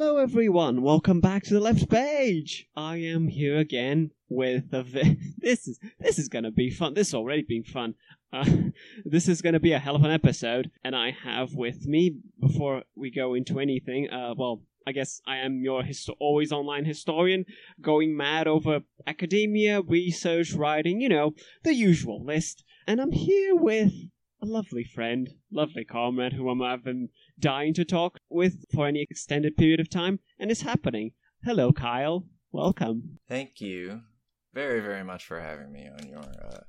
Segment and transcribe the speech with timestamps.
[0.00, 0.82] Hello, everyone.
[0.82, 2.68] Welcome back to the left page.
[2.76, 4.84] I am here again with a.
[4.84, 6.94] Vi- this is this is gonna be fun.
[6.94, 7.96] This is already being fun.
[8.32, 8.44] Uh,
[9.04, 12.84] this is gonna be a hell of an episode, and I have with me before
[12.94, 14.08] we go into anything.
[14.08, 17.44] Uh, well, I guess I am your histo- always online historian,
[17.80, 21.00] going mad over academia, research, writing.
[21.00, 22.62] You know the usual list.
[22.86, 23.92] And I'm here with
[24.40, 29.56] a lovely friend, lovely comrade who I'm, been dying to talk with for any extended
[29.56, 31.12] period of time, and it's happening.
[31.44, 32.24] Hello, Kyle.
[32.52, 33.18] Welcome.
[33.28, 34.00] Thank you
[34.54, 36.60] very, very much for having me on your uh,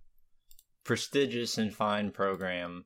[0.84, 2.86] prestigious and fine program.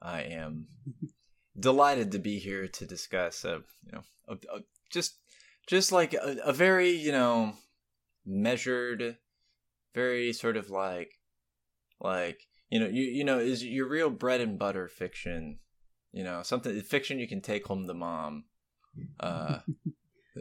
[0.00, 0.66] I am
[1.58, 5.16] delighted to be here to discuss, a, you know, a, a, just
[5.66, 7.54] just like a, a very, you know,
[8.24, 9.16] measured,
[9.94, 11.12] very sort of like,
[12.00, 15.58] like you know, you you know, is your real bread and butter fiction.
[16.16, 18.44] You know, something fiction you can take home to mom.
[19.20, 19.58] Uh,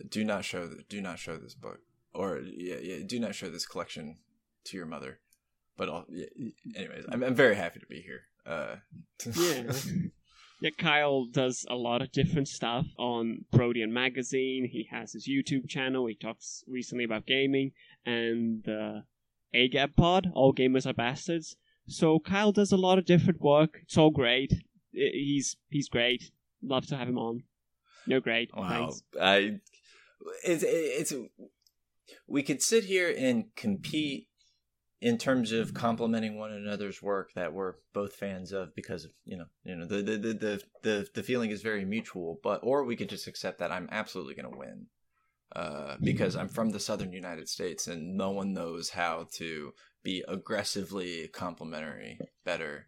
[0.09, 1.79] do not show do not show this book
[2.13, 4.17] or yeah, yeah do not show this collection
[4.63, 5.19] to your mother
[5.77, 6.25] but all, yeah,
[6.75, 8.75] anyways I'm, I'm very happy to be here uh
[9.35, 9.71] Yeah.
[10.61, 14.67] Yeah, Kyle does a lot of different stuff on Protean Magazine.
[14.71, 16.07] He has his YouTube channel.
[16.07, 17.73] He talks recently about gaming
[18.05, 19.03] and the
[19.53, 21.57] AGAB pod, All Gamers Are Bastards.
[21.87, 23.79] So Kyle does a lot of different work.
[23.83, 24.53] It's all great.
[24.95, 26.31] He's he's great.
[26.63, 27.43] Love to have him on.
[28.07, 28.49] No, great.
[28.55, 29.03] wow Thanks.
[29.19, 29.59] i
[30.43, 31.13] it's it's
[32.27, 34.27] we could sit here and compete
[35.01, 39.38] in terms of complimenting one another's work that we're both fans of because of you
[39.38, 42.83] know you know the the the the, the, the feeling is very mutual but or
[42.83, 44.88] we could just accept that i'm absolutely going to win
[45.56, 49.73] uh, because i'm from the southern united states and no one knows how to
[50.03, 52.88] be aggressively complimentary better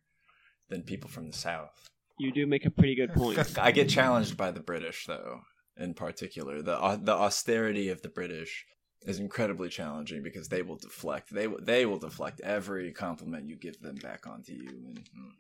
[0.70, 3.58] than people from the south You do make a pretty good point.
[3.58, 5.42] I get challenged by the British, though,
[5.78, 6.62] in particular.
[6.62, 8.66] The uh, the austerity of the British
[9.04, 11.34] is incredibly challenging because they will deflect.
[11.34, 15.32] They will they will deflect every compliment you give them back onto you, and mm,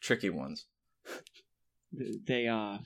[0.00, 0.66] tricky ones.
[1.92, 2.80] they are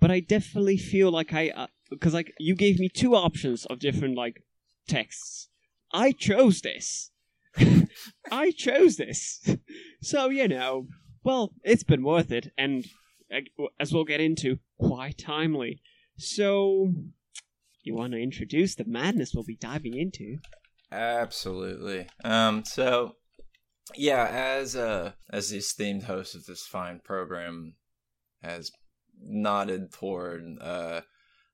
[0.00, 4.16] but i definitely feel like i because like you gave me two options of different
[4.16, 4.42] like
[4.88, 5.48] texts
[5.92, 7.12] i chose this
[8.32, 9.56] i chose this
[10.02, 10.88] so you know
[11.24, 12.86] well it's been worth it and
[13.80, 15.80] as we'll get into quite timely
[16.16, 16.92] so
[17.82, 20.38] you want to introduce the madness we'll be diving into
[20.92, 22.06] Absolutely.
[22.22, 22.64] Um.
[22.64, 23.16] So,
[23.94, 27.74] yeah, as uh as the esteemed host of this fine program
[28.42, 28.70] has
[29.18, 31.00] nodded toward, uh,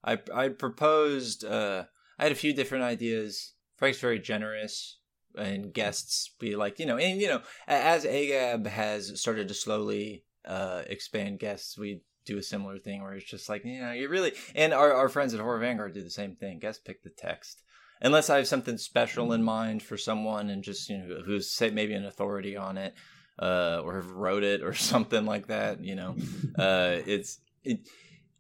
[0.05, 1.45] I I proposed.
[1.45, 1.85] Uh,
[2.19, 3.55] I had a few different ideas.
[3.77, 4.98] Frank's very generous,
[5.39, 10.25] and guests be like, you know, and you know, as Agab has started to slowly
[10.47, 14.09] uh expand guests, we do a similar thing where it's just like, you know, you
[14.09, 16.59] really, and our our friends at Horror Vanguard do the same thing.
[16.59, 17.63] Guests pick the text
[18.01, 21.71] unless I have something special in mind for someone and just you know who's say
[21.71, 22.95] maybe an authority on it
[23.39, 25.83] uh, or have wrote it or something like that.
[25.83, 26.17] You know,
[26.59, 27.81] uh, it's it,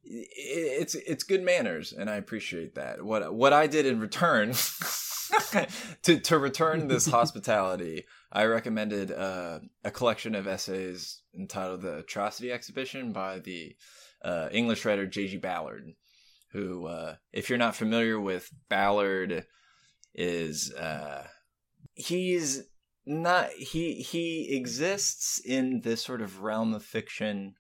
[0.05, 3.03] it's it's good manners and I appreciate that.
[3.03, 4.53] What what I did in return
[6.03, 12.53] to to return this hospitality, I recommended uh, a collection of essays entitled "The Atrocity
[12.53, 13.77] Exhibition" by the
[14.23, 15.39] uh, English writer J.G.
[15.39, 15.95] Ballard
[16.53, 19.45] who uh, if you're not familiar with ballard
[20.15, 21.27] is uh,
[21.95, 22.63] he's
[23.07, 27.55] not he he exists in this sort of realm of fiction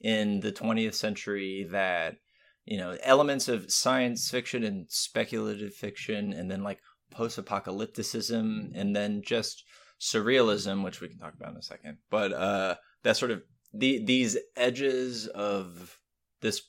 [0.00, 2.16] in the 20th century that
[2.64, 6.80] you know elements of science fiction and speculative fiction and then like
[7.14, 9.64] post-apocalypticism and then just
[10.00, 12.74] surrealism which we can talk about in a second but uh
[13.04, 15.98] that sort of the these edges of
[16.40, 16.62] this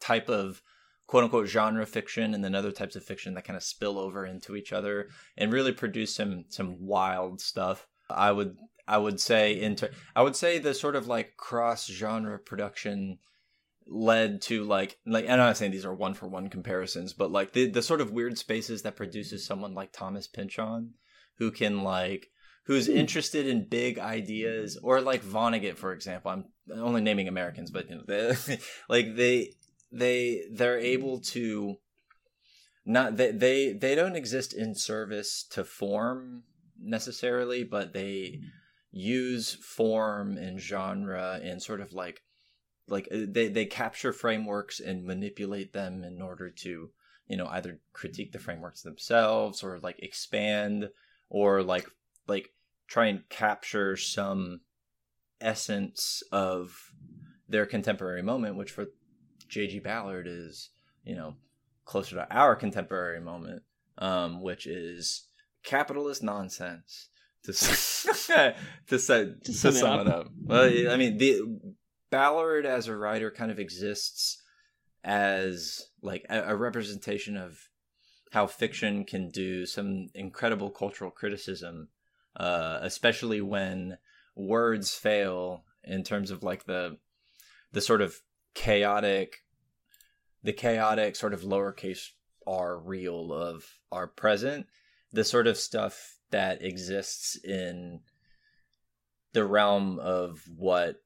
[0.00, 0.62] type of
[1.06, 4.26] quote unquote genre fiction and then other types of fiction that kind of spill over
[4.26, 7.86] into each other and really produce some some wild stuff.
[8.10, 8.56] I would
[8.88, 13.18] I would say into I would say the sort of like cross genre production
[13.86, 17.52] led to like like I'm not saying these are one for one comparisons, but like
[17.52, 20.94] the the sort of weird spaces that produces someone like Thomas Pynchon
[21.38, 22.28] who can like
[22.66, 22.96] who's hmm.
[22.96, 26.30] interested in big ideas or like Vonnegut for example.
[26.30, 26.44] I'm
[26.74, 28.58] only naming Americans, but you know, they,
[28.88, 29.54] like they
[29.90, 30.86] they they're hmm.
[30.86, 31.76] able to
[32.84, 36.42] not they, they they don't exist in service to form
[36.80, 38.46] necessarily but they hmm.
[38.90, 42.22] use form and genre and sort of like
[42.88, 46.90] like uh, they they capture frameworks and manipulate them in order to
[47.26, 50.88] you know either critique the frameworks themselves or like expand
[51.28, 51.86] or like
[52.26, 52.50] like
[52.86, 54.60] try and capture some
[55.40, 56.92] essence of
[57.48, 58.86] their contemporary moment which for
[59.48, 59.80] J.G.
[59.80, 60.70] Ballard is
[61.04, 61.34] you know,
[61.84, 63.62] closer to our contemporary moment,
[63.98, 65.28] um, which is
[65.64, 67.08] capitalist nonsense.
[67.44, 68.54] To to,
[68.86, 70.06] to, to sum, sum it, up.
[70.06, 70.26] it, up.
[70.44, 71.42] Well, I mean, the
[72.12, 74.42] Ballard as a writer kind of exists
[75.02, 77.58] as like a, a representation of
[78.32, 81.88] how fiction can do some incredible cultural criticism,
[82.36, 83.96] uh, especially when
[84.36, 86.98] words fail in terms of like the
[87.72, 88.20] the sort of
[88.54, 89.38] chaotic
[90.42, 92.10] the chaotic sort of lowercase
[92.46, 94.66] r real of our present
[95.12, 98.00] the sort of stuff that exists in
[99.32, 101.01] the realm of what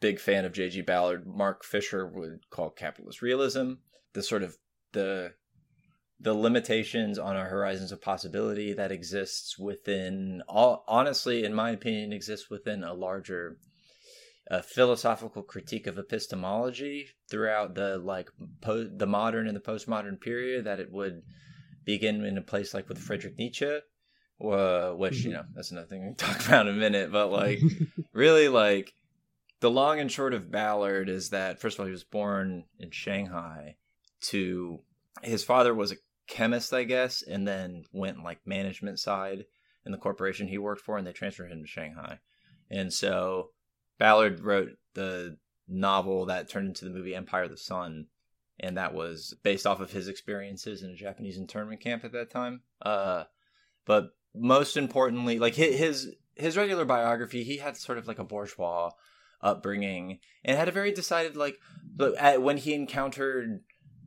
[0.00, 0.82] big fan of J.G.
[0.82, 3.74] Ballard Mark Fisher would call capitalist realism
[4.12, 4.56] the sort of
[4.92, 5.32] the
[6.20, 12.12] the limitations on our horizons of possibility that exists within all honestly in my opinion
[12.12, 13.58] exists within a larger
[14.48, 18.28] a philosophical critique of epistemology throughout the like
[18.60, 21.22] po- the modern and the postmodern period that it would
[21.84, 23.78] begin in a place like with Friedrich Nietzsche,
[24.44, 25.32] uh, which you mm-hmm.
[25.32, 27.12] know that's another thing we can talk about in a minute.
[27.12, 27.60] But like,
[28.12, 28.92] really, like
[29.62, 32.90] the long and short of Ballard is that first of all he was born in
[32.90, 33.76] Shanghai.
[34.22, 34.80] To
[35.22, 39.44] his father was a chemist, I guess, and then went like management side
[39.86, 42.18] in the corporation he worked for, and they transferred him to Shanghai.
[42.70, 43.50] And so
[43.98, 45.38] Ballard wrote the
[45.68, 48.06] novel that turned into the movie Empire of the Sun,
[48.58, 52.30] and that was based off of his experiences in a Japanese internment camp at that
[52.30, 52.62] time.
[52.80, 53.24] Uh,
[53.86, 58.90] but most importantly, like his his regular biography, he had sort of like a bourgeois
[59.42, 61.58] upbringing and had a very decided like
[61.96, 63.60] when he encountered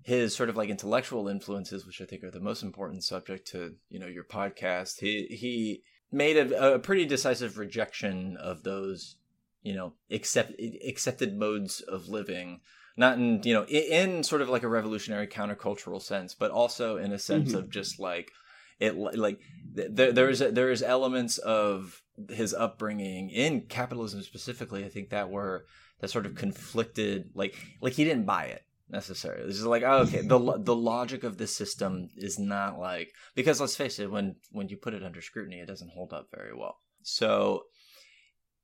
[0.03, 3.75] his sort of like intellectual influences, which I think are the most important subject to
[3.89, 4.99] you know your podcast.
[4.99, 9.15] He he made a, a pretty decisive rejection of those
[9.61, 10.53] you know accept
[10.87, 12.61] accepted modes of living
[12.95, 16.97] not in you know in, in sort of like a revolutionary countercultural sense but also
[16.97, 17.57] in a sense mm-hmm.
[17.57, 18.31] of just like
[18.79, 19.39] it like
[19.73, 25.65] there, there's there's elements of his upbringing in capitalism specifically i think that were
[25.99, 29.45] that sort of conflicted like like he didn't buy it necessarily.
[29.45, 33.59] It's just like oh, okay the the logic of this system is not like because
[33.59, 36.55] let's face it when when you put it under scrutiny it doesn't hold up very
[36.55, 36.79] well.
[37.01, 37.63] So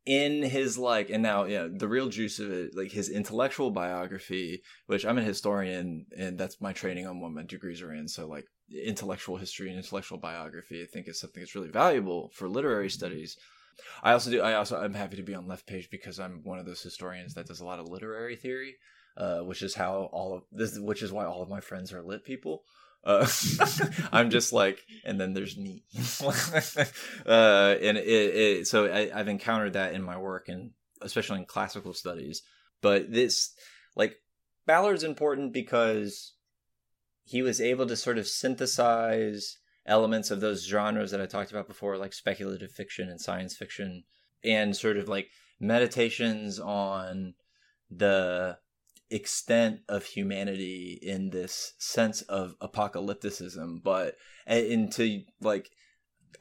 [0.05, 4.63] in his like and now yeah the real juice of it like his intellectual biography
[4.87, 8.27] which i'm a historian and that's my training on what my degrees are in so
[8.27, 12.89] like intellectual history and intellectual biography i think is something that's really valuable for literary
[12.89, 13.37] studies
[14.03, 16.59] i also do i also i'm happy to be on left page because i'm one
[16.59, 18.75] of those historians that does a lot of literary theory
[19.17, 22.01] uh, which is how all of this which is why all of my friends are
[22.01, 22.63] lit people
[23.03, 23.27] uh,
[24.11, 25.83] I'm just like, and then there's me.
[27.25, 30.71] uh, and it, it so I, I've encountered that in my work, and
[31.01, 32.43] especially in classical studies.
[32.81, 33.53] But this,
[33.95, 34.17] like,
[34.65, 36.33] Ballard's important because
[37.23, 41.67] he was able to sort of synthesize elements of those genres that I talked about
[41.67, 44.03] before, like speculative fiction and science fiction,
[44.43, 47.33] and sort of like meditations on
[47.89, 48.57] the
[49.09, 54.15] extent of humanity in this sense of apocalypticism, but
[54.47, 55.69] into like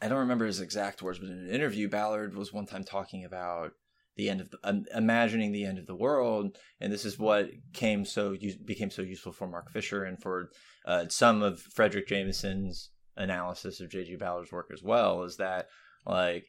[0.01, 3.25] I don't remember his exact words, but in an interview, Ballard was one time talking
[3.25, 3.73] about
[4.17, 7.51] the end of the, um, imagining the end of the world, and this is what
[7.73, 10.51] came so became so useful for Mark Fisher and for
[10.87, 14.17] uh, some of Fredric Jameson's analysis of J.G.
[14.17, 15.23] Ballard's work as well.
[15.25, 15.69] Is that
[16.07, 16.47] like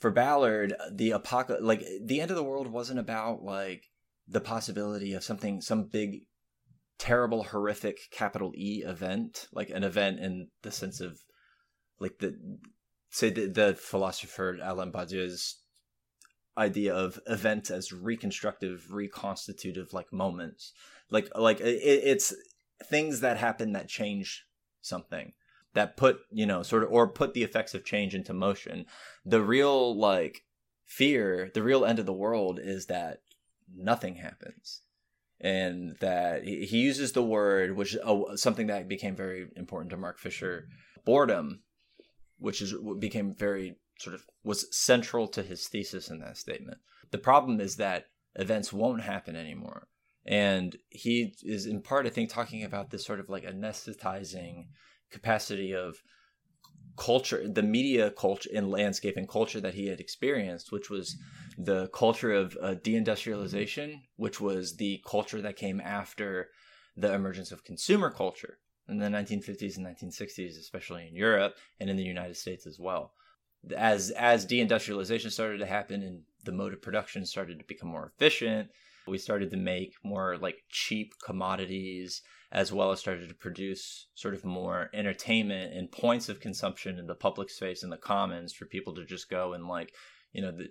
[0.00, 3.84] for Ballard, the apocalypse, like the end of the world, wasn't about like
[4.26, 6.20] the possibility of something, some big,
[6.98, 11.18] terrible, horrific capital E event, like an event in the sense of,
[11.98, 12.36] like the,
[13.10, 15.62] say the, the philosopher Alain Badiou's
[16.58, 20.72] idea of events as reconstructive, reconstitutive, like moments,
[21.10, 22.34] like like it, it's
[22.84, 24.44] things that happen that change
[24.80, 25.32] something
[25.74, 28.84] that put you know sort of or put the effects of change into motion.
[29.24, 30.44] The real like
[30.88, 33.20] fear the real end of the world is that
[33.76, 34.80] nothing happens
[35.40, 40.18] and that he uses the word which uh, something that became very important to mark
[40.18, 40.66] fisher
[41.04, 41.60] boredom
[42.38, 46.78] which is became very sort of was central to his thesis in that statement
[47.10, 49.88] the problem is that events won't happen anymore
[50.26, 54.66] and he is in part i think talking about this sort of like anesthetizing
[55.10, 56.02] capacity of
[56.98, 61.16] culture, the media culture and landscape and culture that he had experienced, which was
[61.56, 66.48] the culture of uh, deindustrialization, which was the culture that came after
[66.96, 71.96] the emergence of consumer culture in the 1950s and 1960s, especially in Europe and in
[71.96, 73.12] the United States as well.
[73.76, 78.06] As as deindustrialization started to happen and the mode of production started to become more
[78.14, 78.70] efficient,
[79.08, 84.34] We started to make more like cheap commodities as well as started to produce sort
[84.34, 88.64] of more entertainment and points of consumption in the public space in the commons for
[88.64, 89.92] people to just go and like,
[90.32, 90.68] you know, the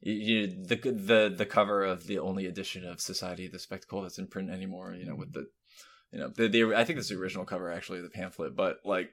[0.00, 4.26] you, the the the cover of the only edition of Society the Spectacle that's in
[4.26, 5.46] print anymore, you know, with the
[6.12, 9.10] you know, the, the I think it's the original cover actually, the pamphlet, but like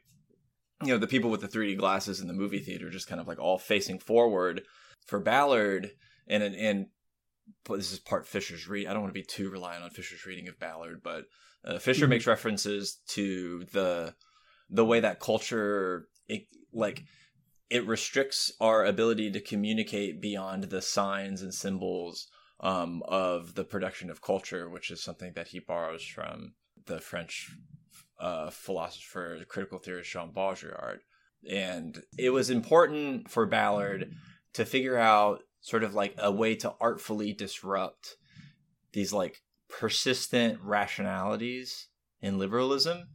[0.83, 3.27] you know, the people with the 3D glasses in the movie theater just kind of
[3.27, 4.63] like all facing forward
[5.05, 5.91] for Ballard
[6.27, 6.87] and and
[7.65, 8.87] but this is part Fisher's read.
[8.87, 11.25] I don't want to be too reliant on Fisher's reading of Ballard, but
[11.65, 12.11] uh, Fisher mm-hmm.
[12.11, 14.15] makes references to the
[14.69, 17.03] the way that culture it, like
[17.69, 22.27] it restricts our ability to communicate beyond the signs and symbols
[22.61, 26.53] um, of the production of culture, which is something that he borrows from
[26.85, 27.49] the French
[28.21, 30.99] uh, philosopher, critical theorist Jean Baudrillard.
[31.49, 34.11] And it was important for Ballard
[34.53, 38.15] to figure out sort of like a way to artfully disrupt
[38.93, 41.87] these like persistent rationalities
[42.21, 43.07] in liberalism.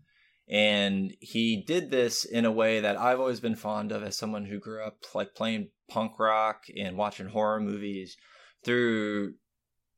[0.48, 4.46] And he did this in a way that I've always been fond of as someone
[4.46, 8.16] who grew up like playing punk rock and watching horror movies
[8.64, 9.34] through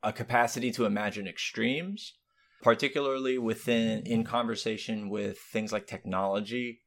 [0.02, 2.14] a capacity to imagine extremes,
[2.62, 6.80] particularly within in conversation with things like technology,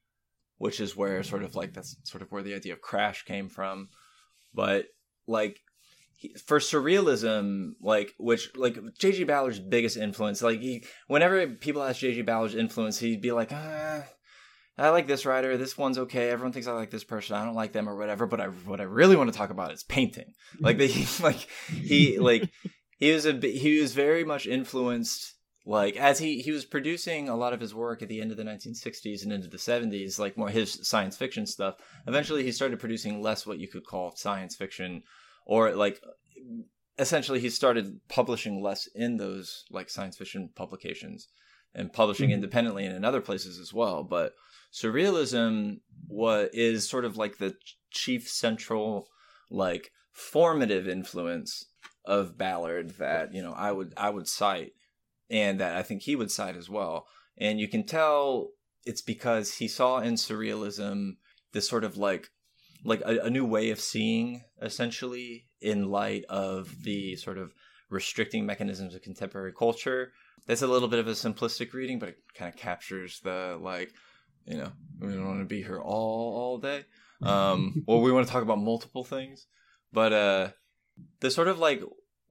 [0.57, 3.49] which is where sort of like that's sort of where the idea of crash came
[3.49, 3.89] from.
[4.53, 4.87] But
[5.27, 5.59] like
[6.45, 9.23] for surrealism, like which like J.G.
[9.23, 12.21] Ballard's biggest influence, like he, whenever people ask J.G.
[12.23, 14.03] Ballard's influence, he'd be like, ah,
[14.77, 15.57] I like this writer.
[15.57, 16.29] This one's okay.
[16.29, 17.35] Everyone thinks I like this person.
[17.35, 18.25] I don't like them or whatever.
[18.25, 20.33] But I, what I really want to talk about is painting.
[20.59, 22.49] Like the, he, like he, like
[22.97, 25.35] he was a, he was very much influenced.
[25.65, 28.37] Like as he he was producing a lot of his work at the end of
[28.37, 31.75] the 1960s and into the 70s, like more his science fiction stuff.
[32.07, 35.03] Eventually, he started producing less what you could call science fiction
[35.45, 36.01] or like
[36.97, 41.27] essentially he started publishing less in those like science fiction publications
[41.73, 42.35] and publishing mm-hmm.
[42.35, 44.33] independently and in other places as well but
[44.73, 47.55] surrealism what is sort of like the
[47.91, 49.07] chief central
[49.49, 51.65] like formative influence
[52.05, 54.73] of Ballard that you know I would I would cite
[55.31, 57.07] and that I think he would cite as well.
[57.37, 58.49] And you can tell
[58.85, 61.13] it's because he saw in surrealism
[61.53, 62.29] this sort of like
[62.83, 67.53] like a, a new way of seeing essentially in light of the sort of
[67.89, 70.11] restricting mechanisms of contemporary culture.
[70.47, 73.91] That's a little bit of a simplistic reading but it kind of captures the like
[74.45, 76.83] you know we don't want to be here all all day.
[77.23, 79.47] Um well we want to talk about multiple things.
[79.93, 80.49] But uh
[81.21, 81.81] the sort of like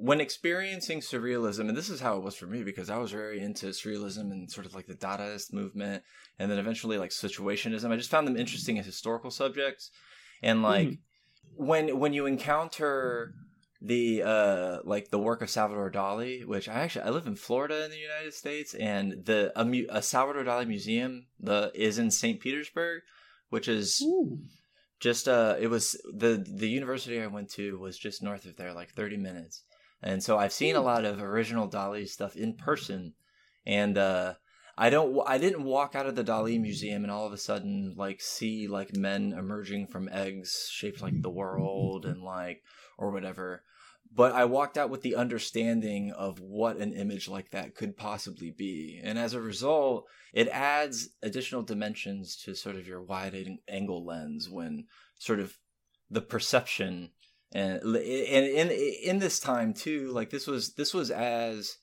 [0.00, 3.40] when experiencing surrealism and this is how it was for me because i was very
[3.40, 6.02] into surrealism and sort of like the dadaist movement
[6.38, 9.90] and then eventually like situationism i just found them interesting as historical subjects
[10.42, 11.64] and like mm-hmm.
[11.64, 13.34] when when you encounter
[13.82, 17.84] the uh like the work of Salvador Dali, which I actually I live in Florida
[17.84, 22.10] in the United States, and the a, mu- a Salvador Dali museum the is in
[22.10, 22.40] St.
[22.40, 23.02] Petersburg,
[23.48, 24.38] which is Ooh.
[25.00, 28.74] just uh it was the the university I went to was just north of there,
[28.74, 29.64] like thirty minutes,
[30.02, 33.14] and so I've seen a lot of original Dali stuff in person,
[33.66, 34.34] and uh
[34.80, 35.22] I don't.
[35.26, 38.66] I didn't walk out of the Dali museum and all of a sudden like see
[38.66, 42.62] like men emerging from eggs shaped like the world and like
[42.96, 43.62] or whatever.
[44.10, 48.50] But I walked out with the understanding of what an image like that could possibly
[48.50, 53.36] be, and as a result, it adds additional dimensions to sort of your wide
[53.68, 54.86] angle lens when
[55.18, 55.58] sort of
[56.10, 57.10] the perception
[57.52, 61.78] and and in in this time too, like this was this was as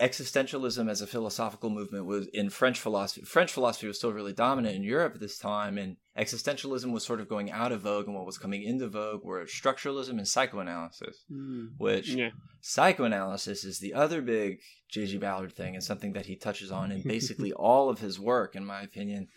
[0.00, 3.22] existentialism as a philosophical movement was in French philosophy.
[3.22, 7.20] French philosophy was still really dominant in Europe at this time, and existentialism was sort
[7.20, 11.24] of going out of vogue, and what was coming into vogue were structuralism and psychoanalysis.
[11.30, 11.70] Mm.
[11.78, 12.30] Which yeah.
[12.60, 15.18] psychoanalysis is the other big J.G.
[15.18, 18.64] Ballard thing, and something that he touches on in basically all of his work, in
[18.64, 19.28] my opinion.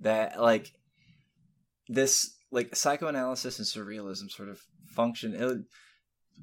[0.00, 0.72] That like
[1.88, 4.60] this like psychoanalysis and surrealism sort of
[4.94, 5.34] function.
[5.34, 5.58] It,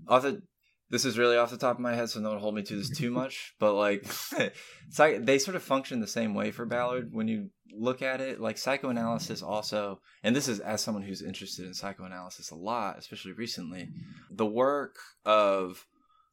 [0.08, 0.42] other
[0.90, 2.90] this is really off the top of my head, so don't hold me to this
[2.90, 3.54] too much.
[3.60, 4.06] But like,
[4.90, 8.42] psych- they sort of function the same way for Ballard when you look at it.
[8.42, 13.34] Like psychoanalysis also, and this is as someone who's interested in psychoanalysis a lot, especially
[13.34, 13.90] recently,
[14.32, 15.86] the work of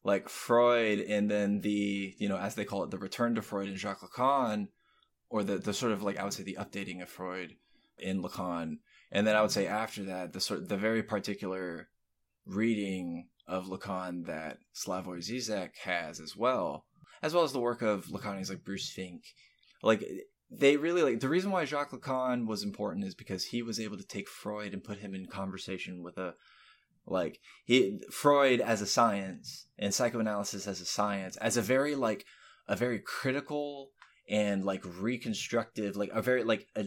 [0.04, 3.68] like Freud and then the you know as they call it the return to Freud
[3.68, 4.68] and Jacques Lacan,
[5.28, 7.56] or the the sort of like I would say the updating of Freud
[7.98, 8.78] in Lacan,
[9.12, 11.88] and then I would say after that the sort the very particular
[12.44, 16.86] reading of Lacan that Slavoj Zizek has as well,
[17.22, 19.22] as well as the work of Lacanians like Bruce Fink.
[19.82, 20.04] Like
[20.50, 23.96] they really like the reason why Jacques Lacan was important is because he was able
[23.96, 26.34] to take Freud and put him in conversation with a
[27.06, 32.24] like he freud as a science and psychoanalysis as a science as a very like
[32.66, 33.90] a very critical
[34.28, 36.86] and like reconstructive like a very like a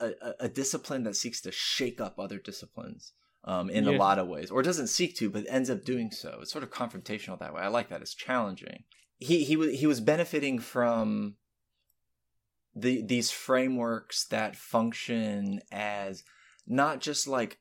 [0.00, 3.12] a, a discipline that seeks to shake up other disciplines
[3.44, 3.92] um, in yeah.
[3.92, 6.38] a lot of ways, or doesn't seek to, but ends up doing so.
[6.42, 7.62] It's sort of confrontational that way.
[7.62, 8.02] I like that.
[8.02, 8.84] It's challenging.
[9.18, 11.36] He he was he was benefiting from
[12.74, 16.22] the these frameworks that function as
[16.66, 17.58] not just like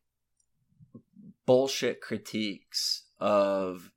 [1.45, 3.91] bullshit critiques of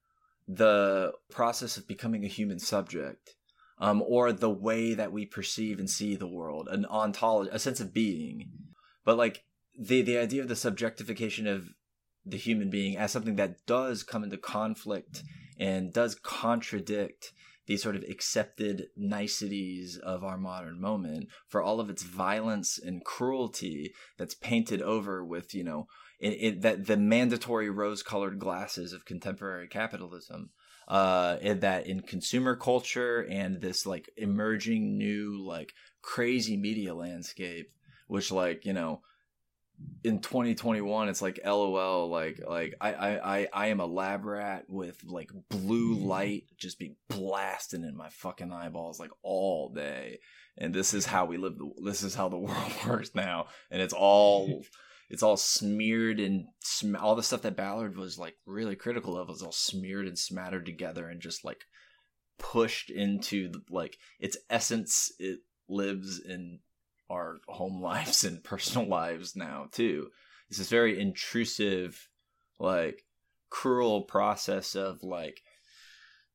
[0.49, 3.35] the process of becoming a human subject
[3.81, 7.81] um, or the way that we perceive and see the world an ontology a sense
[7.81, 8.51] of being.
[9.05, 9.45] But like
[9.79, 11.69] the the idea of the subjectification of
[12.25, 15.23] the human being as something that does come into conflict
[15.59, 17.33] and does contradict
[17.67, 23.05] these sort of accepted niceties of our modern moment for all of its violence and
[23.05, 25.87] cruelty that's painted over with you know
[26.19, 30.51] it, it, that the mandatory rose-colored glasses of contemporary capitalism
[30.91, 37.71] uh that in consumer culture and this like emerging new like crazy media landscape
[38.09, 39.01] which like you know
[40.05, 44.65] in 2021 it's like lol like like I, I i i am a lab rat
[44.69, 50.21] with like blue light just be blasting in my fucking eyeballs like all day.
[50.57, 53.47] And this is how we live the this is how the world works now.
[53.71, 54.63] And it's all
[55.11, 59.29] it's all smeared and sm- all the stuff that ballard was like really critical of
[59.29, 61.65] is all smeared and smattered together and just like
[62.39, 66.61] pushed into like its essence it lives in
[67.11, 70.09] our home lives and personal lives now too.
[70.49, 72.09] It's this very intrusive,
[72.59, 73.05] like
[73.51, 75.43] cruel process of like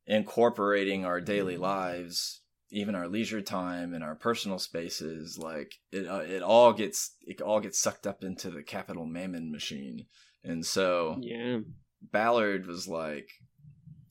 [0.06, 1.64] incorporating our daily mm-hmm.
[1.64, 5.38] lives, even our leisure time and our personal spaces.
[5.38, 9.52] Like it, uh, it all gets it all gets sucked up into the capital mammon
[9.52, 10.06] machine,
[10.44, 11.60] and so yeah,
[12.02, 13.30] Ballard was like,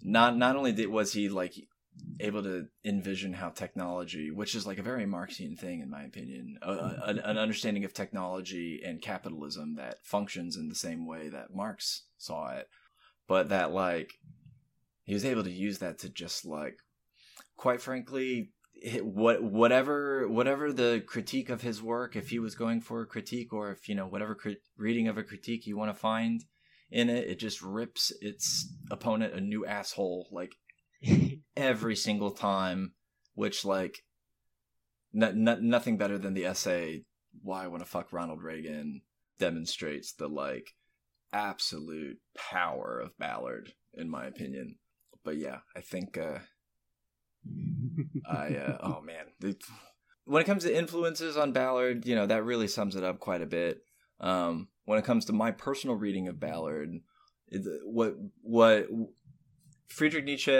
[0.02, 1.54] not not only did was he like
[2.20, 6.58] able to envision how technology, which is like a very Marxian thing, in my opinion,
[6.62, 11.54] a, a, an understanding of technology and capitalism that functions in the same way that
[11.54, 12.68] Marx saw it,
[13.28, 14.12] but that like
[15.04, 16.78] he was able to use that to just like,
[17.56, 18.50] quite frankly,
[19.02, 23.52] what whatever whatever the critique of his work, if he was going for a critique
[23.52, 26.44] or if you know whatever crit- reading of a critique you want to find
[26.90, 30.54] in it, it just rips its opponent a new asshole like
[31.56, 32.92] every single time,
[33.34, 34.04] which like
[35.12, 37.04] nothing better than the essay
[37.42, 39.02] "Why I Want to Fuck Ronald Reagan"
[39.38, 40.74] demonstrates the like
[41.32, 44.76] absolute power of Ballard, in my opinion.
[45.24, 46.38] But yeah, I think uh,
[48.28, 49.54] I uh, oh man,
[50.24, 53.42] when it comes to influences on Ballard, you know that really sums it up quite
[53.42, 53.82] a bit.
[54.20, 56.90] Um, when it comes to my personal reading of Ballard,
[57.84, 58.88] what what
[59.88, 60.52] Friedrich Nietzsche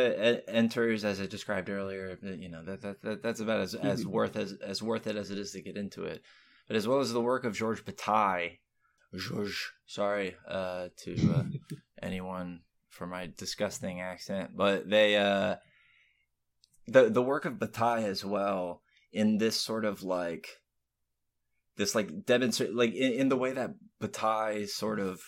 [0.48, 2.18] enters, as I described earlier.
[2.22, 4.10] You know that, that, that that's about as, as mm-hmm.
[4.10, 6.22] worth as as worth it as it is to get into it.
[6.68, 8.58] But as well as the work of Georges Bataille,
[9.14, 11.42] Georges, sorry uh, to uh,
[12.02, 15.56] anyone for my disgusting accent, but they uh,
[16.86, 20.48] the the work of Bataille as well in this sort of like
[21.76, 25.20] this like demonstrate like in, in the way that Bataille sort of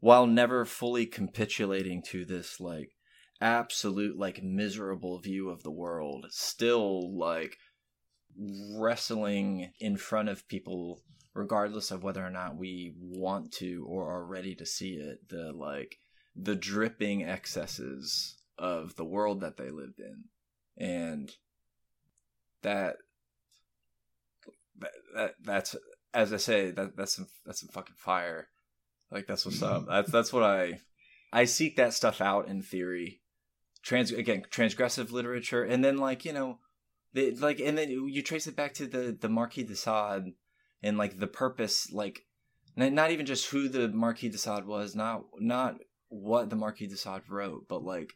[0.00, 2.90] while never fully capitulating to this like
[3.40, 7.56] absolute like miserable view of the world still like
[8.78, 11.00] wrestling in front of people
[11.34, 15.52] regardless of whether or not we want to or are ready to see it the
[15.52, 15.98] like
[16.36, 20.24] the dripping excesses of the world that they lived in
[20.76, 21.30] and
[22.62, 22.96] that
[24.78, 25.76] that, that that's
[26.14, 28.48] as i say that that's some that's some fucking fire.
[29.12, 29.86] Like that's what's up.
[29.88, 30.80] That's that's what i
[31.32, 33.20] i seek that stuff out in theory.
[33.82, 36.58] Trans again transgressive literature, and then like you know,
[37.12, 40.32] the, like and then you trace it back to the the Marquis de Sade
[40.82, 42.24] and like the purpose, like
[42.76, 45.76] not even just who the Marquis de Sade was, not not
[46.08, 48.14] what the Marquis de Sade wrote, but like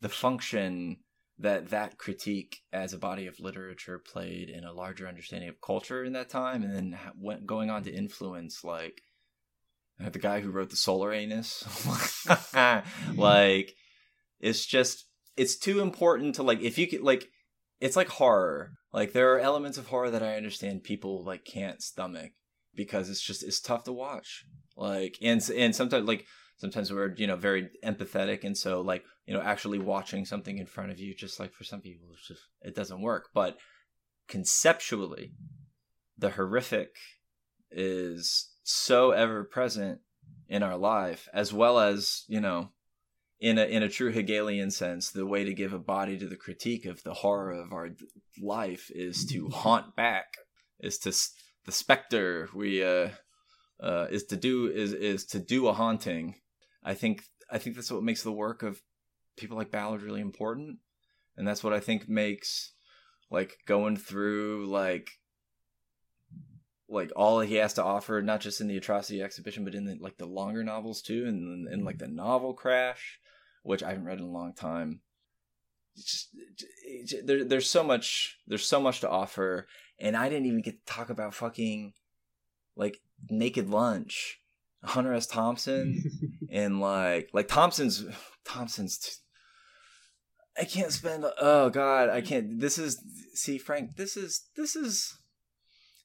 [0.00, 0.98] the function
[1.42, 6.04] that that critique as a body of literature played in a larger understanding of culture
[6.04, 9.02] in that time, and then went going on to influence like
[10.02, 13.20] uh, the guy who wrote the Solar Anus, mm-hmm.
[13.20, 13.74] like
[14.40, 17.28] it's just it's too important to like if you could like
[17.80, 18.72] it's like horror.
[18.92, 22.32] Like there are elements of horror that I understand people like can't stomach
[22.74, 24.44] because it's just it's tough to watch.
[24.76, 26.26] Like and and sometimes like
[26.56, 30.66] sometimes we're you know very empathetic and so like you know actually watching something in
[30.66, 33.56] front of you just like for some people it's just it doesn't work but
[34.28, 35.32] conceptually
[36.18, 36.96] the horrific
[37.70, 40.00] is so ever present
[40.48, 42.70] in our life, as well as you know,
[43.40, 46.36] in a in a true Hegelian sense, the way to give a body to the
[46.36, 47.90] critique of the horror of our
[48.40, 50.36] life is to haunt back,
[50.80, 51.12] is to
[51.64, 53.08] the specter we uh,
[53.82, 56.36] uh is to do is is to do a haunting.
[56.84, 58.80] I think I think that's what makes the work of
[59.36, 60.78] people like Ballard really important,
[61.36, 62.72] and that's what I think makes
[63.30, 65.10] like going through like
[66.92, 69.96] like all he has to offer, not just in the atrocity exhibition, but in the,
[69.98, 72.16] like the longer novels too, and in like the mm-hmm.
[72.16, 73.18] novel Crash,
[73.62, 75.00] which I haven't read in a long time.
[75.96, 76.28] It's just
[76.84, 79.66] it's, there, there's so much there's so much to offer,
[79.98, 81.94] and I didn't even get to talk about fucking
[82.76, 84.40] like Naked Lunch,
[84.84, 85.26] Hunter S.
[85.26, 86.02] Thompson,
[86.50, 88.04] and like like Thompson's
[88.44, 89.21] Thompson's.
[90.58, 91.24] I can't spend.
[91.40, 92.60] Oh God, I can't.
[92.60, 93.02] This is
[93.34, 93.96] see Frank.
[93.96, 95.18] This is this is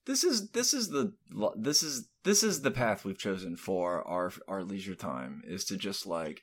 [0.08, 1.14] this is this is the
[1.56, 5.78] this is this is the path we've chosen for our our leisure time is to
[5.78, 6.42] just like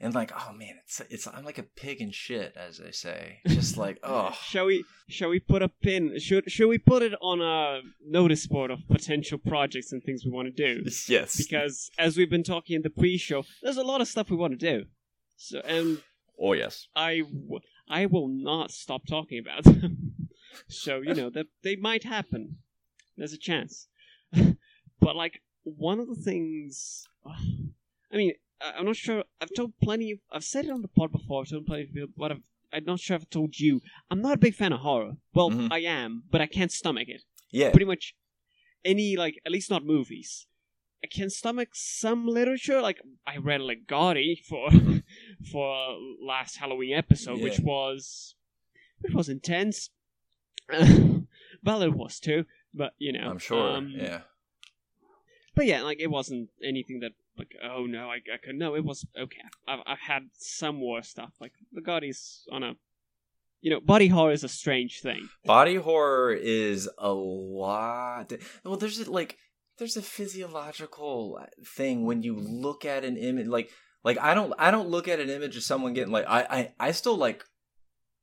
[0.00, 3.40] and like oh man it's it's I'm like a pig in shit as they say
[3.48, 7.02] just like uh, oh shall we shall we put a pin should should we put
[7.02, 11.36] it on a notice board of potential projects and things we want to do yes
[11.36, 14.58] because as we've been talking in the pre-show there's a lot of stuff we want
[14.58, 14.84] to do
[15.36, 16.00] so and
[16.40, 20.12] oh yes I w- I will not stop talking about them
[20.68, 22.56] so you know that they might happen
[23.20, 23.86] there's a chance.
[24.32, 29.24] but like one of the things, I mean, I'm not sure.
[29.40, 30.12] I've told plenty.
[30.12, 31.42] Of, I've said it on the pod before.
[31.42, 33.82] I've told plenty of people, but I've, I'm not sure if I've told you.
[34.10, 35.12] I'm not a big fan of horror.
[35.34, 35.72] Well, mm-hmm.
[35.72, 37.22] I am, but I can't stomach it.
[37.50, 37.70] Yeah.
[37.70, 38.14] Pretty much
[38.84, 40.46] any like, at least not movies.
[41.02, 42.80] I can stomach some literature.
[42.80, 44.70] Like I read Ligotti for
[45.52, 47.44] for last Halloween episode, yeah.
[47.44, 48.34] which was
[49.00, 49.90] which was intense.
[51.62, 52.44] Ballard was too.
[52.74, 53.76] But you know, I'm sure.
[53.76, 54.20] Um, yeah.
[55.54, 58.84] But yeah, like it wasn't anything that like oh no, I, I could no, it
[58.84, 59.40] was okay.
[59.66, 61.32] I've I've had some worse stuff.
[61.40, 62.74] Like the is on a
[63.62, 65.28] you know, body horror is a strange thing.
[65.44, 68.32] Body horror is a lot.
[68.64, 69.36] Well, there's like
[69.80, 73.70] there's a physiological thing when you look at an image like
[74.04, 76.72] like I don't I don't look at an image of someone getting like I I,
[76.78, 77.44] I still like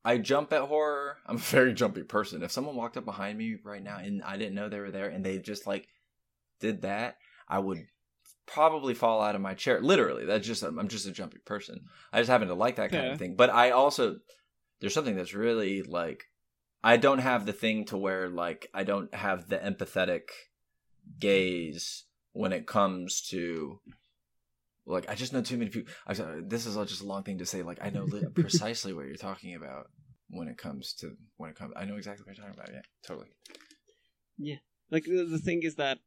[0.05, 1.17] I jump at horror.
[1.25, 2.43] I'm a very jumpy person.
[2.43, 5.09] If someone walked up behind me right now and I didn't know they were there
[5.09, 5.87] and they just like
[6.61, 7.17] did that,
[7.49, 7.87] I would
[8.45, 9.81] probably fall out of my chair.
[9.81, 11.85] Literally, that's just I'm just a jumpy person.
[12.13, 13.11] I just happen to like that kind yeah.
[13.13, 13.35] of thing.
[13.35, 14.17] But I also
[14.79, 16.25] there's something that's really like
[16.83, 20.29] I don't have the thing to where like I don't have the empathetic
[21.19, 23.79] gaze when it comes to
[24.85, 25.91] like I just know too many people.
[26.07, 26.13] I,
[26.47, 27.61] this is all just a long thing to say.
[27.61, 29.87] Like I know precisely what you're talking about
[30.29, 31.73] when it comes to when it comes.
[31.75, 32.73] I know exactly what you're talking about.
[32.73, 33.27] Yeah, totally.
[34.37, 34.57] Yeah,
[34.89, 35.99] like the, the thing is that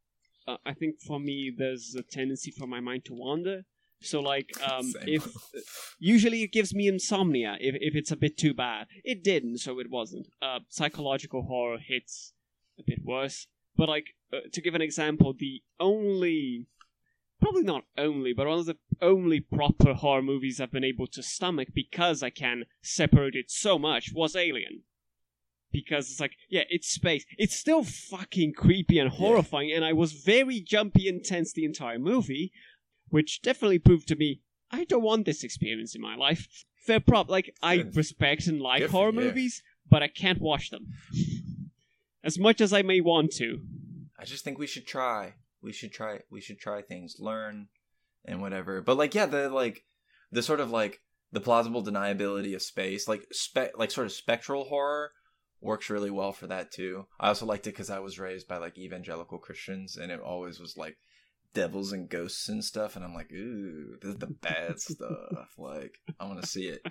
[0.49, 3.65] uh, I think for me there's a tendency for my mind to wander.
[4.03, 5.29] So like um, if
[5.99, 8.87] usually it gives me insomnia if if it's a bit too bad.
[9.05, 10.29] It didn't, so it wasn't.
[10.41, 12.33] Uh, psychological horror hits
[12.79, 13.47] a bit worse.
[13.77, 16.67] But like uh, to give an example, the only
[17.41, 21.23] probably not only, but one of the only proper horror movies I've been able to
[21.23, 24.83] stomach because I can separate it so much was Alien.
[25.73, 27.25] Because it's like, yeah, it's space.
[27.39, 29.77] It's still fucking creepy and horrifying, yeah.
[29.77, 32.53] and I was very jumpy and tense the entire movie,
[33.09, 34.41] which definitely proved to me
[34.71, 36.65] I don't want this experience in my life.
[36.87, 39.21] Fair prop, like I respect and like horror yeah.
[39.21, 40.89] movies, but I can't watch them.
[42.25, 43.61] as much as I may want to.
[44.21, 45.35] I just think we should try.
[45.63, 47.69] We should try we should try things learn
[48.25, 48.83] and whatever.
[48.83, 49.83] But like yeah the like
[50.31, 51.01] the sort of like
[51.33, 55.13] the plausible deniability of space like spe- like sort of spectral horror
[55.61, 57.07] works really well for that too.
[57.19, 60.61] I also liked it because i was raised by like evangelical christians and it always
[60.61, 60.97] was like
[61.55, 65.49] devils and ghosts and stuff and i'm like ooh this is the bad stuff.
[65.59, 66.83] Like i want to see it.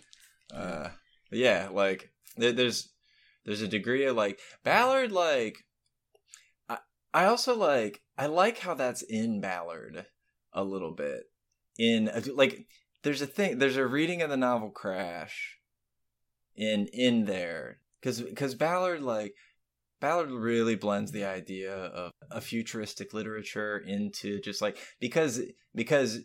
[0.54, 0.90] Uh
[1.32, 2.92] yeah like there, there's
[3.46, 5.58] there's a degree of like ballard like
[7.14, 10.06] I, also like I like how that's in Ballard
[10.54, 11.24] a little bit.
[11.78, 12.68] In like,
[13.04, 13.58] there's a thing.
[13.58, 15.58] There's a reading of the novel Crash.
[16.56, 19.34] In in there, because because Ballard like
[20.02, 25.42] Ballard really blends the idea of a futuristic literature into just like because
[25.74, 26.20] because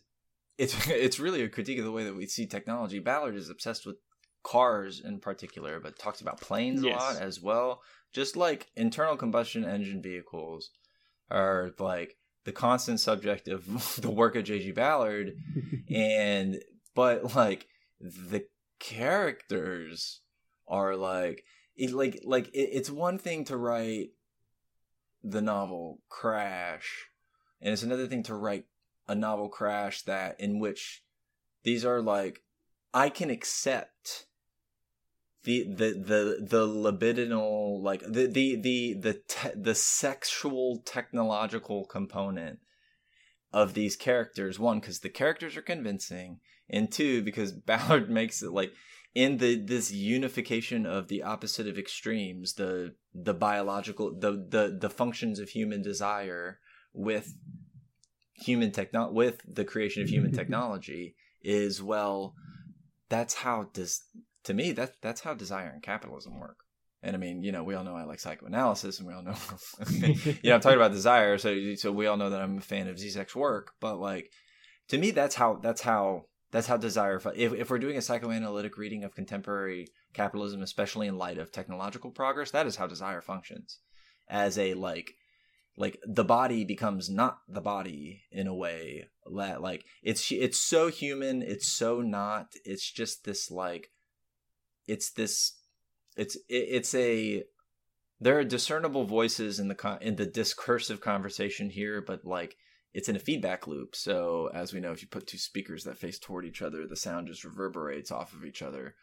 [0.58, 2.98] it's it's really a critique of the way that we see technology.
[2.98, 3.96] Ballard is obsessed with
[4.44, 6.94] cars in particular, but talks about planes yes.
[6.94, 7.82] a lot as well.
[8.12, 10.70] Just like internal combustion engine vehicles
[11.30, 14.70] are like the constant subject of the work of J.G.
[14.70, 15.32] Ballard,
[15.90, 16.62] and
[16.94, 17.66] but like
[18.00, 18.46] the
[18.78, 20.20] characters
[20.68, 21.44] are like
[21.76, 24.10] it like like it, it's one thing to write
[25.24, 27.06] the novel Crash,
[27.60, 28.66] and it's another thing to write
[29.08, 31.02] a novel crash that in which
[31.62, 32.42] these are like
[32.92, 34.26] I can accept
[35.44, 42.58] the the the the libidinal like the the the the te- the sexual technological component
[43.52, 48.52] of these characters one because the characters are convincing and two because ballard makes it
[48.52, 48.72] like
[49.14, 54.90] in the this unification of the opposite of extremes the the biological the the the
[54.90, 56.58] functions of human desire
[56.92, 57.34] with
[58.32, 62.34] human techno with the creation of human technology is well
[63.08, 64.02] that's how does
[64.44, 66.58] to me that that's how desire and capitalism work
[67.04, 69.34] and I mean, you know, we all know I like psychoanalysis, and we all know,
[69.90, 71.36] you know, I'm talking about desire.
[71.36, 73.72] So, so we all know that I'm a fan of Zizek's work.
[73.78, 74.30] But like,
[74.88, 77.20] to me, that's how that's how that's how desire.
[77.36, 82.10] If if we're doing a psychoanalytic reading of contemporary capitalism, especially in light of technological
[82.10, 83.80] progress, that is how desire functions
[84.26, 85.12] as a like
[85.76, 89.04] like the body becomes not the body in a way
[89.34, 93.90] that like it's it's so human it's so not it's just this like
[94.86, 95.52] it's this
[96.16, 97.44] it's it's a
[98.20, 102.56] there are discernible voices in the con- in the discursive conversation here but like
[102.92, 103.96] it's in a feedback loop.
[103.96, 106.96] So as we know if you put two speakers that face toward each other the
[106.96, 108.94] sound just reverberates off of each other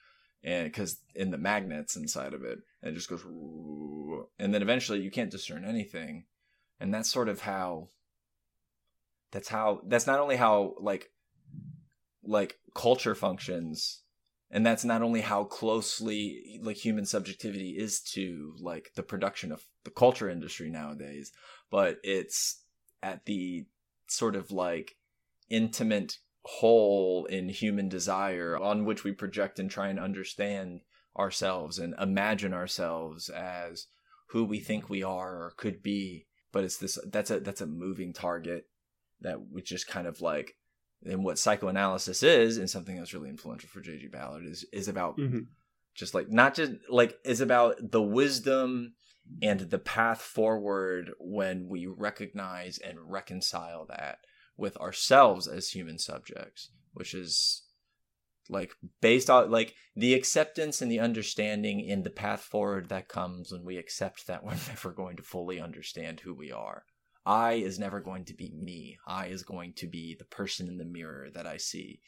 [0.44, 3.24] and because in the magnets inside of it and it just goes
[4.39, 6.26] and then eventually you can't discern anything.
[6.80, 7.89] And that's sort of how
[9.32, 11.12] that's how that's not only how like
[12.24, 14.02] like culture functions
[14.51, 19.63] and that's not only how closely like human subjectivity is to like the production of
[19.83, 21.31] the culture industry nowadays
[21.69, 22.63] but it's
[23.01, 23.65] at the
[24.07, 24.95] sort of like
[25.49, 30.81] intimate hole in human desire on which we project and try and understand
[31.17, 33.87] ourselves and imagine ourselves as
[34.27, 36.25] who we think we are or could be.
[36.51, 38.67] But it's this that's a that's a moving target
[39.21, 40.55] that we just kind of like
[41.05, 44.07] and what psychoanalysis is and something that's really influential for J.G.
[44.07, 45.41] Ballard is is about mm-hmm.
[45.95, 48.93] just like not just like is about the wisdom
[49.41, 54.19] and the path forward when we recognize and reconcile that
[54.57, 57.63] with ourselves as human subjects which is
[58.49, 63.51] like based on like the acceptance and the understanding in the path forward that comes
[63.51, 66.83] when we accept that we're never going to fully understand who we are
[67.25, 68.97] I is never going to be me.
[69.05, 72.01] I is going to be the person in the mirror that I see,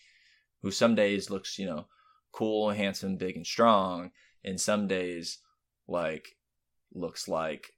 [0.62, 1.88] who some days looks, you know,
[2.32, 4.12] cool, handsome, big, and strong,
[4.44, 5.40] and some days,
[5.88, 6.36] like,
[6.94, 7.74] looks like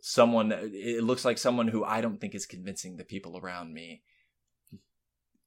[0.00, 4.02] someone, it looks like someone who I don't think is convincing the people around me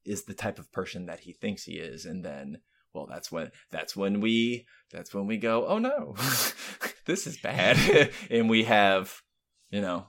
[0.05, 2.05] is the type of person that he thinks he is.
[2.05, 2.59] And then,
[2.93, 6.15] well, that's when, that's when we, that's when we go, oh no,
[7.05, 8.11] this is bad.
[8.29, 9.21] and we have,
[9.69, 10.07] you know,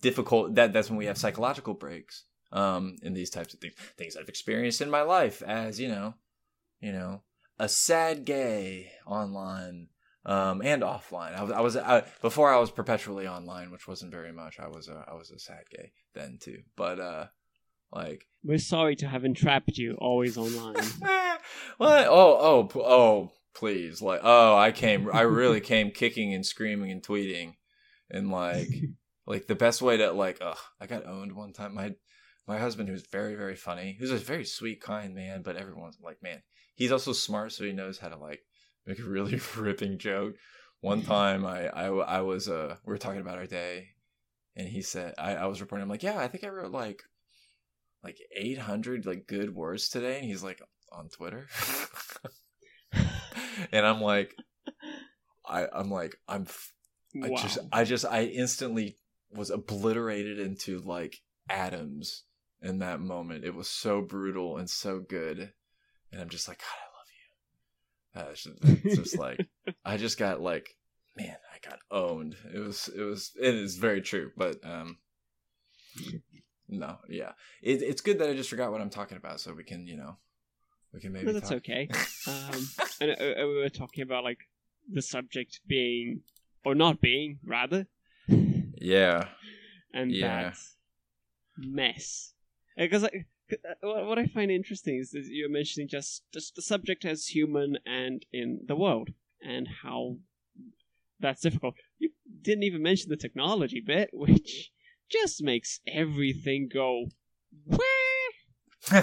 [0.00, 4.16] difficult that that's when we have psychological breaks um in these types of things things
[4.16, 6.14] i've experienced in my life as you know
[6.80, 7.22] you know
[7.58, 9.88] a sad gay online
[10.26, 11.34] um and offline.
[11.34, 14.68] I was i was I, before i was perpetually online which wasn't very much i
[14.68, 16.62] was a i was a sad gay then too.
[16.76, 17.26] But uh
[17.92, 20.76] like we're sorry to have entrapped you always online.
[21.76, 22.06] What?
[22.08, 24.00] Oh oh oh please.
[24.00, 27.54] Like oh i came i really came kicking and screaming and tweeting
[28.10, 28.68] and like
[29.26, 31.74] like the best way to like, ugh, I got owned one time.
[31.74, 31.94] My
[32.46, 36.22] my husband, who's very very funny, who's a very sweet, kind man, but everyone's like,
[36.22, 36.42] man,
[36.74, 38.40] he's also smart, so he knows how to like
[38.86, 40.34] make a really ripping joke.
[40.80, 43.88] One time, I I, I was uh we were talking about our day,
[44.54, 45.82] and he said I I was reporting.
[45.82, 47.02] I'm like, yeah, I think I wrote like
[48.02, 50.60] like 800 like good words today, and he's like
[50.92, 51.48] on Twitter,
[53.72, 54.36] and I'm like,
[55.46, 56.46] I I'm like I'm
[57.22, 57.36] I wow.
[57.36, 58.98] just I just I instantly
[59.32, 61.16] was obliterated into like
[61.48, 62.24] atoms
[62.62, 63.44] in that moment.
[63.44, 65.52] It was so brutal and so good,
[66.12, 66.66] and I'm just like, God,
[68.16, 68.28] I love you.
[68.28, 69.46] Uh, it's, just, it's just like
[69.84, 70.68] I just got like,
[71.16, 72.36] man, I got owned.
[72.52, 74.98] It was, it was, it is very true, but um,
[76.68, 77.32] no, yeah,
[77.62, 79.96] it, it's good that I just forgot what I'm talking about, so we can, you
[79.96, 80.16] know,
[80.92, 81.26] we can maybe.
[81.26, 81.58] No, that's talk.
[81.58, 81.88] okay.
[82.26, 82.68] um,
[83.00, 84.38] and uh, uh, we were talking about like
[84.90, 86.20] the subject being
[86.64, 87.86] or not being rather
[88.84, 89.28] yeah.
[89.92, 90.42] And yeah.
[90.42, 90.56] that
[91.56, 92.32] mess.
[92.78, 96.62] Uh, because like, uh, what I find interesting is, is you're mentioning just, just the
[96.62, 99.10] subject as human and in the world,
[99.42, 100.16] and how
[101.20, 101.74] that's difficult.
[101.98, 102.10] You
[102.42, 104.70] didn't even mention the technology bit, which
[105.10, 107.06] just makes everything go.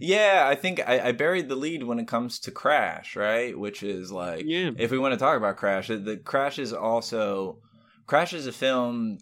[0.00, 3.58] yeah, I think I, I, buried the lead when it comes to Crash, right?
[3.58, 4.70] Which is like, yeah.
[4.78, 7.58] if we want to talk about Crash, the Crash is also
[8.06, 9.18] Crash is a film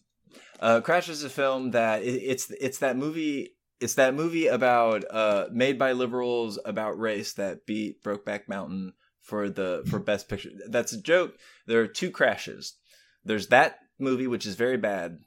[0.61, 3.57] Uh, Crash is a film that it, it's it's that movie.
[3.81, 9.49] It's that movie about uh made by liberals about race that beat Brokeback Mountain for
[9.49, 10.51] the for best picture.
[10.69, 11.37] That's a joke.
[11.67, 12.77] There are two crashes.
[13.25, 15.19] There's that movie which is very bad.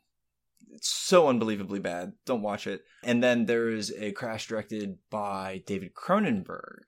[0.72, 2.14] It's so unbelievably bad.
[2.26, 2.82] Don't watch it.
[3.04, 6.86] And then there is a crash directed by David Cronenberg,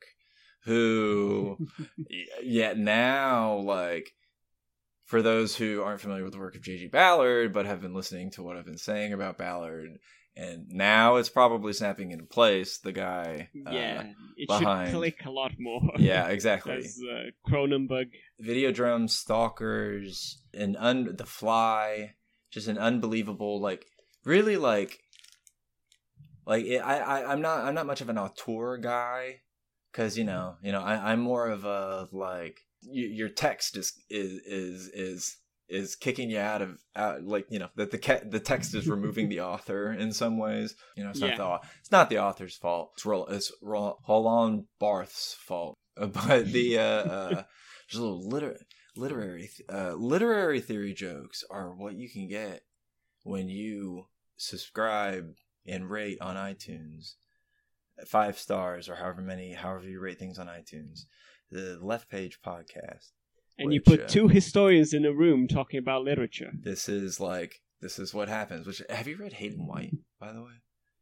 [0.64, 1.58] who,
[2.44, 4.14] yeah, now like
[5.06, 6.88] for those who aren't familiar with the work of J.G.
[6.88, 10.00] Ballard but have been listening to what I've been saying about Ballard,
[10.36, 12.80] and now it's probably snapping into place.
[12.80, 14.04] The guy, uh, yeah,
[14.36, 15.82] it behind- should click a lot more.
[15.98, 16.78] yeah, exactly.
[16.78, 18.08] As uh, Cronenberg.
[18.44, 22.16] Videodrome, Stalkers, and un- The Fly,
[22.52, 23.86] just an unbelievable, like,
[24.26, 25.00] really like,
[26.46, 29.42] like it, I, I, I'm not, I'm not much of an auteur guy,
[29.92, 32.60] because you know, you know, I, I'm more of a like,
[32.92, 37.70] your text is, is, is, is is kicking you out of out like you know
[37.76, 40.76] that the ca- the text is removing the author in some ways.
[40.96, 41.38] You know it's not Yeah.
[41.38, 42.92] the it's not the author's fault.
[42.96, 45.76] It's Roll it's Roland Barthes's fault.
[45.98, 47.44] But the uh, uh
[47.88, 48.60] just a little liter-
[48.96, 52.62] literary th- uh literary theory jokes are what you can get
[53.24, 54.06] when you
[54.38, 55.34] subscribe
[55.66, 57.14] and rate on iTunes.
[58.06, 61.06] Five stars or however many however you rate things on iTunes
[61.52, 63.12] the left page podcast
[63.58, 66.52] And you put uh, two historians in a room talking about literature.
[66.60, 70.42] this is like this is what happens which have you read hayden white by the
[70.42, 70.54] way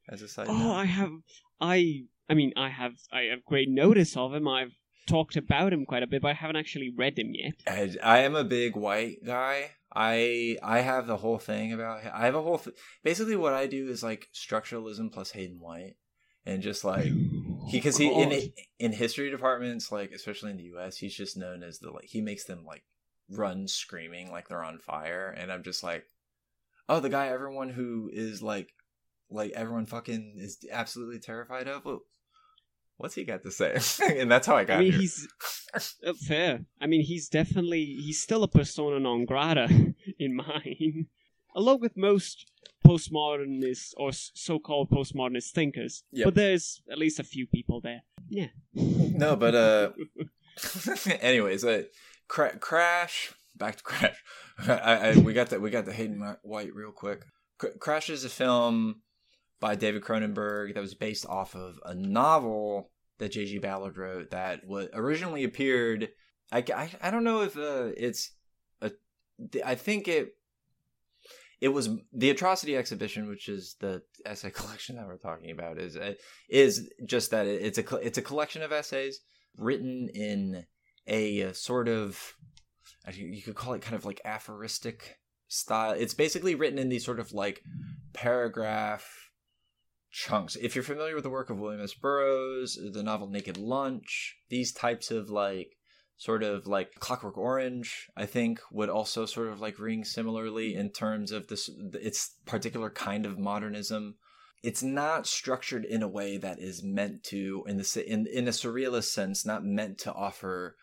[0.10, 1.12] as a side Oh, note I have.
[1.62, 2.03] I.
[2.29, 2.93] I mean, I have.
[3.12, 4.47] I have great notice of him.
[4.47, 4.73] I've
[5.08, 7.53] talked about him quite a bit, but I haven't actually read him yet.
[7.67, 12.25] I, I am a big white guy i i have the whole thing about i
[12.25, 15.93] have a whole th- basically what i do is like structuralism plus hayden white
[16.47, 17.12] and just like
[17.71, 21.80] because he in in history departments like especially in the us he's just known as
[21.80, 22.84] the like he makes them like
[23.30, 26.06] run screaming like they're on fire and i'm just like
[26.89, 28.73] oh the guy everyone who is like
[29.30, 32.02] like everyone fucking is absolutely terrified of well,
[32.97, 33.78] what's he got to say?
[34.19, 35.02] And that's how i got I mean, here.
[35.02, 35.28] he's
[35.73, 36.65] uh, fair.
[36.80, 39.67] I mean, he's definitely he's still a persona non grata
[40.19, 41.08] in mine,
[41.56, 42.49] along with most
[42.86, 46.04] postmodernists or so-called postmodernist thinkers.
[46.12, 46.26] Yep.
[46.26, 48.04] But there's at least a few people there.
[48.30, 48.48] Yeah.
[48.74, 49.91] no but uh
[51.22, 51.84] anyways uh,
[52.28, 54.24] cra- crash back to crash
[54.67, 57.26] I, I we got that we got the hayden white real quick
[57.58, 59.02] Cr- crash is a film
[59.60, 64.65] by david cronenberg that was based off of a novel that j.g ballard wrote that
[64.65, 66.10] was originally appeared
[66.52, 68.32] i, I, I don't know if uh, it's
[68.82, 68.91] a
[69.65, 70.36] i think it
[71.63, 75.95] it was the atrocity exhibition which is the essay collection that we're talking about is
[75.95, 76.13] uh,
[76.49, 79.21] is just that it's a it's a collection of essays
[79.58, 80.65] written in
[81.08, 82.34] a uh, sort of
[83.13, 85.91] you could call it kind of like aphoristic style.
[85.91, 87.62] It's basically written in these sort of like
[88.13, 89.30] paragraph
[90.12, 90.56] chunks.
[90.56, 91.93] If you're familiar with the work of William S.
[91.93, 95.76] Burroughs, the novel Naked Lunch, these types of like
[96.17, 100.89] sort of like Clockwork Orange, I think would also sort of like ring similarly in
[100.91, 104.15] terms of this its particular kind of modernism
[104.63, 108.52] it's not structured in a way that is meant to in the in in a
[108.52, 110.78] surrealist sense not meant to offer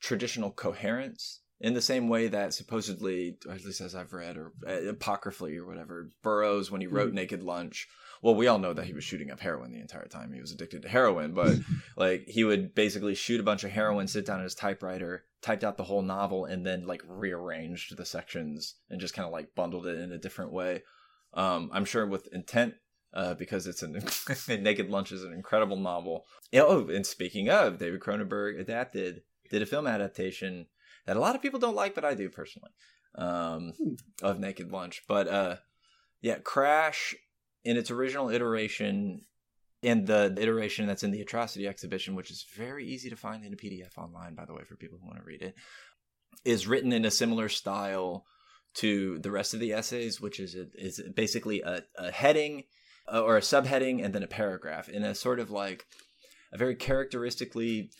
[0.00, 4.88] traditional coherence in the same way that supposedly at least as i've read or uh,
[4.88, 7.14] apocryphally or whatever burroughs when he wrote Mhm.
[7.14, 7.86] naked lunch
[8.22, 10.52] well we all know that he was shooting up heroin the entire time he was
[10.52, 11.58] addicted to heroin but
[11.96, 15.64] like he would basically shoot a bunch of heroin sit down at his typewriter typed
[15.64, 19.54] out the whole novel and then like rearranged the sections and just kind of like
[19.54, 20.82] bundled it in a different way
[21.34, 22.74] um i'm sure with intent
[23.14, 24.02] uh, because it's an
[24.62, 26.24] Naked Lunch is an incredible novel.
[26.54, 29.20] Oh, and speaking of, David Cronenberg adapted
[29.50, 30.64] did a film adaptation
[31.04, 32.70] that a lot of people don't like, but I do personally,
[33.16, 33.94] um, Hmm.
[34.22, 35.02] of Naked Lunch.
[35.06, 35.56] But uh,
[36.22, 37.14] yeah, Crash
[37.64, 39.22] in its original iteration,
[39.82, 43.52] and the iteration that's in the Atrocity exhibition, which is very easy to find in
[43.52, 45.54] a PDF online, by the way, for people who want to read it,
[46.44, 48.24] is written in a similar style
[48.74, 52.64] to the rest of the essays, which is is basically a, a heading
[53.12, 55.86] uh, or a subheading and then a paragraph in a sort of like
[56.52, 57.90] a very characteristically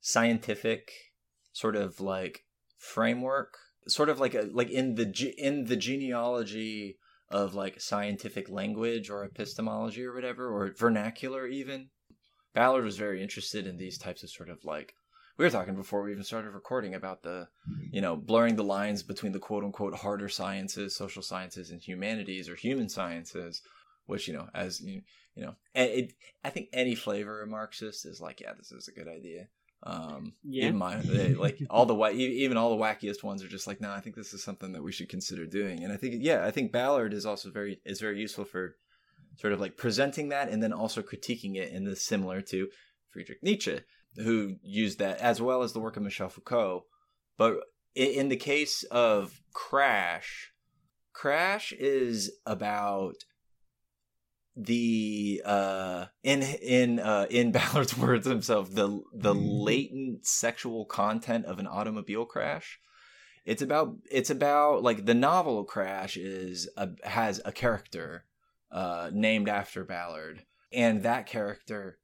[0.00, 0.92] scientific
[1.52, 2.44] sort of like
[2.78, 3.56] framework
[3.88, 6.98] sort of like a like in the in the genealogy
[7.28, 11.88] of like scientific language or epistemology or whatever or vernacular even.
[12.54, 14.94] Ballard was very interested in these types of sort of like
[15.36, 17.48] we were talking before we even started recording about the
[17.90, 22.48] you know blurring the lines between the quote unquote harder sciences social sciences and humanities
[22.48, 23.62] or human sciences
[24.06, 25.02] which you know as you,
[25.34, 26.12] you know it,
[26.44, 29.48] i think any flavor of marxist is like yeah this is a good idea
[29.86, 30.64] Um, Yeah.
[30.64, 33.90] even my they, like all the even all the wackiest ones are just like, no,
[33.90, 35.84] I think this is something that we should consider doing.
[35.84, 38.74] And I think yeah, I think Ballard is also very is very useful for
[39.36, 42.68] sort of like presenting that and then also critiquing it in this similar to
[43.10, 43.80] Friedrich Nietzsche,
[44.16, 46.84] who used that as well as the work of Michel Foucault.
[47.38, 47.58] But
[47.94, 50.52] in the case of Crash,
[51.12, 53.14] Crash is about
[54.56, 61.58] the uh in in uh in Ballard's words himself the the latent sexual content of
[61.58, 62.80] an automobile crash
[63.44, 68.24] it's about it's about like the novel crash is a, has a character
[68.70, 71.98] uh named after Ballard and that character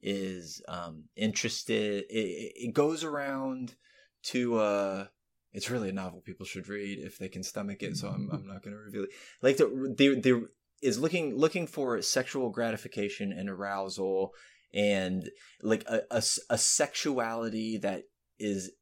[0.00, 3.76] is um interested it, it goes around
[4.24, 5.06] to uh
[5.52, 8.46] it's really a novel people should read if they can stomach it so i'm, I'm
[8.48, 9.10] not going to reveal it.
[9.40, 10.48] Like the, the the
[10.82, 14.32] is looking looking for sexual gratification and arousal
[14.74, 15.30] and
[15.62, 18.04] like a, a, a sexuality that
[18.38, 18.72] is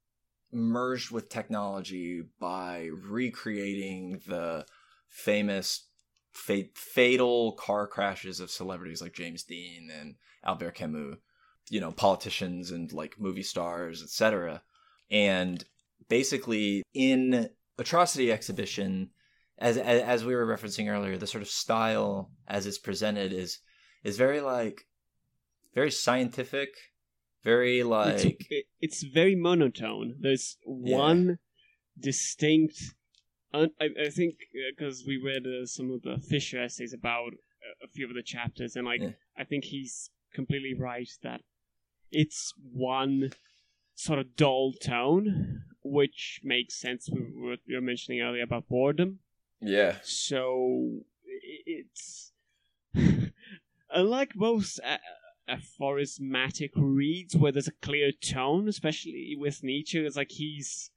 [0.52, 4.64] merged with technology by recreating the
[5.08, 5.86] famous
[6.32, 11.16] fa- fatal car crashes of celebrities like James Dean and Albert Camus
[11.68, 14.62] you know politicians and like movie stars etc
[15.10, 15.64] and
[16.08, 17.48] basically in
[17.78, 19.10] atrocity exhibition
[19.60, 23.58] as, as as we were referencing earlier, the sort of style as it's presented is
[24.02, 24.86] is very like
[25.74, 26.70] very scientific,
[27.44, 28.46] very it's, like
[28.80, 30.16] it's very monotone.
[30.20, 31.38] There's one
[31.98, 32.82] distinct.
[33.52, 34.36] un- I, I think
[34.70, 38.22] because we read uh, some of the Fisher essays about uh, a few of the
[38.22, 39.10] chapters, and like Yeah.
[39.36, 41.42] I think he's completely right that
[42.10, 43.30] it's one
[43.94, 49.18] sort of dull tone, which makes sense with what you were mentioning earlier about boredom.
[49.60, 51.00] Yeah So
[51.66, 52.32] it's
[53.90, 54.98] unlike most uh,
[55.48, 59.98] aphorismatic reads where there's a clear tone, especially with Nietzsche.
[59.98, 60.90] It's like he's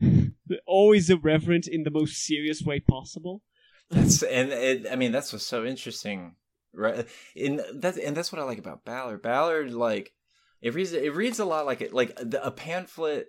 [0.66, 3.42] always irreverent in the most serious way possible.
[3.90, 6.36] that's and it, I mean that's what's so interesting,
[6.74, 7.06] right?
[7.34, 9.22] In that and that's what I like about Ballard.
[9.22, 10.12] Ballard like
[10.60, 13.28] it reads it reads a lot like it like the, a pamphlet.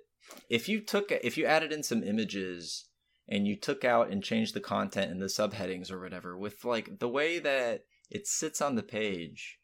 [0.50, 2.86] If you took if you added in some images
[3.34, 7.00] and you took out and changed the content and the subheadings or whatever with like
[7.00, 9.58] the way that it sits on the page,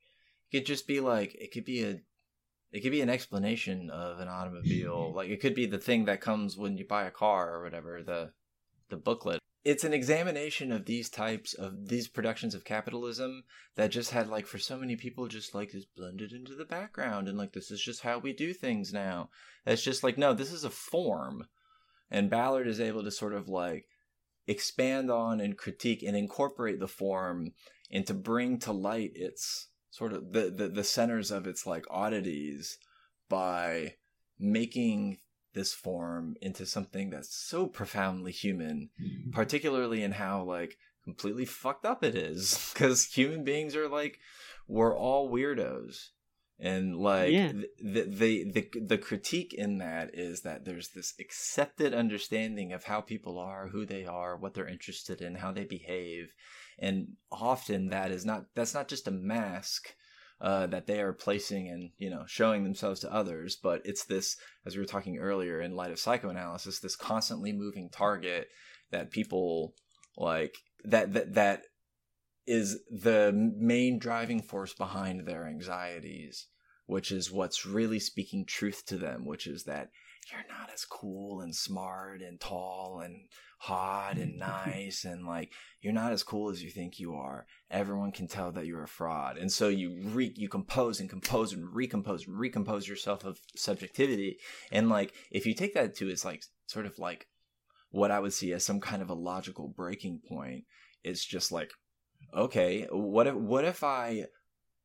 [0.50, 2.00] it could just be like it could be a
[2.72, 5.06] it could be an explanation of an automobile.
[5.06, 5.18] Mm-hmm.
[5.18, 8.02] like it could be the thing that comes when you buy a car or whatever,
[8.02, 8.32] the
[8.90, 9.40] the booklet.
[9.64, 13.44] It's an examination of these types of these productions of capitalism
[13.76, 17.28] that just had like for so many people just like this blended into the background
[17.28, 19.30] and like this is just how we do things now.
[19.64, 21.46] that's just like no, this is a form.
[22.12, 23.86] And Ballard is able to sort of like
[24.48, 27.54] expand on and critique and incorporate the form
[27.92, 31.86] and to bring to light its sort of the, the, the centers of its like
[31.90, 32.78] oddities
[33.30, 33.96] by
[34.40, 35.20] making
[35.54, 39.32] this form into something that's so profoundly human mm-hmm.
[39.32, 44.20] particularly in how like completely fucked up it is because human beings are like
[44.68, 46.10] we're all weirdos
[46.60, 47.52] and like Yeah.
[47.82, 53.02] the, the the the critique in that is that there's this accepted understanding of how
[53.02, 56.34] people are who they are what they're interested in how they behave
[56.78, 59.96] and often that is not that's not just a mask
[60.42, 64.38] uh, that they are placing and you know showing themselves to others but it's this
[64.66, 68.48] as we were talking earlier in light of psychoanalysis this constantly moving target
[68.92, 69.74] that people
[70.18, 71.64] like that that that
[72.50, 76.48] is the main driving force behind their anxieties
[76.86, 79.90] which is what's really speaking truth to them which is that
[80.32, 83.28] you're not as cool and smart and tall and
[83.60, 87.46] hot and nice and like you're not as cool as you think you are.
[87.72, 89.38] Everyone can tell that you're a fraud.
[89.38, 94.38] And so you re you compose and compose and recompose and recompose yourself of subjectivity.
[94.72, 97.28] And like if you take that to its like sort of like
[97.92, 100.64] what i would see as some kind of a logical breaking point
[101.04, 101.72] it's just like
[102.36, 104.26] okay what if what if i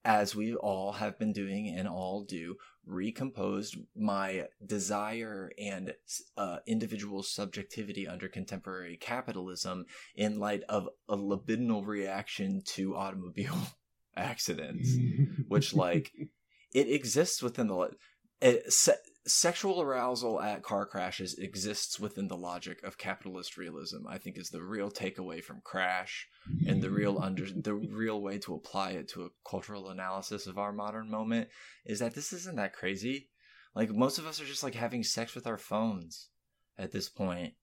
[0.05, 5.95] as we all have been doing and all do recomposed my desire and
[6.36, 13.57] uh, individual subjectivity under contemporary capitalism in light of a libidinal reaction to automobile
[14.16, 14.97] accidents?
[15.49, 16.12] Which like
[16.74, 17.90] it exists within the
[18.40, 18.72] it,
[19.27, 24.51] sexual arousal at car crashes exists within the logic of capitalist realism i think is
[24.51, 26.29] the real takeaway from crash
[26.66, 30.59] and the real under the real way to apply it to a cultural analysis of
[30.59, 31.49] our modern moment
[31.87, 33.29] is that this isn't that crazy
[33.75, 36.29] like most of us are just like having sex with our phones
[36.77, 37.55] at this point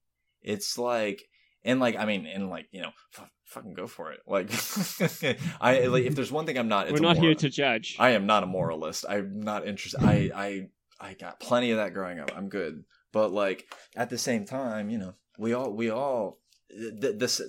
[0.41, 1.24] it's like
[1.64, 4.49] and like i mean and like you know f- fucking go for it like
[5.62, 7.97] i like if there's one thing i'm not it's We're not moral- here to judge.
[7.99, 9.05] I am not a moralist.
[9.07, 10.01] I'm not interested.
[10.03, 10.68] I I
[11.02, 12.32] I got plenty of that growing up.
[12.36, 12.84] I'm good.
[13.12, 16.39] But like at the same time, you know, we all we all
[16.70, 17.41] the, this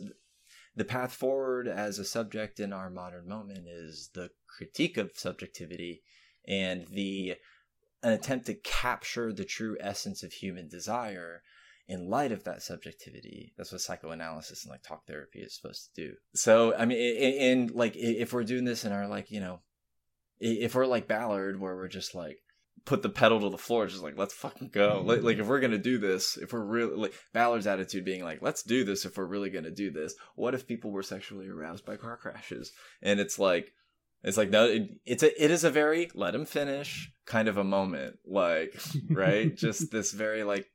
[0.74, 6.02] the path forward as a subject in our modern moment is the critique of subjectivity
[6.48, 7.34] and the
[8.02, 11.42] an attempt to capture the true essence of human desire
[11.86, 13.52] in light of that subjectivity.
[13.56, 16.14] That's what psychoanalysis and like talk therapy is supposed to do.
[16.34, 19.60] So, I mean, and like if we're doing this in our like, you know,
[20.40, 22.38] if we're like Ballard, where we're just like
[22.84, 25.02] put the pedal to the floor, just like let's fucking go.
[25.04, 28.42] Like, like if we're gonna do this, if we're really like Ballard's attitude being like
[28.42, 30.14] let's do this if we're really gonna do this.
[30.34, 32.72] What if people were sexually aroused by car crashes?
[33.02, 33.72] And it's like
[34.22, 37.56] it's like no, it, it's a it is a very let him finish kind of
[37.56, 38.74] a moment, like
[39.10, 40.66] right, just this very like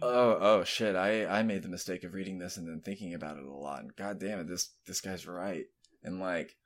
[0.00, 3.38] oh oh shit, I I made the mistake of reading this and then thinking about
[3.38, 5.64] it a lot, and god damn it, this this guy's right,
[6.02, 6.56] and like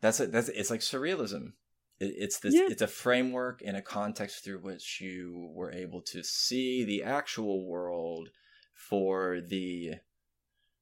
[0.00, 1.52] that's it, that's it's like surrealism.
[2.04, 2.66] It, it's this yeah.
[2.68, 7.66] it's a framework and a context through which you were able to see the actual
[7.66, 8.28] world
[8.74, 9.94] for the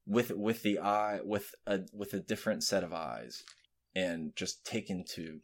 [0.05, 3.43] with with the eye with a with a different set of eyes
[3.95, 5.39] and just taken to.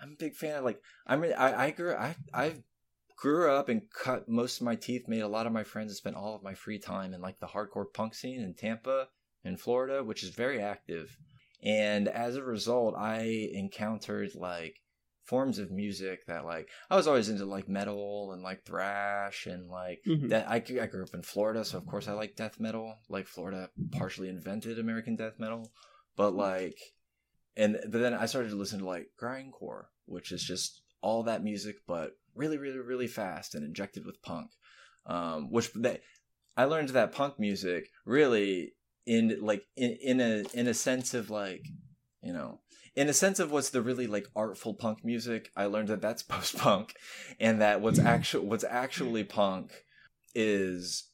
[0.00, 2.54] I'm a big fan of like I'm I I grew I I
[3.16, 5.96] grew up and cut most of my teeth, made a lot of my friends, and
[5.96, 9.08] spent all of my free time in like the hardcore punk scene in Tampa
[9.44, 11.16] in Florida, which is very active.
[11.62, 14.80] And as a result, I encountered like
[15.30, 19.70] forms of music that like I was always into like metal and like thrash and
[19.70, 20.28] like mm-hmm.
[20.28, 23.26] that I, I grew up in Florida so of course I like death metal like
[23.28, 25.70] Florida partially invented American death metal
[26.16, 26.76] but like
[27.56, 31.44] and but then I started to listen to like grindcore, which is just all that
[31.44, 34.50] music, but really, really, really fast and injected with punk.
[35.06, 36.00] Um, which that
[36.56, 38.74] I learned that punk music really
[39.06, 41.62] in like in in a in a sense of like
[42.22, 42.60] you know
[42.96, 45.50] in a sense of what's the really like artful punk music.
[45.56, 46.94] I learned that that's post punk,
[47.38, 49.72] and that what's actual what's actually punk
[50.34, 51.08] is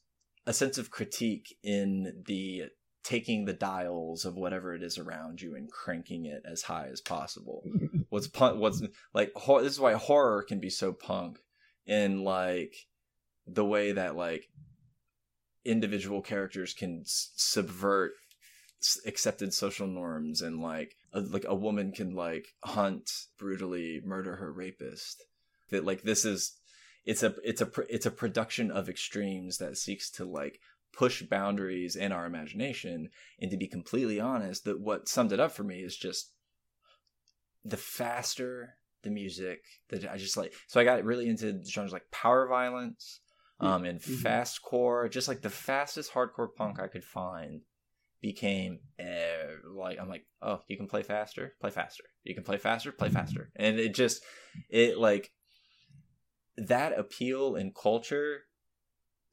[0.45, 2.65] a sense of critique in the
[3.03, 6.99] taking the dials of whatever it is around you and cranking it as high as
[6.99, 7.63] possible.
[8.09, 8.59] what's punk?
[8.59, 8.81] What's
[9.13, 9.31] like?
[9.35, 11.39] Ho- this is why horror can be so punk
[11.85, 12.75] in like
[13.45, 14.49] the way that like
[15.63, 18.11] individual characters can s- subvert
[19.05, 24.51] accepted social norms and like a, like a woman can like hunt brutally murder her
[24.51, 25.23] rapist
[25.69, 26.57] that like this is
[27.05, 30.59] it's a it's a it's a production of extremes that seeks to like
[30.97, 33.09] push boundaries in our imagination.
[33.39, 36.31] And to be completely honest, that what summed it up for me is just
[37.63, 40.53] the faster the music that I just like.
[40.67, 43.21] So I got really into genres like power violence,
[43.59, 44.15] um, and mm-hmm.
[44.15, 45.07] fast core.
[45.07, 47.61] Just like the fastest hardcore punk I could find
[48.21, 52.03] became uh, like I'm like, oh, you can play faster, play faster.
[52.23, 54.23] You can play faster, play faster, and it just
[54.69, 55.31] it like
[56.57, 58.41] that appeal in culture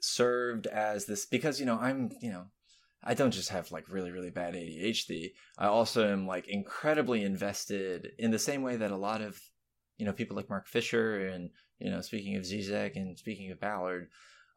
[0.01, 2.47] served as this because you know I'm you know
[3.03, 5.32] I don't just have like really really bad ADHD.
[5.59, 9.41] I also am like incredibly invested in the same way that a lot of
[9.97, 13.61] you know people like Mark Fisher and you know speaking of Zizek and speaking of
[13.61, 14.09] Ballard,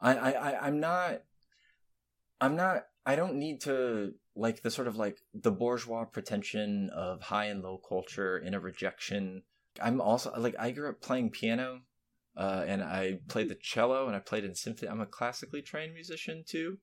[0.01, 1.21] I, I I'm not
[2.39, 7.21] I'm not I don't need to like the sort of like the bourgeois pretension of
[7.21, 9.43] high and low culture in a rejection.
[9.81, 11.81] I'm also like I grew up playing piano
[12.35, 14.89] uh, and I played the cello and I played in symphony.
[14.89, 16.77] I'm a classically trained musician too,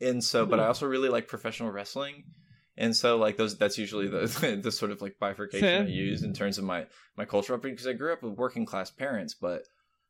[0.00, 0.68] and so but I hmm.
[0.68, 2.24] also really like professional wrestling,
[2.76, 5.82] and so like those that's usually the the sort of like bifurcation Fair.
[5.82, 6.86] I use in terms of my
[7.16, 9.62] my culture upbringing because I grew up with working class parents, but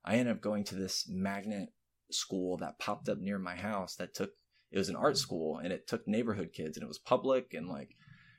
[0.04, 1.68] I ended up going to this magnet
[2.10, 4.30] school that popped up near my house that took
[4.70, 5.18] it was an art mm.
[5.18, 7.90] school and it took neighborhood kids and it was public and like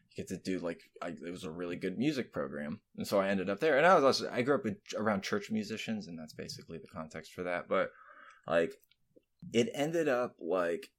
[0.09, 3.19] you get to do like I, it was a really good music program and so
[3.19, 6.07] i ended up there and i was also i grew up with, around church musicians
[6.07, 7.91] and that's basically the context for that but
[8.47, 8.73] like
[9.53, 10.89] it ended up like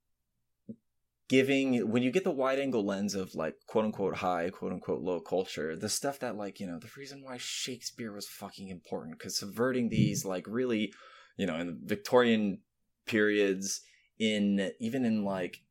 [1.28, 5.00] giving when you get the wide angle lens of like quote unquote high quote unquote
[5.00, 9.18] low culture the stuff that like you know the reason why shakespeare was fucking important
[9.18, 10.92] because subverting these like really
[11.38, 12.58] you know in the victorian
[13.06, 13.80] periods
[14.18, 15.62] in even in like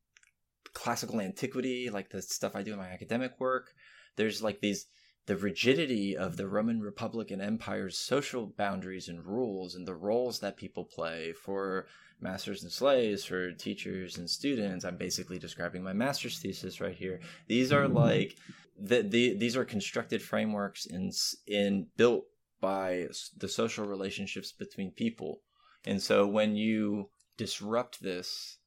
[0.74, 3.74] classical antiquity, like the stuff I do in my academic work.
[4.16, 4.88] There's like these
[5.28, 10.40] the rigidity of the Roman Republic and Empire's social boundaries and rules and the roles
[10.40, 11.88] that people play for
[12.20, 14.84] masters and slaves, for teachers and students.
[14.84, 17.20] I'm basically describing my master's thesis right here.
[17.48, 17.98] These are mm-hmm.
[17.98, 18.38] like
[18.80, 21.12] the, the these are constructed frameworks in
[21.48, 22.26] in built
[22.60, 25.42] by the social relationships between people.
[25.86, 27.10] And so when you
[27.42, 28.58] disrupt this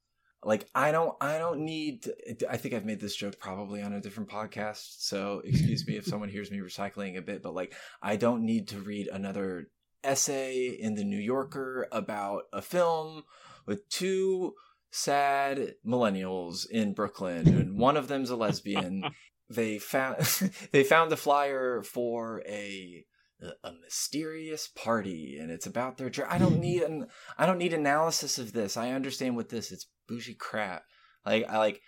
[0.42, 2.14] like i don't i don't need to,
[2.50, 6.04] i think i've made this joke probably on a different podcast so excuse me if
[6.04, 7.72] someone hears me recycling a bit but like
[8.02, 9.68] i don't need to read another
[10.04, 13.22] essay in the New Yorker about a film
[13.66, 14.54] with two
[14.90, 19.04] sad millennials in Brooklyn, and one of them's a lesbian.
[19.50, 20.18] they found
[20.72, 23.04] they found the flyer for a
[23.42, 27.06] a mysterious party and it's about their i don't need an
[27.36, 28.76] i don't need analysis of this.
[28.76, 30.84] I understand what this it's bougie crap.
[31.26, 31.80] Like i like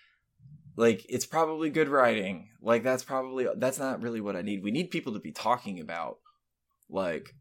[0.76, 2.50] like it's probably good writing.
[2.60, 4.62] Like that's probably that's not really what i need.
[4.62, 6.18] We need people to be talking about
[6.88, 7.34] like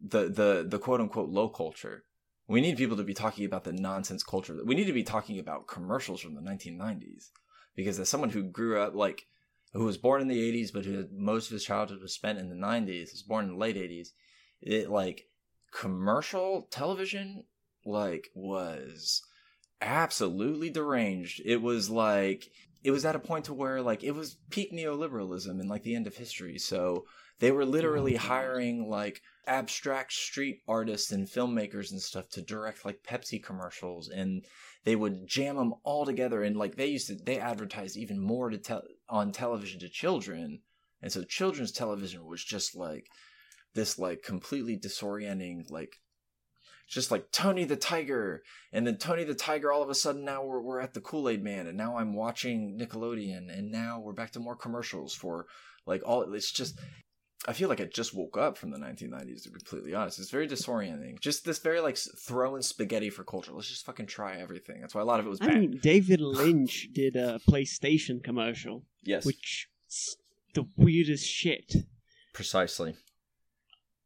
[0.00, 2.04] the the the quote unquote low culture.
[2.48, 4.58] We need people to be talking about the nonsense culture.
[4.64, 7.30] We need to be talking about commercials from the 1990s
[7.74, 9.26] because as someone who grew up like
[9.72, 12.48] who was born in the 80s but who most of his childhood was spent in
[12.48, 14.08] the 90s was born in the late 80s
[14.60, 15.26] it like
[15.72, 17.44] commercial television
[17.84, 19.22] like was
[19.82, 21.42] absolutely deranged.
[21.44, 22.48] It was like
[22.84, 25.94] it was at a point to where like it was peak neoliberalism and like the
[25.94, 26.58] end of history.
[26.58, 27.04] So
[27.40, 28.28] they were literally mm-hmm.
[28.28, 34.44] hiring like abstract street artists and filmmakers and stuff to direct like Pepsi commercials and
[34.84, 38.50] they would jam them all together and like they used to they advertised even more
[38.50, 40.60] to tell on television to children
[41.02, 43.08] and so children's television was just like
[43.74, 45.96] this like completely disorienting like
[46.88, 50.44] just like Tony the Tiger and then Tony the Tiger all of a sudden now
[50.44, 54.30] we're, we're at the Kool-Aid man and now I'm watching Nickelodeon and now we're back
[54.32, 55.46] to more commercials for
[55.86, 56.78] like all it's just
[57.46, 60.20] I feel like I just woke up from the 1990s to be completely honest.
[60.20, 61.18] It's very disorienting.
[61.20, 63.52] Just this very like throwing spaghetti for culture.
[63.52, 64.80] Let's just fucking try everything.
[64.80, 65.50] That's why a lot of it was bad.
[65.50, 68.84] I mean, David Lynch did a PlayStation commercial.
[69.02, 69.24] Yes.
[69.24, 69.68] Which
[70.54, 71.74] the weirdest shit.
[72.32, 72.94] Precisely.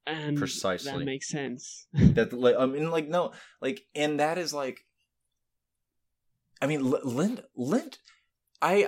[0.06, 0.92] And Precisely.
[0.92, 1.88] that makes sense.
[1.92, 4.86] that like I mean like no like and that is like
[6.62, 7.98] I mean Lind Lind
[8.62, 8.86] I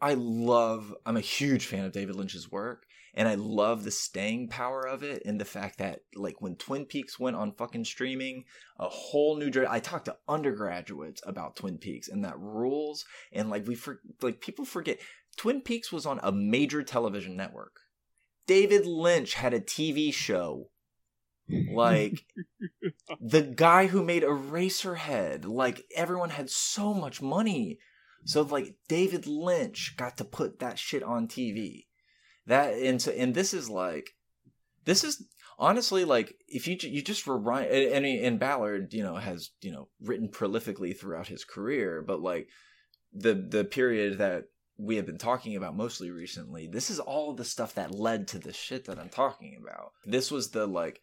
[0.00, 3.90] I I love I'm a huge fan of David Lynch's work and I love the
[3.90, 7.84] staying power of it and the fact that like when Twin Peaks went on fucking
[7.84, 8.44] streaming,
[8.78, 13.66] a whole new I talked to undergraduates about Twin Peaks and that rules and like
[13.66, 14.98] we for like people forget
[15.36, 17.80] Twin Peaks was on a major television network.
[18.46, 20.70] David Lynch had a TV show.
[21.72, 22.26] Like
[23.20, 27.78] the guy who made Eraserhead, like everyone had so much money.
[28.24, 31.86] So like David Lynch got to put that shit on TV
[32.46, 34.10] that and so and this is like
[34.84, 35.26] this is
[35.58, 39.88] honestly like if you you just rewind and and Ballard you know has you know
[40.02, 42.48] written prolifically throughout his career but like
[43.12, 44.44] the the period that
[44.78, 48.38] we have been talking about mostly recently this is all the stuff that led to
[48.38, 49.92] the shit that I'm talking about.
[50.06, 51.02] This was the like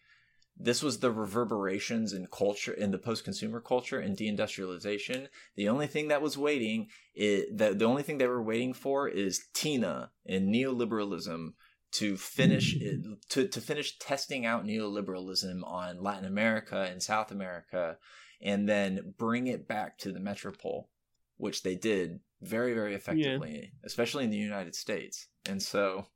[0.60, 6.08] this was the reverberations in culture in the post-consumer culture and deindustrialization the only thing
[6.08, 10.54] that was waiting is that the only thing they were waiting for is tina and
[10.54, 11.54] neoliberalism
[11.90, 13.00] to finish it,
[13.30, 17.98] to, to finish testing out neoliberalism on latin america and south america
[18.42, 20.90] and then bring it back to the metropole
[21.38, 23.70] which they did very very effectively yeah.
[23.84, 26.08] especially in the united states and so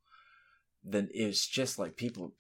[0.83, 2.33] then it's just like people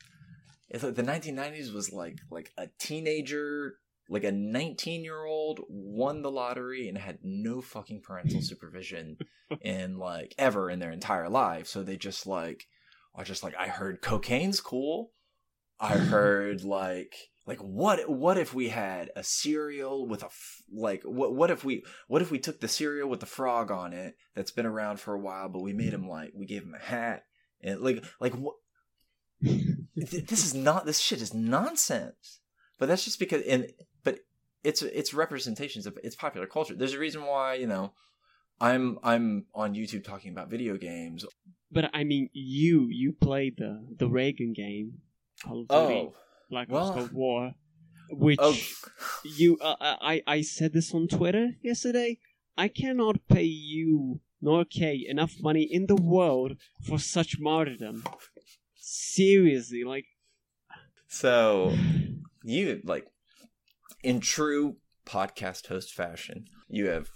[0.71, 3.75] it's like the 1990s was like like a teenager
[4.09, 9.17] like a 19 year old won the lottery and had no fucking parental supervision
[9.61, 11.67] in like ever in their entire life.
[11.67, 12.67] So they just like
[13.13, 15.11] are just like i heard cocaine's cool.
[15.79, 17.15] I heard like
[17.45, 20.29] like what what if we had a cereal with a
[20.71, 23.93] like what what if we what if we took the cereal with the frog on
[23.93, 26.03] it that's been around for a while but we made hmm.
[26.03, 27.23] him like we gave him a hat
[27.61, 28.55] and like like what
[29.95, 32.39] this is not this shit is nonsense.
[32.79, 33.71] But that's just because and
[34.03, 34.19] but
[34.63, 36.73] it's it's representations of it's popular culture.
[36.73, 37.93] There's a reason why you know
[38.59, 41.25] I'm I'm on YouTube talking about video games.
[41.71, 44.99] But I mean, you you played the the Reagan game,
[45.43, 46.13] Call of Duty, oh,
[46.49, 47.53] Black Ops well, Cold War,
[48.11, 48.57] which oh.
[49.23, 52.19] you uh, I I said this on Twitter yesterday.
[52.57, 58.03] I cannot pay you nor Kay enough money in the world for such martyrdom.
[59.13, 60.05] Seriously, like.
[61.07, 61.75] So,
[62.43, 63.07] you like,
[64.03, 67.09] in true podcast host fashion, you have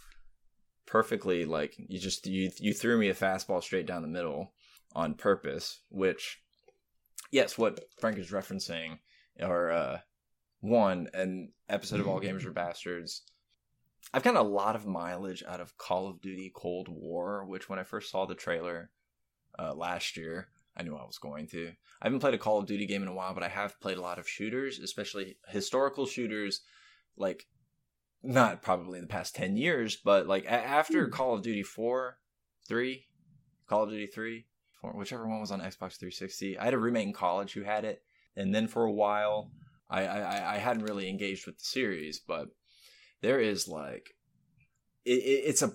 [0.85, 4.51] perfectly like you just you you threw me a fastball straight down the middle
[4.93, 5.79] on purpose.
[5.89, 6.41] Which,
[7.31, 8.99] yes, what Frank is referencing
[9.41, 9.99] are uh,
[10.59, 13.21] one an episode of All Gamers Are Bastards.
[14.13, 17.79] I've gotten a lot of mileage out of Call of Duty Cold War, which when
[17.79, 18.89] I first saw the trailer
[19.57, 21.71] uh, last year, I knew I was going to.
[22.01, 23.97] I haven't played a Call of Duty game in a while, but I have played
[23.97, 26.61] a lot of shooters, especially historical shooters,
[27.17, 27.47] like
[28.21, 31.11] not probably in the past 10 years, but like after hmm.
[31.11, 32.17] Call of Duty 4,
[32.67, 33.05] 3,
[33.67, 34.45] Call of Duty 3,
[34.81, 36.57] 4, whichever one was on Xbox 360.
[36.57, 38.01] I had a roommate in college who had it,
[38.35, 39.51] and then for a while
[39.89, 42.49] I, I I hadn't really engaged with the series, but
[43.21, 44.15] there is like
[45.05, 45.73] it, it, it's a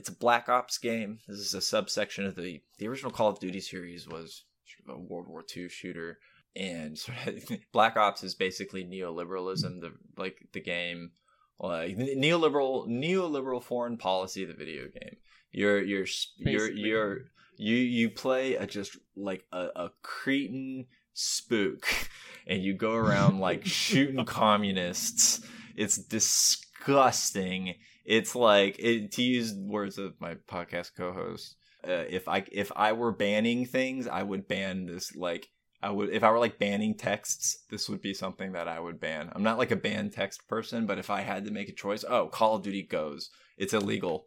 [0.00, 1.18] it's a Black Ops game.
[1.28, 5.02] This is a subsection of the the original Call of Duty series was sort of
[5.02, 6.18] a World War II shooter,
[6.56, 9.82] and sort of Black Ops is basically neoliberalism.
[9.82, 11.10] The like the game,
[11.58, 14.46] like neoliberal neoliberal foreign policy.
[14.46, 15.18] The video game.
[15.52, 16.06] You're you're
[16.38, 16.80] you're basically.
[16.80, 17.18] you're
[17.58, 21.86] you you play a just like a, a cretin spook,
[22.46, 25.46] and you go around like shooting communists.
[25.76, 27.74] It's disgusting
[28.10, 31.54] it's like it, to use words of my podcast co-host.
[31.86, 35.14] Uh, if I if I were banning things, I would ban this.
[35.14, 35.48] Like
[35.80, 38.98] I would if I were like banning texts, this would be something that I would
[38.98, 39.30] ban.
[39.32, 42.04] I'm not like a ban text person, but if I had to make a choice,
[42.06, 43.30] oh, Call of Duty goes.
[43.56, 44.26] It's illegal.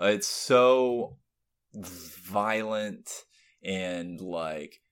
[0.00, 1.16] Uh, it's so
[1.74, 3.10] violent
[3.64, 4.82] and like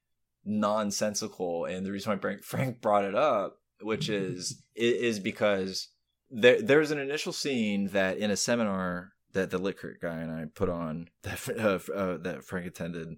[0.44, 1.66] nonsensical.
[1.66, 5.93] And the reason why Frank brought it up, which is is because
[6.34, 10.30] there there's an initial scene that in a seminar that the lit crit guy and
[10.30, 13.16] I put on that uh, uh, that Frank attended.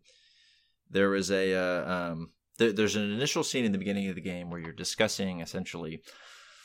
[0.90, 4.20] There was a uh, um, there, there's an initial scene in the beginning of the
[4.20, 6.02] game where you're discussing essentially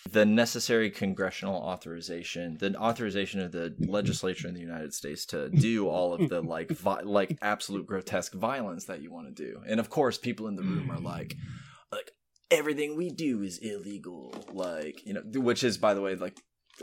[0.09, 5.87] the necessary congressional authorization, the authorization of the legislature in the United States to do
[5.87, 9.61] all of the like vi- like absolute grotesque violence that you want to do.
[9.67, 11.35] And of course, people in the room are like,
[11.91, 12.11] like
[12.51, 16.37] everything we do is illegal like you know which is by the way like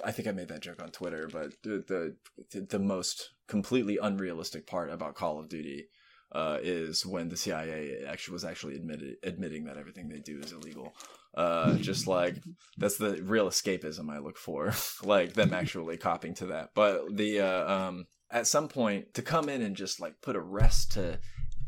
[0.05, 2.17] i think i made that joke on twitter but the
[2.51, 5.89] the, the most completely unrealistic part about call of duty
[6.33, 10.53] uh, is when the CIA actually was actually admitted admitting that everything they do is
[10.53, 10.95] illegal.
[11.35, 12.37] Uh, just like
[12.77, 16.71] that's the real escapism I look for, like them actually copying to that.
[16.75, 20.41] But the uh, um, at some point to come in and just like put a
[20.41, 21.19] rest to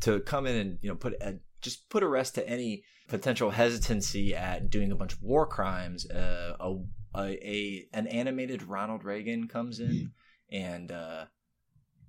[0.01, 3.51] to come in and you know put a, just put a rest to any potential
[3.51, 6.77] hesitancy at doing a bunch of war crimes, uh, a,
[7.13, 10.13] a, a, an animated Ronald Reagan comes in
[10.49, 11.25] and uh,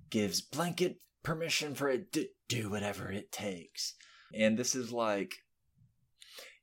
[0.09, 3.95] gives blanket permission for it to do whatever it takes.
[4.33, 5.33] And this is like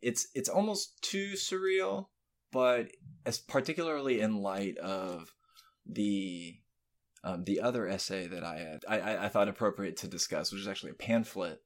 [0.00, 2.06] it's it's almost too surreal,
[2.50, 2.88] but
[3.26, 5.34] as particularly in light of
[5.84, 6.54] the
[7.22, 10.68] um, the other essay that I had I, I thought appropriate to discuss, which is
[10.68, 11.60] actually a pamphlet.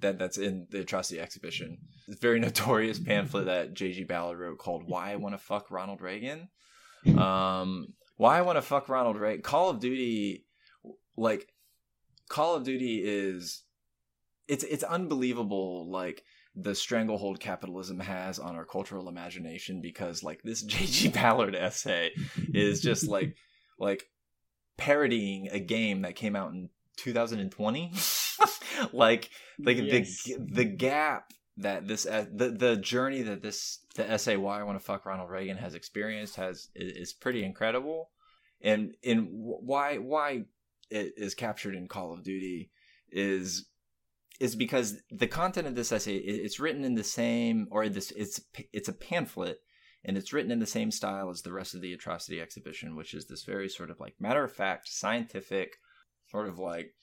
[0.00, 1.78] That that's in the atrocity exhibition.
[2.08, 4.04] It's a very notorious pamphlet that J.G.
[4.04, 6.48] Ballard wrote called "Why I Want to Fuck Ronald Reagan."
[7.18, 9.42] Um, why I want to fuck Ronald Reagan.
[9.42, 10.44] Call of Duty,
[11.16, 11.48] like
[12.28, 13.62] Call of Duty is,
[14.48, 15.90] it's it's unbelievable.
[15.90, 16.22] Like
[16.54, 21.08] the stranglehold capitalism has on our cultural imagination because like this J.G.
[21.08, 22.12] Ballard essay
[22.52, 23.36] is just like
[23.78, 24.04] like
[24.76, 27.92] parodying a game that came out in 2020
[28.92, 30.24] like like yes.
[30.24, 34.64] the the gap that this uh, the the journey that this the essay why I
[34.64, 38.10] want to fuck Ronald Reagan has experienced has is pretty incredible,
[38.60, 40.44] and and why why
[40.90, 42.70] it is captured in Call of Duty
[43.10, 43.66] is
[44.40, 48.40] is because the content of this essay it's written in the same or this it's
[48.72, 49.60] it's a pamphlet
[50.04, 53.14] and it's written in the same style as the rest of the atrocity exhibition which
[53.14, 55.76] is this very sort of like matter of fact scientific
[56.28, 56.94] sort of like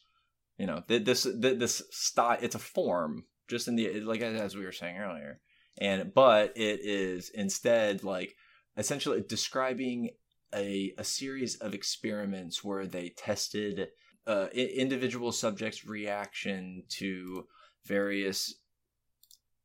[0.60, 4.72] you know this this style it's a form just in the like as we were
[4.72, 5.40] saying earlier.
[5.80, 8.36] And but it is instead like
[8.78, 10.12] essentially describing
[10.54, 13.88] a a series of experiments where they tested
[14.28, 17.48] uh, individual subjects reaction to
[17.86, 18.56] various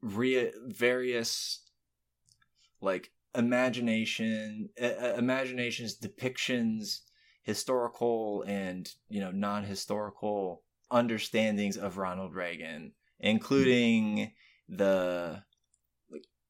[0.00, 1.64] re- various
[2.80, 7.00] like imagination uh, imaginations depictions
[7.42, 10.62] historical and you know non-historical
[10.94, 14.32] understandings of Ronald Reagan, including
[14.68, 15.42] the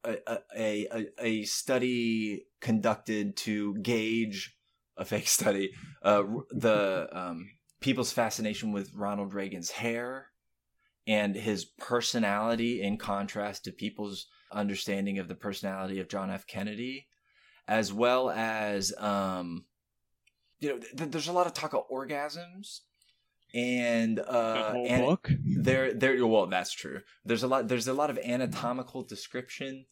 [0.05, 0.17] a,
[0.57, 4.55] a, a, a study conducted to gauge
[4.97, 5.73] a fake study
[6.03, 7.49] uh, the um,
[7.81, 10.29] people's fascination with Ronald Reagan's hair
[11.07, 16.47] and his personality in contrast to people's understanding of the personality of John F.
[16.47, 17.09] Kennedy,
[17.69, 19.65] as well as um,
[20.61, 22.81] you know, th- there's a lot of talk of orgasms
[23.55, 25.31] and uh and book?
[25.45, 29.87] there there well that's true there's a lot there's a lot of anatomical description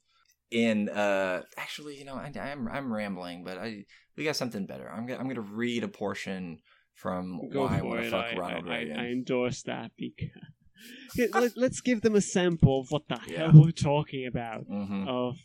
[0.50, 3.84] in uh actually you know I, am I'm, I'm rambling but i
[4.16, 6.58] we got something better i'm gonna i'm gonna read a portion
[6.94, 9.92] from Go why i want to fuck I, ronald I, reagan I, I endorse that
[9.96, 13.52] because let's give them a sample of what the yeah.
[13.52, 15.06] hell we're talking about mm-hmm.
[15.06, 15.36] of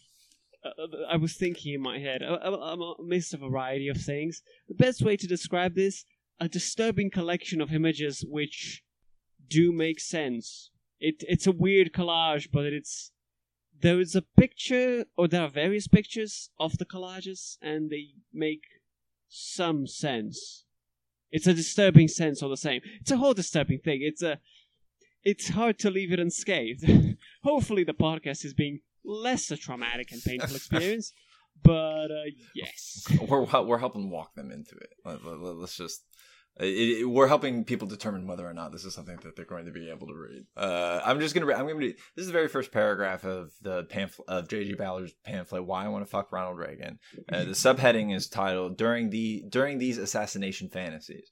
[0.65, 4.41] uh, uh, I was thinking in my head, amidst a variety of things.
[4.68, 6.03] The best way to describe this
[6.39, 8.83] a disturbing collection of images which
[9.47, 10.71] do make sense.
[10.99, 13.11] It it's a weird collage, but it's
[13.81, 18.63] there is a picture, or there are various pictures of the collages, and they make
[19.29, 20.65] some sense.
[21.31, 22.81] It's a disturbing sense all the same.
[23.01, 23.99] It's a whole disturbing thing.
[24.01, 24.39] It's a,
[25.23, 26.89] it's hard to leave it unscathed.
[27.43, 31.13] Hopefully, the podcast is being less a traumatic and painful experience.
[31.63, 34.89] But uh, yes, we're we're helping walk them into it.
[35.05, 36.03] Let, us just
[36.59, 39.65] it, it, we're helping people determine whether or not this is something that they're going
[39.65, 40.45] to be able to read.
[40.55, 41.57] Uh, I'm just gonna read.
[41.57, 41.95] I'm gonna read.
[42.15, 44.73] This is the very first paragraph of the pamphlet of J.G.
[44.75, 45.65] Ballard's pamphlet.
[45.65, 46.99] Why I want to fuck Ronald Reagan.
[47.31, 51.31] Uh, the subheading is titled "During the During these assassination fantasies."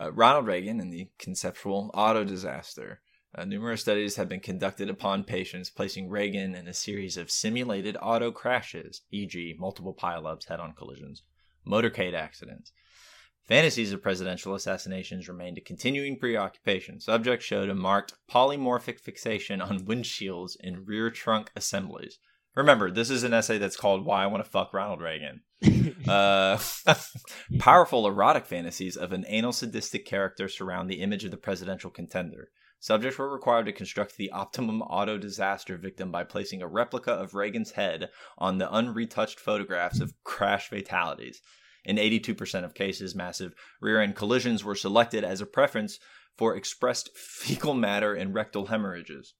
[0.00, 3.00] Uh, Ronald Reagan and the conceptual auto disaster.
[3.34, 7.96] Uh, numerous studies have been conducted upon patients, placing Reagan in a series of simulated
[8.00, 11.22] auto crashes, e.g., multiple pileups, head-on collisions,
[11.66, 12.72] motorcade accidents
[13.46, 16.98] Fantasies of presidential assassinations remained a continuing preoccupation.
[16.98, 22.18] Subjects showed a marked polymorphic fixation on windshields and rear trunk assemblies.
[22.54, 25.42] Remember, this is an essay that's called Why I Want to Fuck Ronald Reagan.
[26.08, 26.58] uh,
[27.58, 32.48] powerful erotic fantasies of an anal sadistic character surround the image of the presidential contender.
[32.84, 37.34] Subjects were required to construct the optimum auto disaster victim by placing a replica of
[37.34, 41.40] Reagan's head on the unretouched photographs of crash fatalities.
[41.86, 45.98] In 82% of cases, massive rear end collisions were selected as a preference
[46.36, 49.32] for expressed fecal matter and rectal hemorrhages.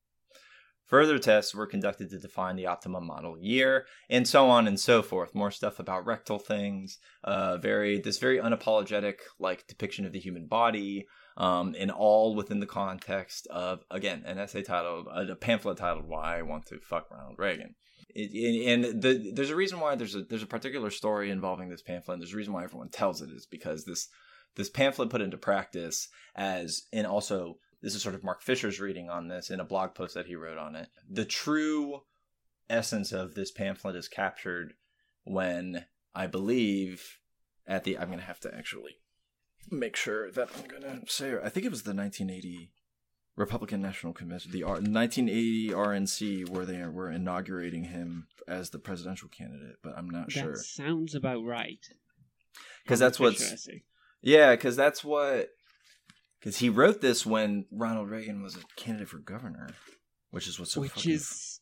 [0.87, 5.03] Further tests were conducted to define the optimum model year, and so on and so
[5.03, 5.35] forth.
[5.35, 10.47] More stuff about rectal things, uh, very this very unapologetic like depiction of the human
[10.47, 11.07] body,
[11.37, 16.39] um, and all within the context of again an essay titled a pamphlet titled "Why
[16.39, 17.75] I Want to Fuck Ronald Reagan."
[18.15, 21.83] It, and the, there's a reason why there's a there's a particular story involving this
[21.83, 22.15] pamphlet.
[22.15, 24.09] And there's a reason why everyone tells it is because this
[24.57, 29.11] this pamphlet put into practice as and also this is sort of Mark Fisher's reading
[29.11, 30.89] on this in a blog post that he wrote on it.
[31.11, 32.03] The true
[32.71, 34.75] essence of this pamphlet is captured
[35.25, 37.19] when I believe
[37.67, 38.97] at the I'm gonna have to actually
[39.71, 42.73] make sure that I'm gonna say I think it was the 1980
[43.37, 49.29] Republican National Convention, the R- 1980 RNC, where they were inaugurating him as the presidential
[49.29, 50.57] candidate, but I'm not that sure.
[50.57, 51.85] Sounds about right.
[52.85, 53.69] Because that's what's
[54.23, 55.49] yeah, because that's what
[56.39, 59.71] because he wrote this when Ronald Reagan was a candidate for governor,
[60.31, 61.61] which is what's so which is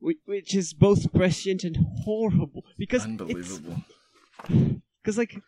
[0.00, 3.82] which, which is both prescient and horrible because unbelievable.
[5.02, 5.40] Because like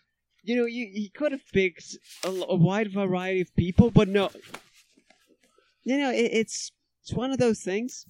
[0.51, 4.31] you know, you, he could have picked a, a wide variety of people, but no,
[5.85, 6.73] you know, it, it's
[7.03, 8.05] it's one of those things.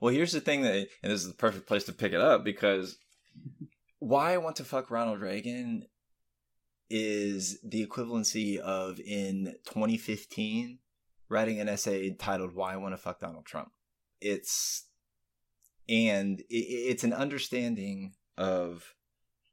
[0.00, 2.44] Well, here's the thing that, and this is the perfect place to pick it up
[2.44, 2.98] because
[3.98, 5.86] why I want to fuck Ronald Reagan
[6.88, 10.78] is the equivalency of in 2015
[11.28, 13.72] writing an essay titled "Why I Want to Fuck Donald Trump."
[14.20, 14.86] It's
[15.88, 18.94] and it, it's an understanding of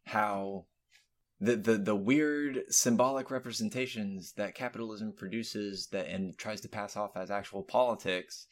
[0.03, 0.65] how
[1.41, 7.15] the, the the weird symbolic representations that capitalism produces that and tries to pass off
[7.15, 8.45] as actual politics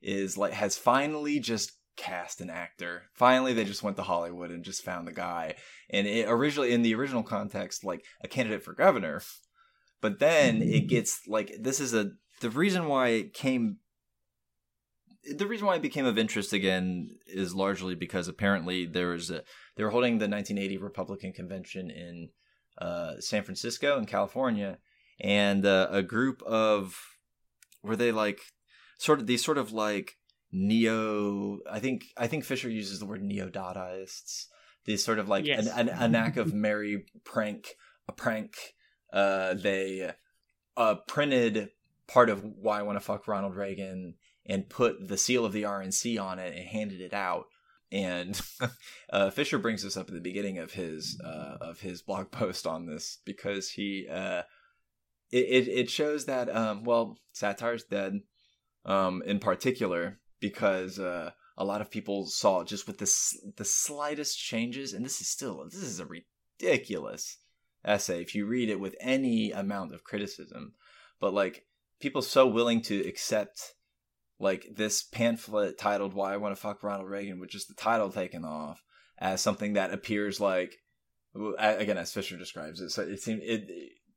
[0.00, 3.02] is like has finally just cast an actor.
[3.12, 5.54] Finally, they just went to Hollywood and just found the guy.
[5.90, 9.22] And it originally, in the original context, like a candidate for governor.
[10.00, 10.86] But then it mm-hmm.
[10.86, 13.78] gets like this is a the reason why it came.
[15.36, 19.42] The reason why it became of interest again is largely because apparently there was a
[19.80, 22.28] they were holding the 1980 Republican convention in
[22.76, 24.76] uh, San Francisco in California,
[25.18, 26.94] and uh, a group of
[27.82, 28.42] were they like
[28.98, 30.18] sort of these sort of like
[30.52, 34.48] neo i think i think fisher uses the word neo-dadaists
[34.84, 35.66] these sort of like yes.
[35.66, 37.76] an, an, a knack of merry prank
[38.06, 38.74] a prank
[39.14, 40.10] uh they
[40.76, 41.70] uh printed
[42.06, 44.14] part of why i want to fuck ronald reagan
[44.44, 47.46] and put the seal of the rnc on it and handed it out
[47.92, 48.40] and
[49.12, 52.66] uh, Fisher brings this up at the beginning of his uh, of his blog post
[52.66, 54.42] on this because he uh,
[55.30, 58.20] it, it shows that um, well satire's dead
[58.84, 64.38] um, in particular because uh, a lot of people saw just with this the slightest
[64.38, 64.92] changes.
[64.94, 67.38] And this is still this is a ridiculous
[67.84, 70.72] essay if you read it with any amount of criticism.
[71.20, 71.66] But like
[72.00, 73.74] people so willing to accept
[74.40, 78.10] like this pamphlet titled "Why I Want to Fuck Ronald Reagan" with just the title
[78.10, 78.82] taken off
[79.18, 80.76] as something that appears like
[81.58, 82.90] again as Fisher describes it.
[82.90, 83.70] So it seemed it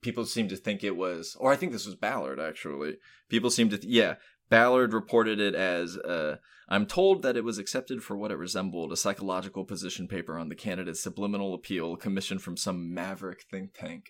[0.03, 2.97] people seem to think it was, or I think this was Ballard actually.
[3.29, 4.15] People seem to, th- yeah,
[4.49, 6.37] Ballard reported it as, uh,
[6.69, 10.49] I'm told that it was accepted for what it resembled a psychological position paper on
[10.49, 14.05] the candidate's subliminal appeal commissioned from some maverick think tank.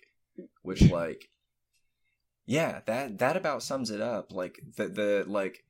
[0.62, 1.28] Which, like,
[2.44, 4.32] yeah, that that about sums it up.
[4.32, 5.64] Like the the like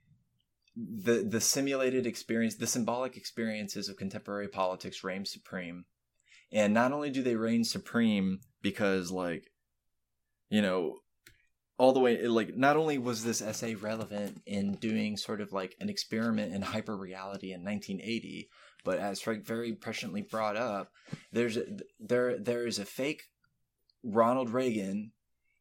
[0.76, 5.84] the the simulated experience, the symbolic experiences of contemporary politics reign supreme.
[6.52, 9.50] And not only do they reign supreme because like
[10.50, 10.98] you know
[11.78, 15.74] all the way like not only was this essay relevant in doing sort of like
[15.80, 18.48] an experiment in hyper reality in 1980
[18.84, 20.92] but as Frank very presciently brought up
[21.32, 21.64] there's a,
[21.98, 23.24] there there is a fake
[24.04, 25.12] Ronald Reagan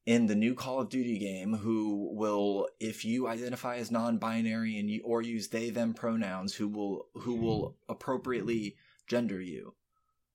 [0.05, 4.89] in the new Call of Duty game who will if you identify as non-binary and
[4.89, 7.43] you or use they them pronouns who will who hmm.
[7.43, 8.75] will appropriately
[9.07, 9.75] gender you.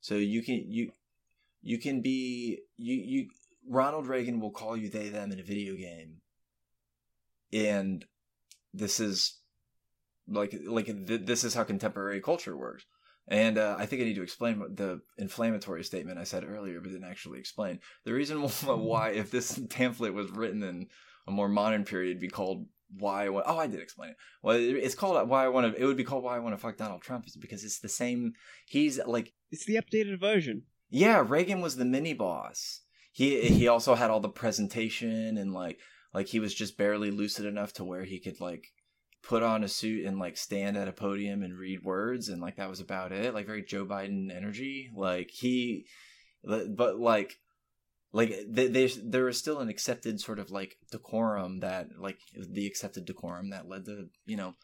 [0.01, 0.93] So you can you
[1.63, 3.29] you can be you you
[3.69, 6.23] Ronald Reagan will call you they them in a video game,
[7.53, 8.05] and
[8.73, 9.39] this is
[10.27, 12.87] like like th- this is how contemporary culture works.
[13.31, 16.91] And uh, I think I need to explain the inflammatory statement I said earlier, but
[16.91, 17.81] didn't actually explain.
[18.05, 20.87] The reason why, if this pamphlet was written in
[21.27, 22.67] a more modern period, it'd be called
[22.99, 24.17] "Why I Want." Oh, I did explain it.
[24.43, 26.61] Well, it's called "Why I Want to." It would be called "Why I Want to
[26.61, 28.33] Fuck Donald Trump," is because it's the same.
[28.67, 30.63] He's like it's the updated version.
[30.91, 32.81] Yeah, Reagan was the mini boss
[33.19, 35.81] he he also had all the presentation and like
[36.15, 38.69] like he was just barely lucid enough to where he could like
[39.23, 42.57] put on a suit and like stand at a podium and read words and like
[42.57, 45.85] that was about it like very joe biden energy like he
[46.45, 47.39] but like
[48.13, 53.05] like they there was still an accepted sort of like decorum that like the accepted
[53.05, 54.55] decorum that led to you know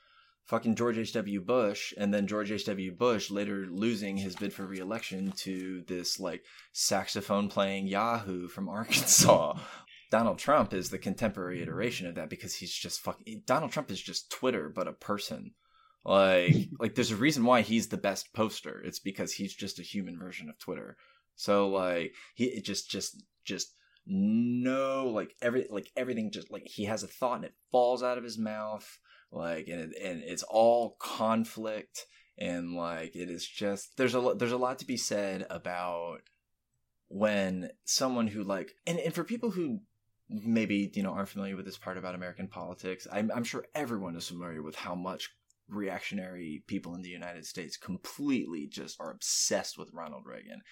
[0.44, 1.40] fucking George H.W.
[1.40, 2.92] Bush, and then George H.W.
[2.92, 9.58] Bush later losing his bid for reelection to this like saxophone playing Yahoo from Arkansas.
[10.14, 14.00] Donald Trump is the contemporary iteration of that because he's just fucking Donald Trump is
[14.00, 15.54] just Twitter but a person.
[16.04, 18.80] Like like there's a reason why he's the best poster.
[18.84, 20.96] It's because he's just a human version of Twitter.
[21.34, 23.74] So like he it just just just
[24.06, 28.16] no like every like everything just like he has a thought and it falls out
[28.16, 29.00] of his mouth
[29.32, 32.06] like and it, and it's all conflict
[32.38, 36.18] and like it is just there's a there's a lot to be said about
[37.08, 39.80] when someone who like and, and for people who
[40.28, 44.16] maybe you know aren't familiar with this part about American politics I'm, I'm sure everyone
[44.16, 45.30] is familiar with how much
[45.68, 50.62] reactionary people in the United States completely just are obsessed with Ronald Reagan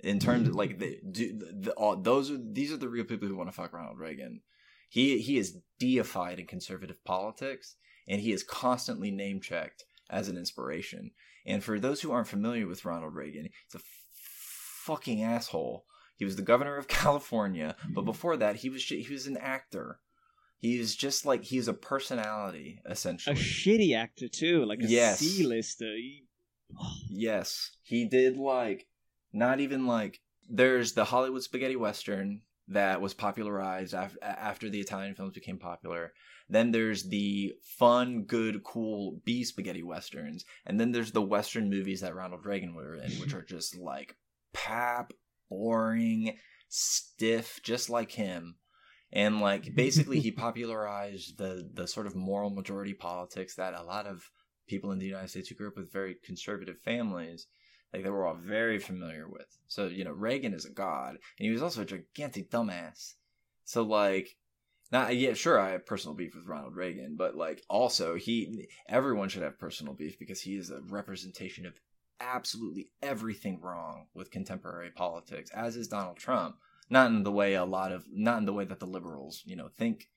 [0.00, 0.58] in terms of mm-hmm.
[0.58, 3.54] like the, the, the all, those are these are the real people who want to
[3.54, 4.40] fuck Ronald Reagan
[4.88, 7.76] he he is deified in conservative politics
[8.08, 11.10] and he is constantly name checked as an inspiration.
[11.46, 13.84] And for those who aren't familiar with Ronald Reagan, he's a
[14.84, 15.84] fucking asshole.
[16.18, 18.04] He was the governor of California, but mm-hmm.
[18.04, 20.00] before that, he was he was an actor.
[20.58, 23.36] He's just like he's a personality, essentially.
[23.36, 25.20] A shitty actor too, like a yes.
[25.20, 25.94] C-lister.
[25.94, 26.24] He...
[27.08, 28.86] yes, he did like
[29.32, 35.14] not even like there's the Hollywood spaghetti western that was popularized after, after the Italian
[35.14, 36.12] films became popular.
[36.50, 42.00] Then there's the fun, good, cool B spaghetti westerns, and then there's the western movies
[42.00, 44.16] that Ronald Reagan were in, which are just like
[44.52, 45.12] pap,
[45.48, 46.36] boring,
[46.68, 48.56] stiff, just like him.
[49.12, 54.06] And like basically, he popularized the the sort of moral majority politics that a lot
[54.06, 54.30] of
[54.66, 57.46] people in the United States who grew up with very conservative families
[57.92, 59.46] like they were all very familiar with.
[59.66, 63.14] So, you know, Reagan is a god, and he was also a gigantic dumbass.
[63.64, 64.36] So like
[64.90, 65.60] not yeah, sure.
[65.60, 69.94] I have personal beef with Ronald Reagan, but like also he, everyone should have personal
[69.94, 71.78] beef because he is a representation of
[72.20, 76.56] absolutely everything wrong with contemporary politics, as is Donald Trump.
[76.90, 79.56] Not in the way a lot of, not in the way that the liberals, you
[79.56, 80.08] know, think.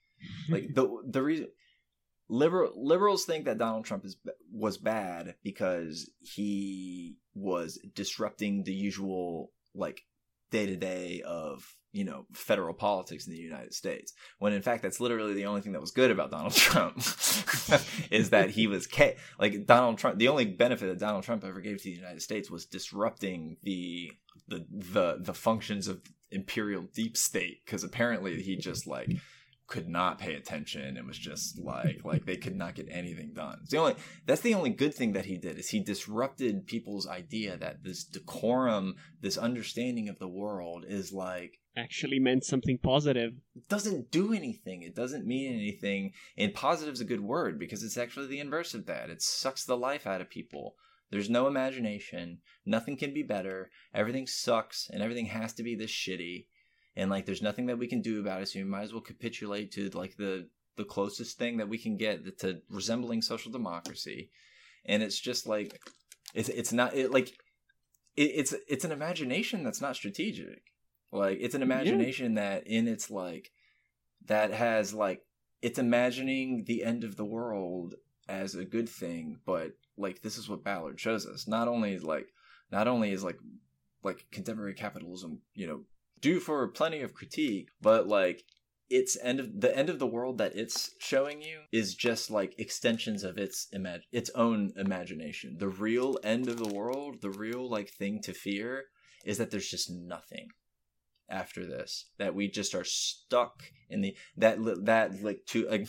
[0.49, 1.47] Like the the reason
[2.29, 4.17] liberal liberals think that Donald Trump is
[4.51, 10.01] was bad because he was disrupting the usual like
[10.49, 14.13] day to day of you know federal politics in the United States.
[14.39, 16.97] When in fact, that's literally the only thing that was good about Donald Trump
[18.11, 20.17] is that he was ca- like Donald Trump.
[20.17, 24.11] The only benefit that Donald Trump ever gave to the United States was disrupting the
[24.47, 29.09] the the the functions of imperial deep state because apparently he just like
[29.71, 33.57] could not pay attention and was just like like they could not get anything done.
[33.61, 37.07] It's the only that's the only good thing that he did is he disrupted people's
[37.07, 43.33] idea that this decorum, this understanding of the world is like actually meant something positive.
[43.55, 44.81] It doesn't do anything.
[44.83, 46.13] It doesn't mean anything.
[46.37, 49.09] And positive is a good word because it's actually the inverse of that.
[49.09, 50.75] It sucks the life out of people.
[51.09, 52.39] There's no imagination.
[52.65, 53.69] Nothing can be better.
[53.93, 56.45] Everything sucks and everything has to be this shitty
[56.95, 59.01] and like there's nothing that we can do about it so we might as well
[59.01, 60.47] capitulate to like the
[60.77, 64.29] the closest thing that we can get to resembling social democracy
[64.85, 65.79] and it's just like
[66.33, 67.29] it's it's not it like
[68.15, 70.63] it, it's it's an imagination that's not strategic
[71.11, 72.41] like it's an imagination yeah.
[72.41, 73.51] that in its like
[74.27, 75.21] that has like
[75.61, 77.95] it's imagining the end of the world
[78.27, 81.47] as a good thing, but like this is what Ballard shows us.
[81.47, 82.27] Not only like
[82.71, 83.37] not only is like
[84.03, 85.81] like contemporary capitalism, you know,
[86.19, 88.43] due for plenty of critique, but like
[88.89, 92.57] its end of the end of the world that it's showing you is just like
[92.57, 95.57] extensions of its imag- its own imagination.
[95.59, 98.85] The real end of the world, the real like thing to fear
[99.25, 100.49] is that there's just nothing
[101.31, 105.87] after this that we just are stuck in the that that like to like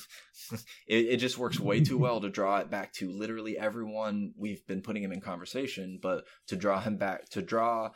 [0.86, 4.66] it, it just works way too well to draw it back to literally everyone we've
[4.66, 7.90] been putting him in conversation but to draw him back to draw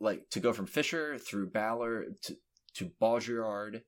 [0.00, 2.36] like to go from fisher through ballard to
[2.74, 3.82] to baudrillard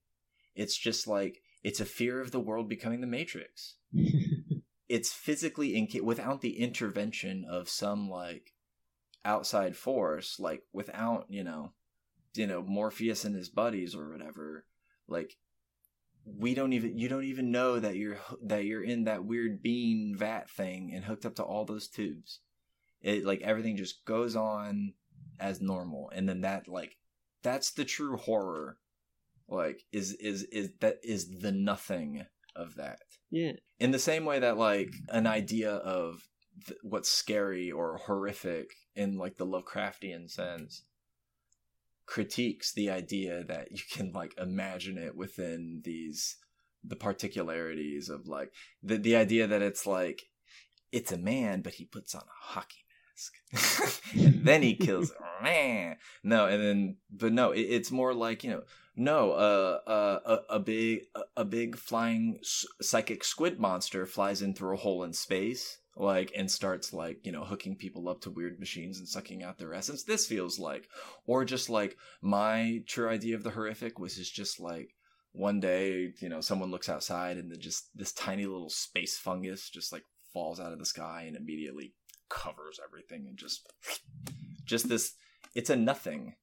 [0.54, 3.76] it's just like it's a fear of the world becoming the matrix.
[4.88, 8.52] It's physically in without the intervention of some like
[9.24, 11.72] outside force like without you know
[12.34, 14.64] you know morpheus and his buddies or whatever
[15.08, 15.36] like
[16.24, 20.14] we don't even you don't even know that you're that you're in that weird bean
[20.16, 22.40] vat thing and hooked up to all those tubes.
[23.00, 24.94] It like everything just goes on
[25.40, 26.10] as normal.
[26.14, 26.96] And then that like
[27.42, 28.78] that's the true horror.
[29.48, 32.24] Like is is is that is the nothing
[32.54, 33.00] of that.
[33.30, 33.52] Yeah.
[33.80, 36.28] In the same way that like an idea of
[36.66, 40.84] th- what's scary or horrific in like the lovecraftian sense
[42.12, 46.36] critiques the idea that you can like imagine it within these
[46.84, 48.52] the particularities of like
[48.82, 50.24] the the idea that it's like
[50.92, 52.84] it's a man but he puts on a hockey
[53.54, 54.02] mask.
[54.14, 55.96] And then he kills a man.
[56.22, 58.62] No and then but no it, it's more like you know
[58.94, 62.40] no uh, uh, a, a big a, a big flying
[62.82, 67.32] psychic squid monster flies in through a hole in space like and starts like you
[67.32, 70.88] know hooking people up to weird machines and sucking out their essence this feels like.
[71.26, 74.94] Or just like my true idea of the horrific was is just like
[75.32, 79.70] one day you know someone looks outside and then just this tiny little space fungus
[79.70, 81.94] just like falls out of the sky and immediately
[82.28, 83.66] covers everything and just
[84.64, 85.14] just this
[85.54, 86.34] it's a nothing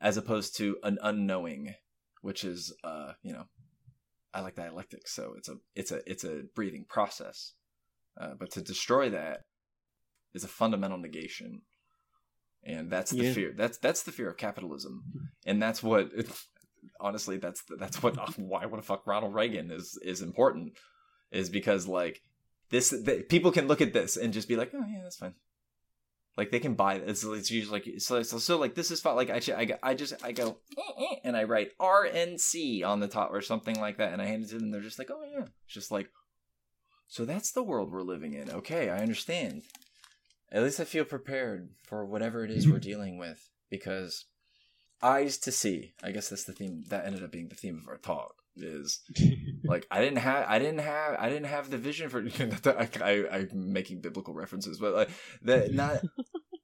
[0.00, 1.74] as opposed to an unknowing
[2.22, 3.44] which is uh you know
[4.32, 7.52] i like dialectics so it's a it's a it's a breathing process
[8.20, 9.40] uh, but to destroy that
[10.34, 11.62] is a fundamental negation,
[12.64, 13.32] and that's the yeah.
[13.32, 13.54] fear.
[13.56, 15.02] That's that's the fear of capitalism,
[15.44, 16.10] and that's what.
[16.16, 16.28] It,
[17.00, 20.72] honestly, that's that's what why what the fuck Ronald Reagan is is important,
[21.30, 22.22] is because like
[22.70, 25.34] this the, people can look at this and just be like, oh yeah, that's fine.
[26.36, 27.04] Like they can buy it.
[27.06, 29.16] It's, it's usually like so, so, so like this is fine.
[29.16, 33.08] Like actually, I I just I go eh, eh, and I write RNC on the
[33.08, 34.64] top or something like that, and I hand it to them.
[34.64, 36.10] and They're just like, oh yeah, it's just like
[37.08, 38.50] so that's the world we're living in.
[38.50, 39.62] Okay, I understand.
[40.50, 42.90] At least I feel prepared for whatever it is we're mm-hmm.
[42.90, 44.26] dealing with because
[45.02, 45.94] eyes to see.
[46.02, 49.02] I guess that's the theme that ended up being the theme of our talk is
[49.64, 52.20] like I didn't have I didn't have I didn't have the vision for
[52.64, 55.10] I, I I'm making biblical references but like
[55.42, 56.02] that not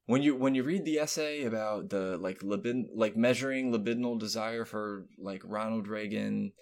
[0.07, 4.64] when you when you read the essay about the like libid like measuring libidinal desire
[4.64, 6.53] for like Ronald Reagan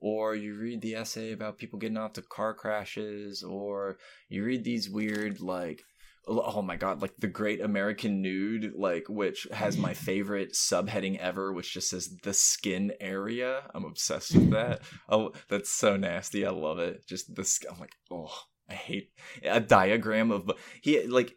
[0.00, 3.98] or you read the essay about people getting off to car crashes, or
[4.28, 5.82] you read these weird like
[6.28, 11.52] oh my god like the great american nude like which has my favorite subheading ever
[11.52, 13.62] which just says the skin area.
[13.74, 14.82] I'm obsessed with that.
[15.08, 16.44] Oh that's so nasty.
[16.44, 17.06] I love it.
[17.06, 18.32] Just this i'm like oh
[18.68, 19.10] i hate
[19.42, 20.50] a diagram of
[20.82, 21.34] he like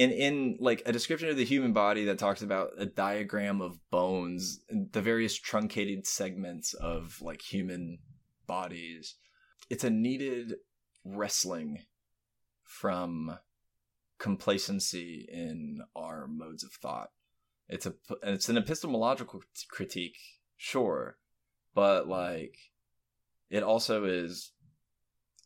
[0.00, 3.78] in in like a description of the human body that talks about a diagram of
[3.90, 7.98] bones the various truncated segments of like human
[8.46, 9.16] bodies
[9.68, 10.54] it's a needed
[11.04, 11.78] wrestling
[12.64, 13.38] from
[14.18, 17.10] complacency in our modes of thought.
[17.68, 20.18] It's a it's an epistemological critique
[20.56, 21.16] sure
[21.74, 22.56] but like
[23.48, 24.52] it also is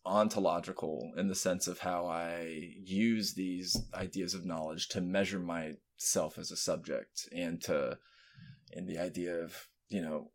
[0.07, 6.39] ontological in the sense of how I use these ideas of knowledge to measure myself
[6.39, 7.99] as a subject and to
[8.73, 10.31] in the idea of, you know,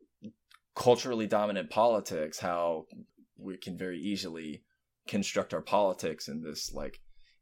[0.75, 2.85] culturally dominant politics, how
[3.37, 4.63] we can very easily
[5.07, 6.99] construct our politics in this like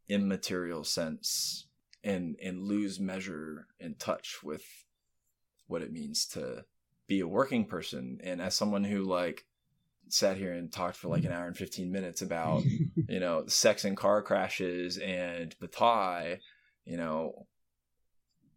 [0.10, 1.68] immaterial sense
[2.04, 4.64] and and lose measure and touch with
[5.68, 6.64] what it means to
[7.08, 8.20] be a working person.
[8.24, 9.46] And as someone who like
[10.10, 12.64] sat here and talked for like an hour and 15 minutes about
[13.08, 16.38] you know sex and car crashes and Bataille,
[16.86, 17.48] you know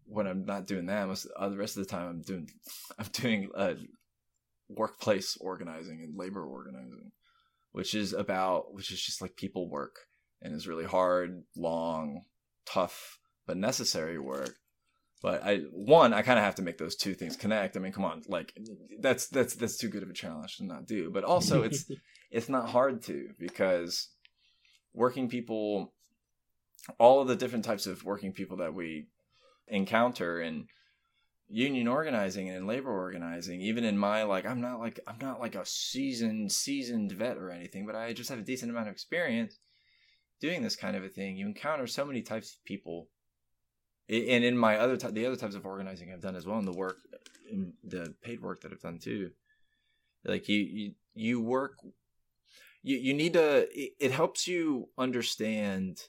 [0.07, 2.51] when I'm not doing that most uh, the rest of the time I'm doing
[2.99, 3.75] I'm doing uh,
[4.69, 7.13] workplace organizing and labor organizing
[7.73, 9.97] which is about which is just like people work
[10.43, 12.23] and is really hard long
[12.67, 14.57] tough but necessary work
[15.23, 17.77] but I one, I kind of have to make those two things connect.
[17.77, 18.57] I mean, come on, like
[19.01, 21.11] that's that's that's too good of a challenge to not do.
[21.11, 21.91] But also, it's
[22.31, 24.09] it's not hard to because
[24.95, 25.93] working people,
[26.99, 29.09] all of the different types of working people that we
[29.69, 30.67] encounter and
[31.49, 35.41] union organizing and in labor organizing even in my like i'm not like i'm not
[35.41, 38.93] like a seasoned seasoned vet or anything but i just have a decent amount of
[38.93, 39.59] experience
[40.41, 43.09] doing this kind of a thing you encounter so many types of people
[44.11, 46.73] and in my other the other types of organizing i've done as well in the
[46.73, 46.99] work
[47.51, 49.31] in the paid work that i've done too
[50.25, 51.79] like you you, you work
[52.83, 56.03] you, you need to it, it helps you understand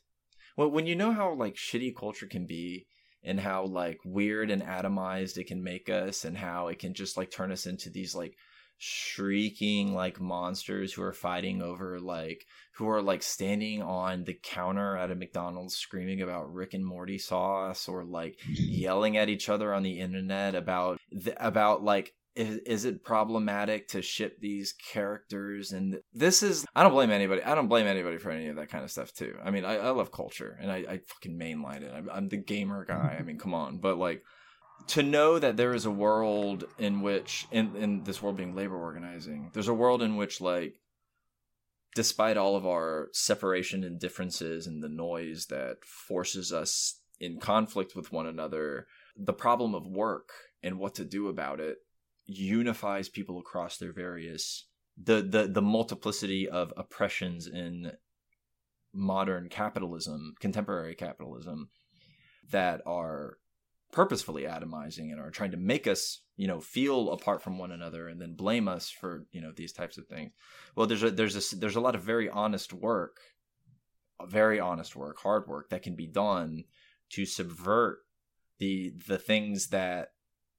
[0.57, 2.87] well when you know how like shitty culture can be
[3.23, 7.17] and how like weird and atomized it can make us and how it can just
[7.17, 8.35] like turn us into these like
[8.83, 14.97] shrieking like monsters who are fighting over like who are like standing on the counter
[14.97, 19.71] at a McDonald's screaming about Rick and Morty sauce or like yelling at each other
[19.71, 25.73] on the internet about th- about like is, is it problematic to ship these characters?
[25.73, 28.69] And this is i don't blame anybody i don't blame anybody for any of that
[28.69, 29.35] kind of stuff too.
[29.43, 31.93] I mean i, I love culture and I, I fucking mainline it.
[31.95, 33.15] I'm, I'm the gamer guy.
[33.19, 33.77] I mean come on.
[33.77, 34.23] But like
[34.87, 38.75] to know that there is a world in which in, in this world being labor
[38.75, 40.79] organizing there's a world in which like
[41.95, 47.95] despite all of our separation and differences and the noise that forces us in conflict
[47.95, 48.87] with one another
[49.17, 50.29] the problem of work
[50.63, 51.77] and what to do about it
[52.25, 54.67] unifies people across their various
[55.01, 57.91] the the the multiplicity of oppressions in
[58.93, 61.69] modern capitalism, contemporary capitalism
[62.49, 63.37] that are
[63.91, 68.07] purposefully atomizing and are trying to make us, you know, feel apart from one another
[68.07, 70.31] and then blame us for, you know, these types of things.
[70.75, 73.17] Well, there's a there's a there's a lot of very honest work,
[74.25, 76.65] very honest work, hard work that can be done
[77.11, 77.99] to subvert
[78.59, 80.09] the the things that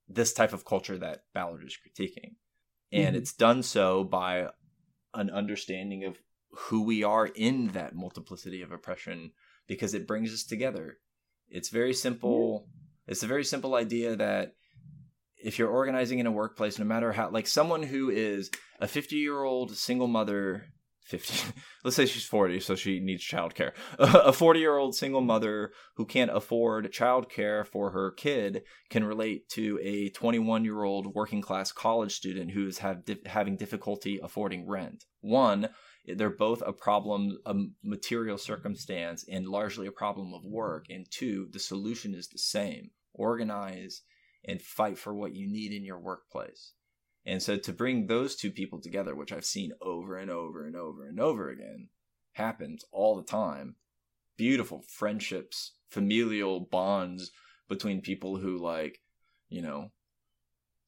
[0.09, 2.35] this type of culture that Ballard is critiquing.
[2.93, 3.17] And mm-hmm.
[3.17, 4.49] it's done so by
[5.15, 6.19] an understanding of
[6.51, 9.33] who we are in that multiplicity of oppression
[9.67, 10.99] because it brings us together.
[11.49, 12.69] It's very simple.
[13.07, 14.53] It's a very simple idea that
[15.37, 18.51] if you're organizing in a workplace, no matter how, like someone who is
[18.81, 20.67] a 50 year old single mother
[21.05, 21.53] 50
[21.85, 23.73] let's say she's 40 so she needs childcare.
[23.99, 29.49] A 40 year old single mother who can't afford childcare for her kid can relate
[29.51, 35.05] to a 21 year old working class college student who's have having difficulty affording rent.
[35.21, 35.69] One
[36.05, 40.87] they're both a problem a material circumstance and largely a problem of work.
[40.91, 42.91] And two the solution is the same.
[43.15, 44.03] Organize
[44.45, 46.73] and fight for what you need in your workplace.
[47.25, 50.75] And so to bring those two people together, which I've seen over and over and
[50.75, 51.89] over and over again,
[52.33, 53.77] happens all the time.
[54.37, 57.31] Beautiful friendships, familial bonds
[57.69, 58.99] between people who like,
[59.49, 59.93] you know,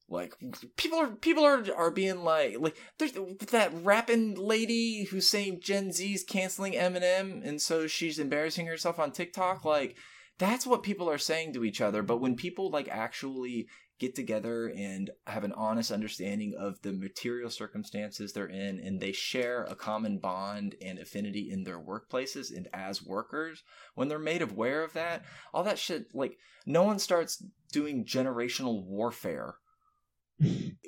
[0.07, 0.35] like
[0.77, 3.13] people are people are are being like like there's
[3.49, 9.11] that rapping lady who's saying Gen Z's canceling Eminem and so she's embarrassing herself on
[9.11, 9.65] TikTok.
[9.65, 9.97] Like
[10.37, 12.03] that's what people are saying to each other.
[12.03, 13.67] But when people like actually
[13.99, 19.13] get together and have an honest understanding of the material circumstances they're in and they
[19.13, 23.63] share a common bond and affinity in their workplaces and as workers
[23.93, 25.23] when they're made aware of that
[25.53, 27.41] all that shit like no one starts
[27.71, 29.55] doing generational warfare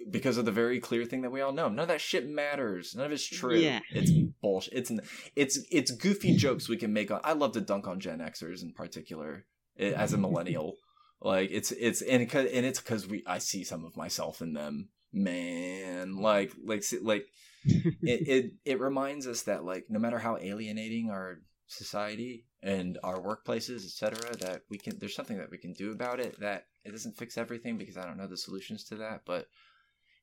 [0.10, 1.70] because of the very clear thing that we all know.
[1.70, 2.96] None of that shit matters.
[2.96, 3.56] None of it's true.
[3.56, 3.80] Yeah.
[3.92, 4.12] it's
[4.42, 4.74] bullshit.
[4.74, 4.92] It's
[5.36, 8.62] it's it's goofy jokes we can make on i love to dunk on gen xers
[8.62, 9.46] in particular
[9.80, 10.76] as a millennial.
[11.22, 14.90] Like it's it's and and it's because we I see some of myself in them,
[15.12, 16.18] man.
[16.18, 17.26] Like like like
[17.66, 23.22] it, it it reminds us that like no matter how alienating our society and our
[23.22, 26.38] workplaces, etc., that we can there's something that we can do about it.
[26.42, 29.48] That it doesn't fix everything because I don't know the solutions to that, but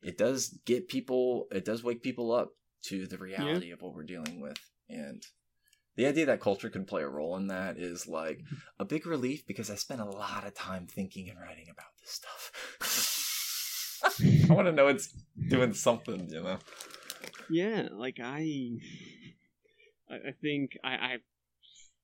[0.03, 1.47] it does get people.
[1.51, 2.51] It does wake people up
[2.85, 3.75] to the reality yeah.
[3.75, 4.59] of what we're dealing with,
[4.91, 5.23] and
[5.97, 8.41] the idea that culture can play a role in that is like
[8.79, 12.11] a big relief because I spent a lot of time thinking and writing about this
[12.11, 13.31] stuff.
[14.51, 15.15] I want to know it's
[15.49, 16.59] doing something, you know.
[17.49, 18.77] Yeah, like I,
[20.11, 21.16] I think I, I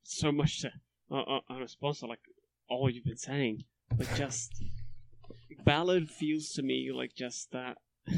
[0.03, 0.71] so much to
[1.11, 2.21] uh, uh, on a sponsor like
[2.69, 3.65] all you've been saying,
[3.97, 4.63] but just
[5.65, 7.79] Ballard feels to me like just that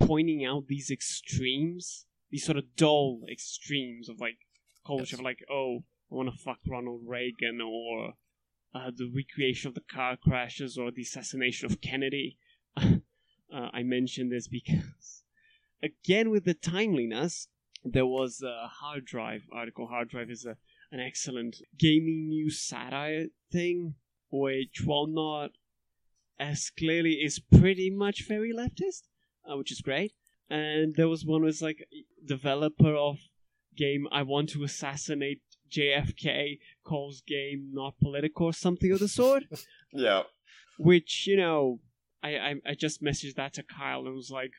[0.00, 4.38] pointing out these extremes, these sort of dull extremes of like
[4.86, 5.20] culture yes.
[5.20, 8.14] like, oh, I want to fuck Ronald Reagan or
[8.74, 12.38] uh, the recreation of the car crashes or the assassination of Kennedy.
[12.76, 12.98] uh,
[13.50, 15.22] I mention this because,
[15.82, 17.48] again, with the timeliness,
[17.84, 19.86] there was a hard drive article.
[19.86, 20.56] Hard drive is a,
[20.92, 23.94] an excellent gaming news satire thing,
[24.30, 25.50] which, while not
[26.38, 29.02] as clearly, is pretty much very leftist,
[29.50, 30.12] uh, which is great.
[30.48, 31.86] And there was one was like
[32.26, 33.18] developer of
[33.76, 39.44] game I want to assassinate JFK calls game not political or something of the sort.
[39.92, 40.22] Yeah.
[40.78, 41.80] Which, you know,
[42.22, 44.52] I, I I just messaged that to Kyle and was like,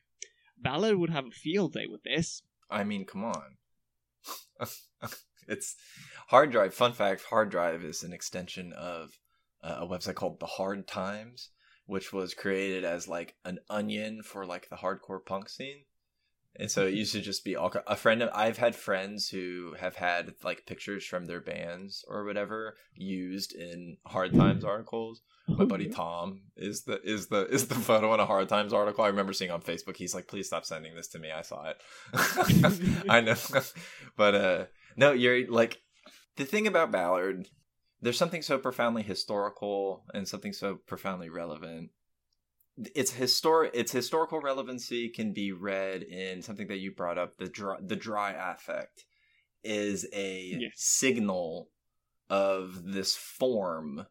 [0.57, 2.43] Ballard would have a field day with this.
[2.69, 3.57] I mean, come on.
[5.47, 5.75] it's
[6.27, 6.73] hard drive.
[6.73, 9.11] Fun fact: hard drive is an extension of
[9.63, 11.49] uh, a website called the Hard Times,
[11.85, 15.83] which was created as like an onion for like the hardcore punk scene.
[16.57, 19.73] And so it used to just be all a friend of I've had friends who
[19.79, 25.21] have had like pictures from their bands or whatever used in Hard Times articles.
[25.47, 29.03] My buddy Tom is the is the is the photo in a Hard Times article.
[29.03, 29.95] I remember seeing on Facebook.
[29.95, 31.77] He's like, "Please stop sending this to me." I saw it.
[33.09, 33.35] I know,
[34.17, 34.65] but uh,
[34.95, 35.81] no, you're like
[36.37, 37.47] the thing about Ballard.
[38.01, 41.91] There's something so profoundly historical and something so profoundly relevant
[42.95, 47.47] its historic its historical relevancy can be read in something that you brought up the
[47.47, 49.05] dry, the dry affect
[49.63, 50.71] is a yes.
[50.75, 51.69] signal
[52.29, 54.05] of this form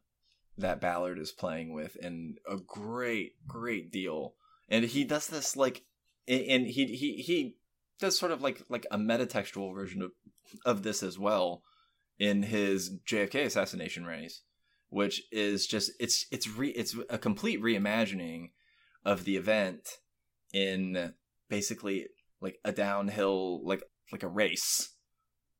[0.57, 4.35] that Ballard is playing with and a great great deal
[4.69, 5.83] and he does this like
[6.27, 7.55] and he he he
[7.99, 10.11] does sort of like like a metatextual version of
[10.65, 11.63] of this as well
[12.19, 14.41] in his JFK assassination race
[14.91, 18.49] which is just it's it's re it's a complete reimagining
[19.05, 19.87] of the event
[20.53, 21.13] in
[21.49, 22.07] basically
[22.41, 24.89] like a downhill like like a race.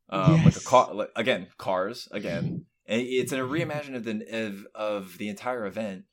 [0.10, 0.46] Um yes.
[0.46, 2.66] like a car like, again cars again.
[2.88, 6.06] And it's a reimagining of the of, of the entire event.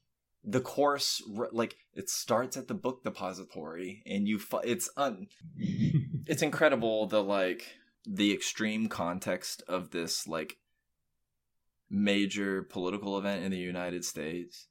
[0.44, 1.20] The course
[1.50, 5.26] like it starts at the book depository and you it's un
[5.56, 7.64] it's incredible the like
[8.06, 10.58] the extreme context of this like
[11.90, 14.66] major political event in the United States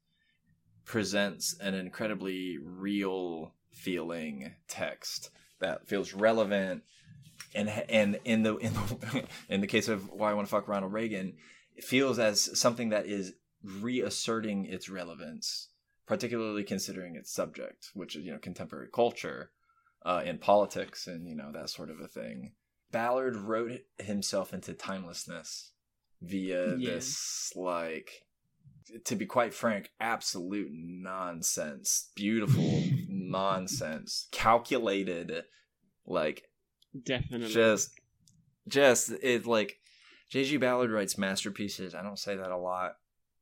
[0.85, 5.29] presents an incredibly real feeling text
[5.59, 6.83] that feels relevant
[7.53, 10.67] and and in the in the in the case of why I want to fuck
[10.67, 11.33] Ronald Reagan,
[11.75, 13.33] it feels as something that is
[13.63, 15.69] reasserting its relevance,
[16.05, 19.51] particularly considering its subject, which is you know contemporary culture,
[20.05, 22.53] uh, in politics and you know that sort of a thing.
[22.91, 25.71] Ballard wrote himself into timelessness
[26.21, 26.91] via yeah.
[26.91, 28.23] this like
[29.05, 32.09] to be quite frank, absolute nonsense.
[32.15, 34.27] Beautiful nonsense.
[34.31, 35.43] Calculated,
[36.05, 36.43] like
[37.03, 37.91] definitely just
[38.67, 39.79] just it like
[40.33, 41.95] JG Ballard writes masterpieces.
[41.95, 42.93] I don't say that a lot,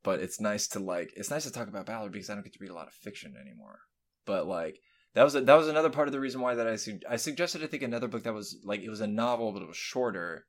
[0.03, 2.53] but it's nice to like it's nice to talk about Ballard because I don't get
[2.53, 3.79] to read a lot of fiction anymore.
[4.25, 4.79] But like
[5.15, 7.15] that was a, that was another part of the reason why that I su- I
[7.15, 9.77] suggested I think another book that was like it was a novel but it was
[9.77, 10.45] shorter,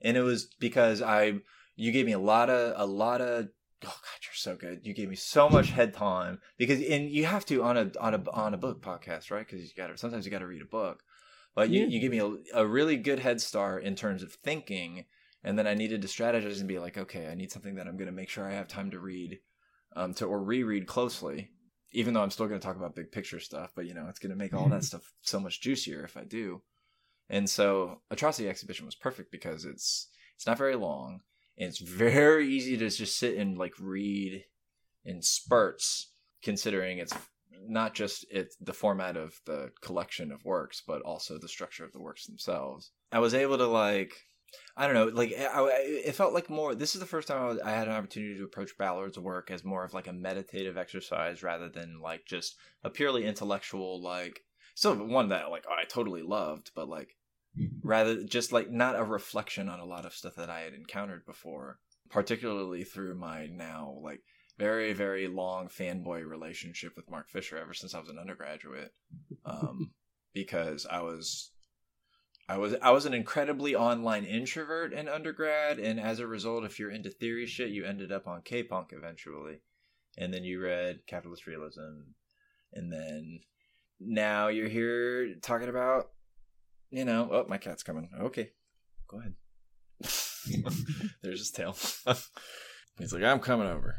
[0.00, 1.40] and it was because I
[1.76, 3.48] you gave me a lot of a lot of
[3.84, 4.80] oh god you're so good.
[4.84, 6.38] You gave me so much head time.
[6.56, 9.46] Because and you have to on a on a on a book podcast right?
[9.46, 11.02] Because you gotta sometimes you gotta read a book.
[11.56, 11.86] But you, yeah.
[11.86, 15.06] you give me a, a really good head start in terms of thinking.
[15.46, 17.98] And then i needed to strategize and be like okay i need something that i'm
[17.98, 19.40] going to make sure i have time to read
[19.94, 21.50] um to or reread closely
[21.94, 24.18] even though i'm still going to talk about big picture stuff but you know it's
[24.18, 24.80] going to make all that mm-hmm.
[24.82, 26.60] stuff so much juicier if i do.
[27.30, 31.20] And so atrocity exhibition was perfect because it's it's not very long
[31.56, 34.44] and it's very easy to just sit and like read
[35.04, 36.12] in spurts
[36.42, 37.14] considering it's
[37.66, 41.92] not just it's the format of the collection of works but also the structure of
[41.92, 42.90] the works themselves.
[43.10, 44.14] I was able to like
[44.76, 47.70] i don't know like I, it felt like more this is the first time I,
[47.70, 51.68] had an opportunity to approach ballard's work as more of like a meditative exercise rather
[51.68, 54.40] than like just a purely intellectual like
[54.74, 57.16] still one that like i totally loved but like
[57.82, 61.24] rather just like not a reflection on a lot of stuff that I had encountered
[61.26, 61.78] before,
[62.10, 64.20] particularly through my now like
[64.58, 68.92] very very long fanboy relationship with Mark Fisher ever since I was an undergraduate,
[69.44, 69.92] um,
[70.32, 71.50] because I was.
[72.48, 76.78] I was I was an incredibly online introvert in undergrad, and as a result, if
[76.78, 79.60] you're into theory shit, you ended up on K-punk eventually,
[80.18, 82.12] and then you read capitalist realism,
[82.72, 83.40] and then
[83.98, 86.10] now you're here talking about
[86.94, 88.08] you know, oh, my cat's coming.
[88.20, 88.50] Okay,
[89.08, 89.34] go ahead.
[91.22, 91.72] There's his tail.
[92.98, 93.96] He's like, I'm coming over.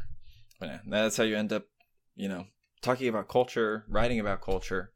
[0.58, 1.64] But yeah, that's how you end up,
[2.14, 2.46] you know,
[2.80, 4.92] talking about culture, writing about culture,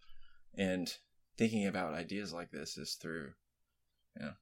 [0.57, 0.91] and
[1.37, 3.33] thinking about ideas like this is through,
[4.19, 4.33] know,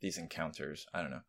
[0.00, 0.86] these encounters.
[0.92, 1.22] I don't know.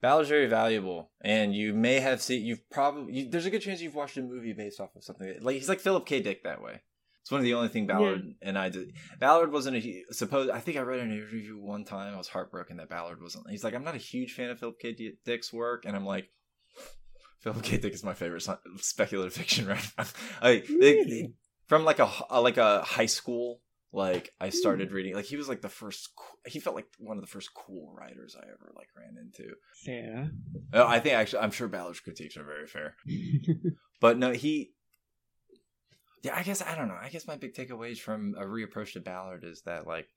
[0.00, 2.44] Ballard's very valuable, and you may have seen.
[2.44, 5.38] You've probably you, there's a good chance you've watched a movie based off of something.
[5.40, 6.20] Like he's like Philip K.
[6.20, 6.82] Dick that way.
[7.22, 8.48] It's one of the only thing Ballard yeah.
[8.48, 8.92] and I did.
[9.18, 10.50] Ballard wasn't a suppose.
[10.50, 12.12] I think I read an interview one time.
[12.12, 13.48] I was heartbroken that Ballard wasn't.
[13.48, 15.14] He's like, I'm not a huge fan of Philip K.
[15.24, 16.28] Dick's work, and I'm like,
[17.40, 17.78] Philip K.
[17.78, 18.46] Dick is my favorite
[18.76, 20.04] speculative fiction right now.
[21.66, 22.10] from like a
[22.40, 23.60] like a high school
[23.94, 24.94] like I started hmm.
[24.94, 25.14] reading.
[25.14, 26.10] Like he was like the first.
[26.46, 29.54] He felt like one of the first cool writers I ever like ran into.
[29.86, 30.26] yeah
[30.72, 32.96] Oh, I think actually, I'm sure Ballard's critiques are very fair.
[34.00, 34.72] but no, he.
[36.22, 36.98] Yeah, I guess I don't know.
[37.00, 40.08] I guess my big takeaways from a reapproach to Ballard is that like,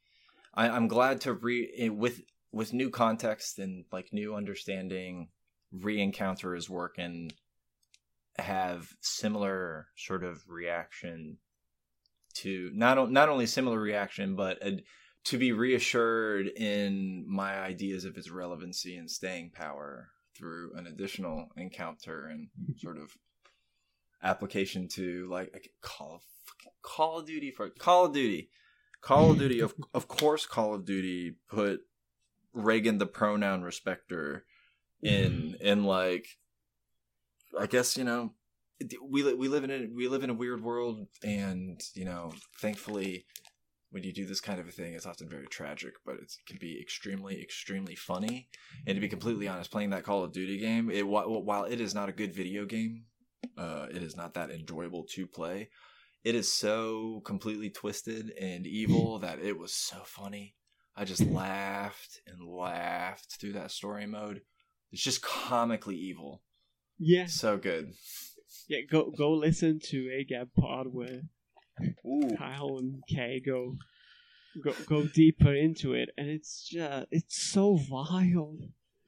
[0.53, 2.21] I, I'm glad to read eh, with
[2.51, 5.27] with new context and like new understanding,
[5.71, 7.33] re-encounter his work and
[8.39, 11.37] have similar sort of reaction
[12.37, 14.83] to not not only similar reaction, but a,
[15.25, 21.47] to be reassured in my ideas of its relevancy and staying power through an additional
[21.57, 22.47] encounter and
[22.77, 23.11] sort of
[24.23, 26.21] application to like Call of
[26.81, 28.49] Call of Duty for Call of Duty,
[29.01, 29.59] Call of Duty.
[29.59, 31.81] Of of course, Call of Duty put
[32.53, 34.45] Reagan the pronoun respecter
[35.01, 35.65] in mm-hmm.
[35.65, 36.27] in like
[37.59, 38.33] I guess you know
[39.01, 43.25] we we live in a we live in a weird world, and you know, thankfully,
[43.91, 46.57] when you do this kind of a thing, it's often very tragic, but it can
[46.59, 48.49] be extremely extremely funny.
[48.85, 51.95] And to be completely honest, playing that Call of Duty game, it while it is
[51.95, 53.05] not a good video game,
[53.57, 55.69] uh, it is not that enjoyable to play.
[56.23, 60.55] It is so completely twisted and evil that it was so funny.
[60.95, 64.41] I just laughed and laughed through that story mode.
[64.91, 66.41] It's just comically evil.
[66.97, 67.27] Yeah.
[67.27, 67.93] So good.
[68.67, 71.21] Yeah, go go listen to AGAB pod where
[72.05, 72.35] Ooh.
[72.37, 73.77] Kyle and Kay go
[74.63, 78.57] go go deeper into it, and it's just it's so vile.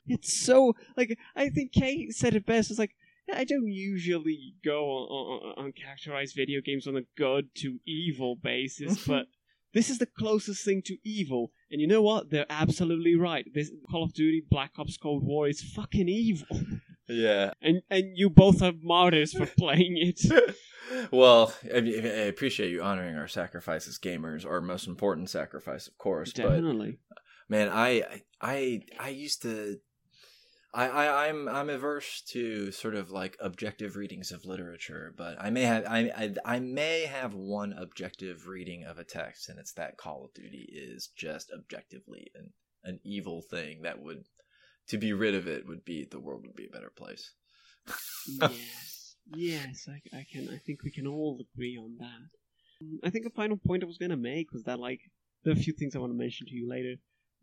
[0.07, 2.69] It's so like I think Kay said it best.
[2.69, 2.95] It's like
[3.33, 8.35] I don't usually go on, on, on characterize video games on a good to evil
[8.35, 9.27] basis, but
[9.73, 11.51] this is the closest thing to evil.
[11.71, 12.31] And you know what?
[12.31, 13.45] They're absolutely right.
[13.53, 16.47] This Call of Duty Black Ops Cold War is fucking evil.
[17.09, 17.51] Yeah.
[17.61, 20.55] And and you both have martyrs for playing it.
[21.11, 25.97] well, I, I, appreciate you honoring our sacrifice as gamers, our most important sacrifice, of
[25.97, 26.31] course.
[26.31, 26.99] Definitely.
[27.09, 27.17] But,
[27.49, 29.79] man, I I I used to
[30.73, 35.49] I, I I'm I'm averse to sort of like objective readings of literature, but I
[35.49, 39.73] may have I, I I may have one objective reading of a text, and it's
[39.73, 42.53] that Call of Duty is just objectively an
[42.83, 44.25] an evil thing that would
[44.89, 47.31] to be rid of it would be the world would be a better place.
[48.27, 50.49] yes, yes, I, I can.
[50.51, 52.83] I think we can all agree on that.
[52.83, 55.01] Mm, I think the final point I was gonna make was that like
[55.43, 56.95] there are a few things I want to mention to you later,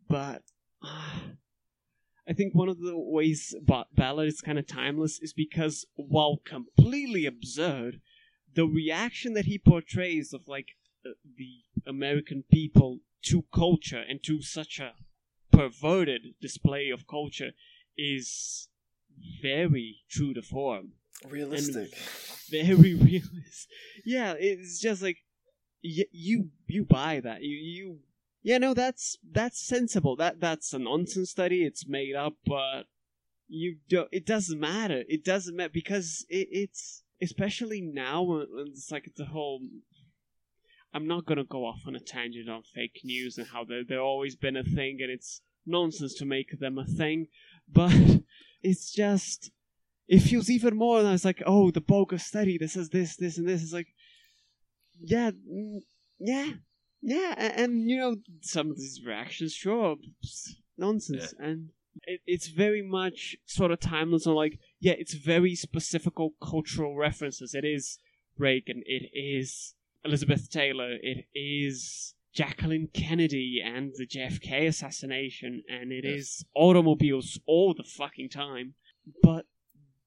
[0.07, 0.43] but
[0.83, 1.19] uh,
[2.29, 3.55] I think one of the ways
[3.93, 8.01] Ballard is kind of timeless is because while completely absurd,
[8.53, 10.75] the reaction that he portrays of like
[11.05, 14.93] uh, the American people to culture and to such a
[15.51, 17.51] perverted display of culture
[17.97, 18.67] is
[19.41, 20.93] very true to form.
[21.27, 21.95] Realistic.
[22.49, 23.67] Very realist.
[24.05, 25.17] Yeah, it's just like
[25.83, 27.41] y- you you buy that.
[27.41, 27.99] You you
[28.43, 30.15] yeah, no, that's that's sensible.
[30.15, 31.65] That that's a nonsense study.
[31.65, 32.83] It's made up, but
[33.47, 34.09] you don't.
[34.11, 35.03] It doesn't matter.
[35.09, 39.61] It doesn't matter because it, it's especially now when it's like the whole
[40.97, 44.35] I'm not gonna go off on a tangent on fake news and how they're always
[44.35, 47.27] been a thing and it's nonsense to make them a thing,
[47.71, 47.93] but
[48.63, 49.51] it's just
[50.07, 53.37] it feels even more than it's like, oh, the bogus study that says this, this,
[53.37, 53.61] and this.
[53.61, 53.93] It's like,
[54.99, 55.81] yeah, mm,
[56.17, 56.53] yeah,
[57.03, 59.97] yeah, and, and you know some of these reactions, sure,
[60.79, 61.45] nonsense, yeah.
[61.45, 61.69] and
[62.05, 64.25] it, it's very much sort of timeless.
[64.25, 67.53] On like, yeah, it's very specific cultural references.
[67.53, 67.99] It is
[68.35, 68.81] Reagan.
[68.87, 70.97] It is Elizabeth Taylor.
[71.01, 76.15] It is Jacqueline Kennedy and the JFK assassination, and it yes.
[76.15, 78.75] is automobiles all the fucking time.
[79.23, 79.45] But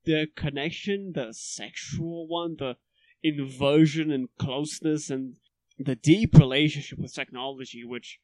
[0.04, 2.76] the connection, the sexual one, the
[3.22, 5.36] inversion and closeness, and
[5.78, 8.20] the deep relationship with technology, which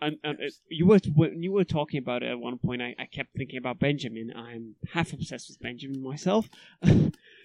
[0.00, 2.94] and, and it, you were when you were talking about it at one point, I,
[2.98, 4.32] I kept thinking about Benjamin.
[4.34, 6.48] I'm half obsessed with Benjamin myself,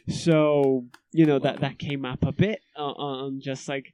[0.10, 3.94] so you know that that came up a bit uh, on just like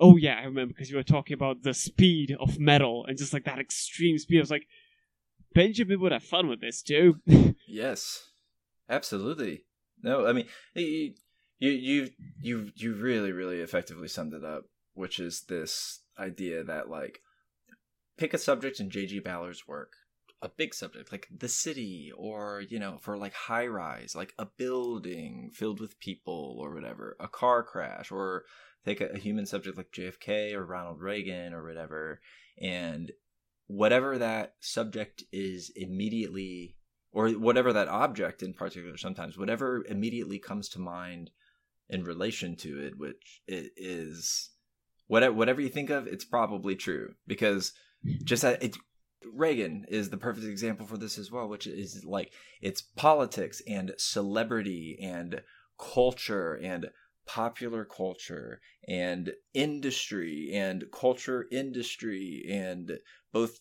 [0.00, 3.34] Oh yeah, I remember because you were talking about the speed of metal and just
[3.34, 4.38] like that extreme speed.
[4.38, 4.66] I was like,
[5.54, 7.16] Benjamin would have fun with this too.
[7.68, 8.30] yes,
[8.88, 9.64] absolutely.
[10.02, 11.12] No, I mean you
[11.58, 12.08] you
[12.40, 14.64] you you really really effectively summed it up,
[14.94, 17.20] which is this idea that like
[18.16, 19.18] pick a subject in J.G.
[19.18, 19.92] Ballard's work,
[20.42, 24.46] a big subject like the city, or you know, for like high rise, like a
[24.46, 28.44] building filled with people or whatever, a car crash, or
[28.84, 32.20] take a, a human subject like JFK or Ronald Reagan or whatever,
[32.60, 33.12] and
[33.66, 36.76] whatever that subject is immediately,
[37.12, 41.30] or whatever that object in particular, sometimes whatever immediately comes to mind
[41.90, 44.50] in relation to it, which it is
[45.06, 47.72] whatever whatever you think of, it's probably true because
[48.24, 48.76] just it,
[49.24, 53.92] Reagan is the perfect example for this as well, which is like it's politics and
[53.98, 55.42] celebrity and
[55.78, 56.90] culture and
[57.26, 62.98] popular culture and industry and culture industry and
[63.32, 63.60] both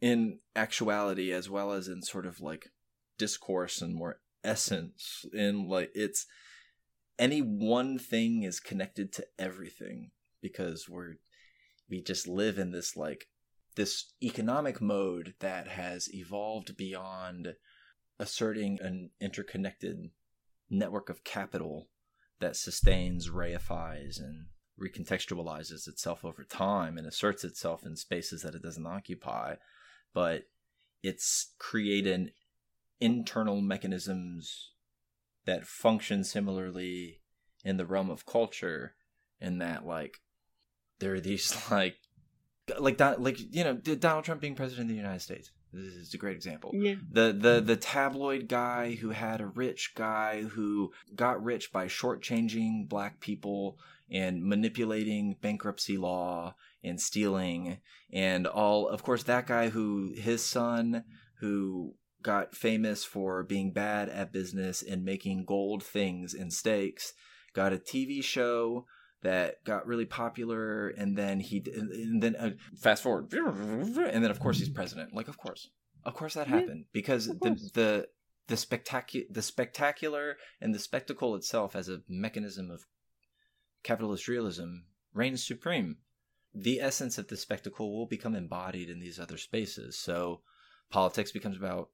[0.00, 2.68] in actuality as well as in sort of like
[3.16, 5.24] discourse and more essence.
[5.32, 6.26] In like it's
[7.18, 10.10] any one thing is connected to everything
[10.40, 11.14] because we're
[11.88, 13.28] we just live in this like
[13.78, 17.54] this economic mode that has evolved beyond
[18.18, 20.10] asserting an interconnected
[20.68, 21.88] network of capital
[22.40, 24.46] that sustains, reifies, and
[24.82, 29.54] recontextualizes itself over time and asserts itself in spaces that it doesn't occupy,
[30.12, 30.42] but
[31.04, 32.32] it's created
[33.00, 34.72] internal mechanisms
[35.46, 37.20] that function similarly
[37.64, 38.96] in the realm of culture
[39.40, 40.18] in that like
[40.98, 41.98] there are these like
[42.78, 46.14] like that like you know Donald Trump being president of the United States this is
[46.14, 46.70] a great example.
[46.74, 46.94] Yeah.
[47.10, 52.88] The the the tabloid guy who had a rich guy who got rich by shortchanging
[52.88, 53.78] black people
[54.10, 57.78] and manipulating bankruptcy law and stealing
[58.12, 61.04] and all of course that guy who his son
[61.40, 67.12] who got famous for being bad at business and making gold things and stakes
[67.52, 68.86] got a TV show
[69.22, 74.40] that got really popular and then he and then uh, fast forward and then of
[74.40, 75.14] course he's president.
[75.14, 75.68] Like of course.
[76.04, 78.08] Of course that happened because the the
[78.46, 82.86] the spectacular the spectacular and the spectacle itself as a mechanism of
[83.82, 84.82] capitalist realism
[85.12, 85.96] reigns supreme.
[86.54, 89.98] The essence of the spectacle will become embodied in these other spaces.
[89.98, 90.40] So
[90.90, 91.90] politics becomes about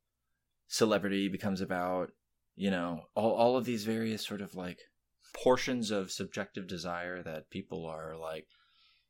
[0.68, 2.10] celebrity becomes about
[2.54, 4.78] you know all, all of these various sort of like
[5.34, 8.46] portions of subjective desire that people are like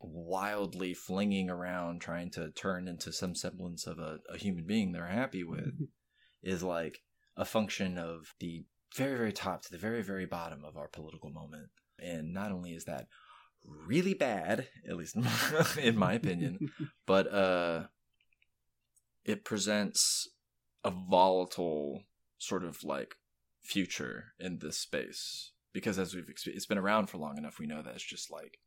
[0.00, 5.06] wildly flinging around trying to turn into some semblance of a, a human being they're
[5.06, 5.88] happy with
[6.42, 6.98] is like
[7.36, 8.64] a function of the
[8.96, 11.68] very very top to the very very bottom of our political moment.
[11.98, 13.06] And not only is that
[13.86, 15.16] really bad at least
[15.78, 16.58] in my opinion
[17.06, 17.84] but uh
[19.24, 20.28] it presents
[20.84, 22.02] a volatile
[22.36, 23.14] sort of like
[23.62, 27.82] future in this space because as we've it's been around for long enough, we know
[27.82, 28.58] that it's just like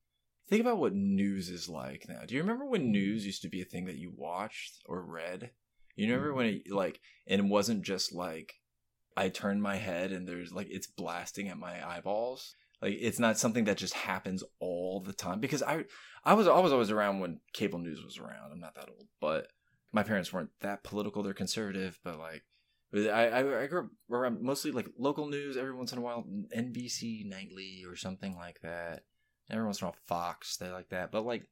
[0.47, 2.21] think about what news is like now.
[2.27, 2.91] Do you remember when hmm.
[2.91, 5.51] news used to be a thing that you watched or read?
[5.95, 6.38] You remember hmm.
[6.38, 8.53] when it like and it wasn't just like
[9.15, 12.53] I turn my head and there's like it's blasting at my eyeballs.
[12.81, 15.85] Like it's not something that just happens all the time because I
[16.23, 18.51] I was I was always around when cable news was around.
[18.51, 19.47] I'm not that old, but
[19.91, 21.23] my parents weren't that political.
[21.23, 22.43] They're conservative, but like
[22.93, 26.26] I, I, I grew up around mostly like local news every once in a while,
[26.55, 29.03] NBC nightly or something like that.
[29.49, 31.11] Every once in a while, Fox, they like that.
[31.11, 31.43] But like,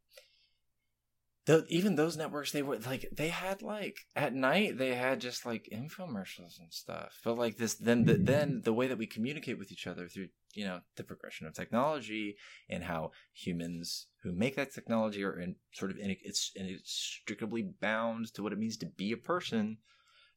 [1.46, 5.46] the, even those networks, they were like they had like at night they had just
[5.46, 7.20] like infomercials and stuff.
[7.24, 8.26] But like this, then the, mm-hmm.
[8.26, 11.54] then the way that we communicate with each other through you know the progression of
[11.54, 12.38] technology
[12.70, 18.34] and how humans who make that technology are in sort of in, it's inextricably bound
[18.34, 19.78] to what it means to be a person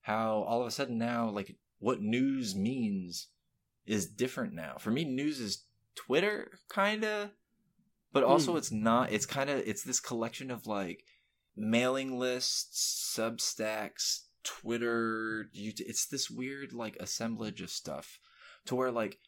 [0.09, 3.29] how all of a sudden now like what news means
[3.87, 4.77] is different now.
[4.79, 5.65] For me, news is
[5.95, 7.31] Twitter kind of,
[8.13, 8.59] but also mm.
[8.59, 9.13] it's not.
[9.13, 11.05] It's kind of it's this collection of like
[11.55, 15.51] mailing lists, Substacks, Twitter.
[15.53, 18.19] It's this weird like assemblage of stuff
[18.65, 19.19] to where like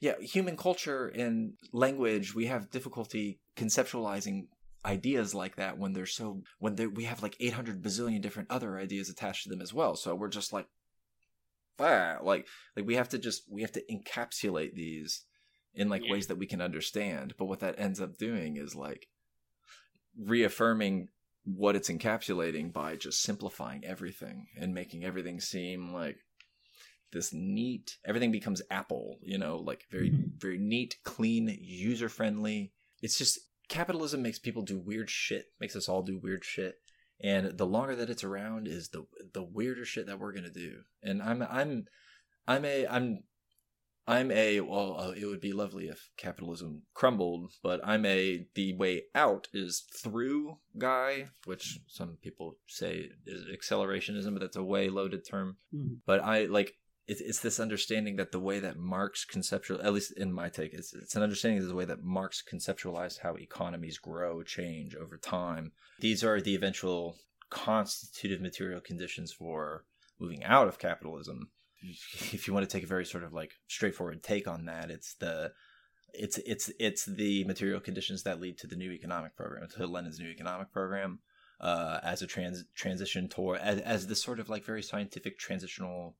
[0.00, 4.46] yeah, human culture and language we have difficulty conceptualizing
[4.84, 8.78] ideas like that when they're so when they, we have like 800 bazillion different other
[8.78, 10.66] ideas attached to them as well so we're just like
[11.80, 12.46] ah, like
[12.76, 15.24] like we have to just we have to encapsulate these
[15.74, 16.12] in like yeah.
[16.12, 19.08] ways that we can understand but what that ends up doing is like
[20.18, 21.08] reaffirming
[21.44, 26.18] what it's encapsulating by just simplifying everything and making everything seem like
[27.12, 30.28] this neat everything becomes apple you know like very mm-hmm.
[30.36, 33.38] very neat clean user friendly it's just
[33.68, 36.76] capitalism makes people do weird shit, makes us all do weird shit.
[37.22, 40.80] And the longer that it's around is the the weirder shit that we're gonna do.
[41.02, 41.84] And I'm I'm
[42.46, 43.20] I'm a I'm
[44.06, 48.76] I'm a well uh, it would be lovely if capitalism crumbled, but I'm a the
[48.76, 54.88] way out is through guy, which some people say is accelerationism, but that's a way
[54.90, 55.56] loaded term.
[55.74, 55.94] Mm-hmm.
[56.06, 56.74] But I like
[57.06, 60.72] it's, it's this understanding that the way that Marx conceptual, at least in my take,
[60.72, 65.16] it's, it's an understanding of the way that Marx conceptualized how economies grow, change over
[65.18, 65.72] time.
[66.00, 67.16] These are the eventual
[67.50, 69.84] constitutive material conditions for
[70.18, 71.50] moving out of capitalism.
[72.32, 75.14] If you want to take a very sort of like straightforward take on that, it's
[75.14, 75.52] the
[76.14, 80.18] it's it's it's the material conditions that lead to the new economic program, to Lenin's
[80.18, 81.18] new economic program,
[81.60, 86.16] uh, as a trans transition toward as as this sort of like very scientific transitional,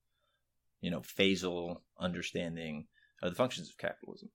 [0.85, 2.87] you know, phasal understanding
[3.23, 4.29] of the functions of capitalism.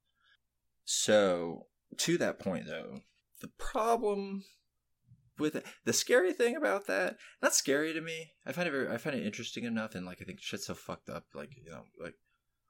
[0.84, 1.68] So
[1.98, 3.02] to that point, though,
[3.40, 4.44] the problem
[5.38, 8.32] with it, the scary thing about that, not scary to me.
[8.48, 10.74] I find it very, I find it interesting enough, and like I think shit's so
[10.74, 11.26] fucked up.
[11.36, 12.16] Like you know, like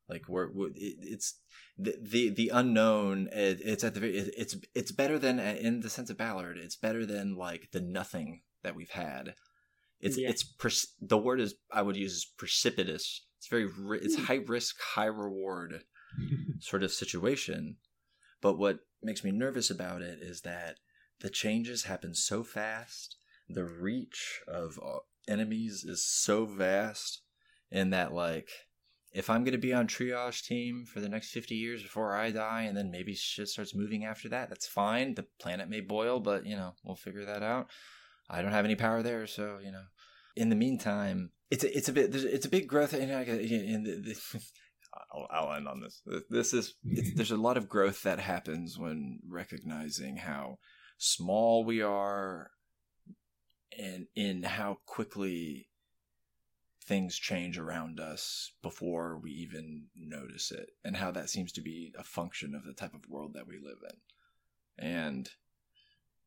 [0.10, 1.39] like we're, we're it, it's
[1.77, 3.30] the the the unknown.
[3.31, 6.57] It, it's at the very, it, it's it's better than in the sense of Ballard.
[6.57, 9.35] It's better than like the nothing that we've had.
[10.01, 10.31] It's Yeah.
[10.31, 13.26] it's pers- the word is I would use is precipitous.
[13.40, 14.24] It's very ri- it's Hmm.
[14.26, 15.86] high risk, high reward
[16.60, 17.78] sort of situation.
[18.41, 20.78] But what makes me nervous about it is that
[21.22, 23.16] the changes happen so fast.
[23.48, 27.22] The reach of uh, enemies is so vast,
[27.72, 28.49] in that like,
[29.11, 32.64] if I'm gonna be on triage team for the next fifty years before I die,
[32.64, 35.16] and then maybe shit starts moving after that, that's fine.
[35.16, 37.70] The planet may boil, but you know we'll figure that out.
[38.30, 39.86] I don't have any power there, so you know.
[40.36, 42.94] In the meantime, it's a, it's a bit it's a big growth.
[42.94, 44.42] And I, in the, the,
[45.14, 46.02] I'll, I'll end on this.
[46.30, 47.18] This is it's, mm-hmm.
[47.18, 50.58] there's a lot of growth that happens when recognizing how
[50.98, 52.52] small we are,
[53.78, 55.68] and in how quickly
[56.86, 61.94] things change around us before we even notice it, and how that seems to be
[61.98, 64.86] a function of the type of world that we live in.
[64.88, 65.30] And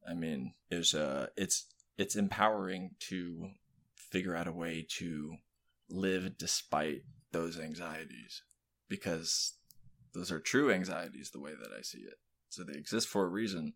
[0.08, 1.66] I mean, there's a it's
[1.98, 3.50] it's empowering to
[4.12, 5.36] figure out a way to
[5.88, 7.02] live despite
[7.32, 8.42] those anxieties
[8.88, 9.54] because
[10.14, 12.18] those are true anxieties the way that I see it.
[12.50, 13.72] So they exist for a reason.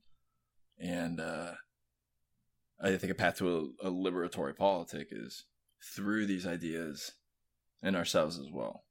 [0.79, 1.53] And uh,
[2.81, 5.45] I think a path to a, a liberatory politic is
[5.95, 7.13] through these ideas
[7.83, 8.85] and ourselves as well,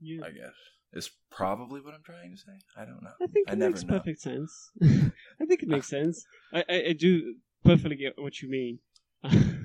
[0.00, 0.24] yeah.
[0.24, 0.54] I guess.
[0.94, 2.52] Is probably what I'm trying to say.
[2.76, 3.12] I don't know.
[3.22, 3.98] I think I it never makes know.
[3.98, 4.70] perfect sense.
[4.82, 6.24] I think it makes sense.
[6.52, 7.34] I, I, I do
[7.64, 8.78] perfectly get what you mean.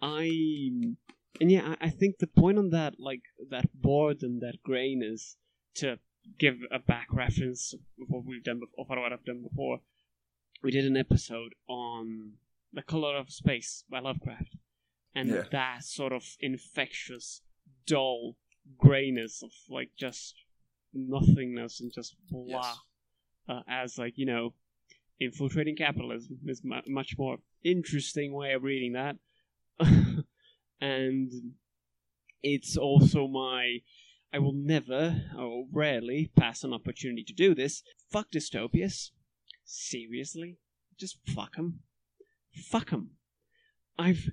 [0.00, 0.24] I
[1.40, 5.02] and yeah, I, I think the point on that, like that board and that grain,
[5.04, 5.36] is
[5.76, 5.98] to
[6.38, 9.80] give a back reference of what we've done before, of what I've done before.
[10.62, 12.32] We did an episode on
[12.72, 14.56] the color of space by Lovecraft,
[15.14, 15.42] and Yeah.
[15.52, 17.42] that sort of infectious,
[17.86, 18.36] dull
[18.78, 20.34] grayness of like just
[20.92, 22.78] nothingness and just blah Yes.
[23.48, 24.54] uh, as like you know
[25.20, 29.16] infiltrating capitalism is mu much more interesting way of reading that
[30.80, 31.30] and
[32.42, 33.78] it's also my
[34.32, 37.82] i will never or rarely pass an opportunity to do this.
[38.10, 39.10] Fuck dystopias.
[39.64, 40.58] Seriously?
[40.98, 41.80] Just fuck them
[42.70, 43.10] fuck them
[43.98, 44.30] i've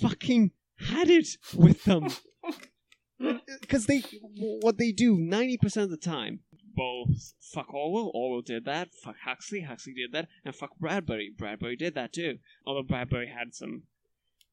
[0.00, 2.08] fucking had it with them.
[3.60, 4.02] Because they
[4.60, 6.40] what they do 90% of the time
[6.74, 8.10] both fuck orwell.
[8.14, 8.92] Orwell did that.
[8.92, 9.62] Fuck huxley.
[9.62, 10.28] Huxley did that.
[10.44, 11.32] And fuck bradbury.
[11.36, 12.38] Bradbury did that too.
[12.66, 13.84] Although bradbury had some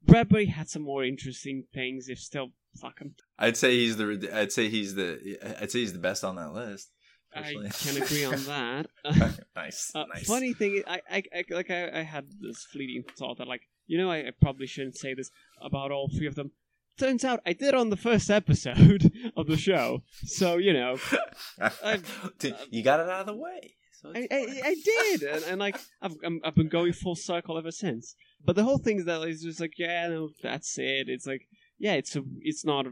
[0.04, 2.50] bradbury had some more interesting things if still
[2.80, 4.30] fuck him I'd say he's the.
[4.34, 5.38] I'd say he's the.
[5.62, 6.92] I'd say he's the best on that list.
[7.34, 8.86] i can agree on that
[9.56, 9.92] nice.
[9.96, 10.28] Uh, nice.
[10.28, 13.62] Funny thing, is, I, I, I like I, I had this fleeting thought that like
[13.88, 16.52] you know I, I probably shouldn't say this about all three of them.
[17.00, 20.98] Turns out I did on the first episode of the show, so you know
[21.62, 22.00] I-
[22.38, 23.76] Dude, you got it out of the way.
[24.02, 24.62] So I, I.
[24.66, 28.16] I did, and, and like I've I'm, I've been going full circle ever since.
[28.46, 31.10] But the whole thing is that it's just like yeah, no, that's it.
[31.10, 31.48] It's like
[31.78, 32.92] yeah, it's a it's not a,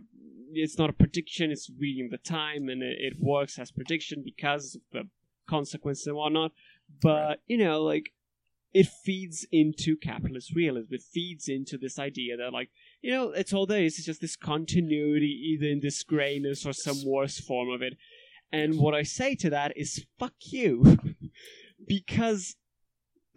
[0.54, 1.52] it's not a prediction.
[1.52, 5.08] It's reading the time, and it, it works as prediction because of the
[5.48, 6.52] consequences and whatnot.
[7.02, 7.40] But Right.
[7.48, 8.12] you know, like
[8.74, 10.94] it feeds into capitalist realism.
[10.94, 12.70] It feeds into this idea that like
[13.02, 13.98] you know, it's all there is.
[13.98, 17.96] It's just this continuity, either in this grayness or some worse form of it.
[18.52, 20.98] And what I say to that is fuck you.
[21.88, 22.56] because,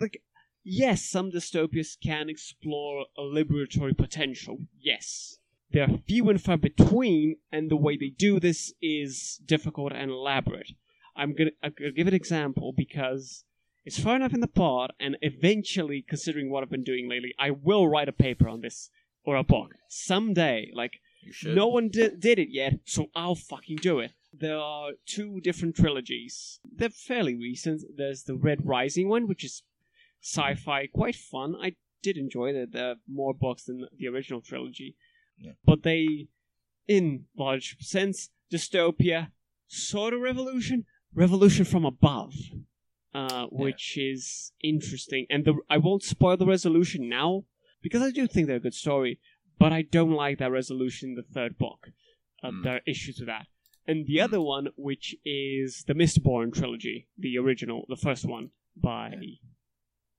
[0.00, 0.22] like,
[0.64, 4.58] yes, some dystopias can explore a liberatory potential.
[4.80, 5.38] Yes.
[5.70, 10.72] They're few and far between, and the way they do this is difficult and elaborate.
[11.16, 13.44] I'm gonna, I'm gonna give an example because
[13.84, 17.50] it's far enough in the pod, and eventually, considering what I've been doing lately, I
[17.50, 18.90] will write a paper on this
[19.24, 20.70] or a book someday.
[20.74, 21.00] Like,
[21.44, 24.12] no one di- did it yet, so I'll fucking do it.
[24.32, 26.60] There are two different trilogies.
[26.70, 27.82] They're fairly recent.
[27.96, 29.62] There's the Red Rising one, which is
[30.22, 31.54] sci-fi, quite fun.
[31.60, 34.96] I did enjoy the, are more books than the original trilogy,
[35.38, 35.52] Yeah.
[35.64, 36.28] but they,
[36.88, 39.30] in large sense, dystopia,
[39.68, 40.84] sort of revolution,
[41.14, 42.34] revolution from above,
[43.14, 45.26] uh, which is interesting.
[45.30, 47.44] And the, I won't spoil the resolution now
[47.82, 49.20] because I do think they're a good story,
[49.58, 51.88] but I don't like that resolution in the third book.
[52.42, 52.64] Uh, Mm.
[52.64, 53.46] There are issues with that.
[53.86, 59.14] and the other one, which is the Mistborn trilogy, the original, the first one by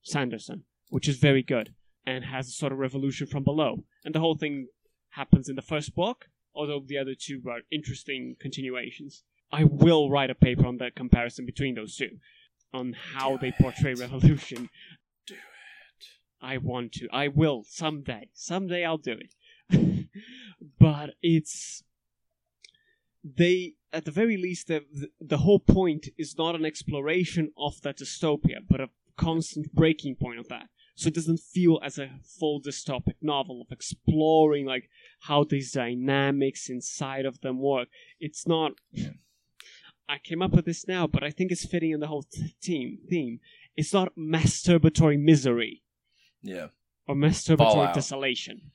[0.04, 1.74] Sanderson, which is very good
[2.06, 3.84] and has a sort of revolution from below.
[4.04, 4.68] And the whole thing
[5.12, 9.24] happens in the first book, although the other two are interesting continuations.
[9.52, 12.18] I will write a paper on the comparison between those two,
[12.74, 14.00] on how Do they portray it.
[14.00, 14.70] revolution.
[15.28, 15.40] Do it.
[16.42, 17.08] I want to.
[17.14, 18.30] I will someday.
[18.34, 20.08] Someday I'll do it.
[20.80, 21.84] but it's
[23.24, 24.84] they at the very least the
[25.22, 30.40] the whole point is not an exploration of that dystopia, but a constant breaking point
[30.40, 30.68] of that.
[30.96, 34.90] So it doesn't feel as a full dystopic novel of exploring like
[35.22, 37.88] how these dynamics inside of them work.
[38.20, 38.74] It's not.
[38.92, 39.12] Yeah.
[40.08, 42.26] I came up with this now, but I think it's fitting in the whole
[42.62, 43.00] theme.
[43.10, 43.40] Theme.
[43.76, 45.82] It's not masturbatory misery
[46.44, 46.68] Yeah.
[47.08, 47.96] or masturbatory Fallout.
[47.96, 48.72] desolation.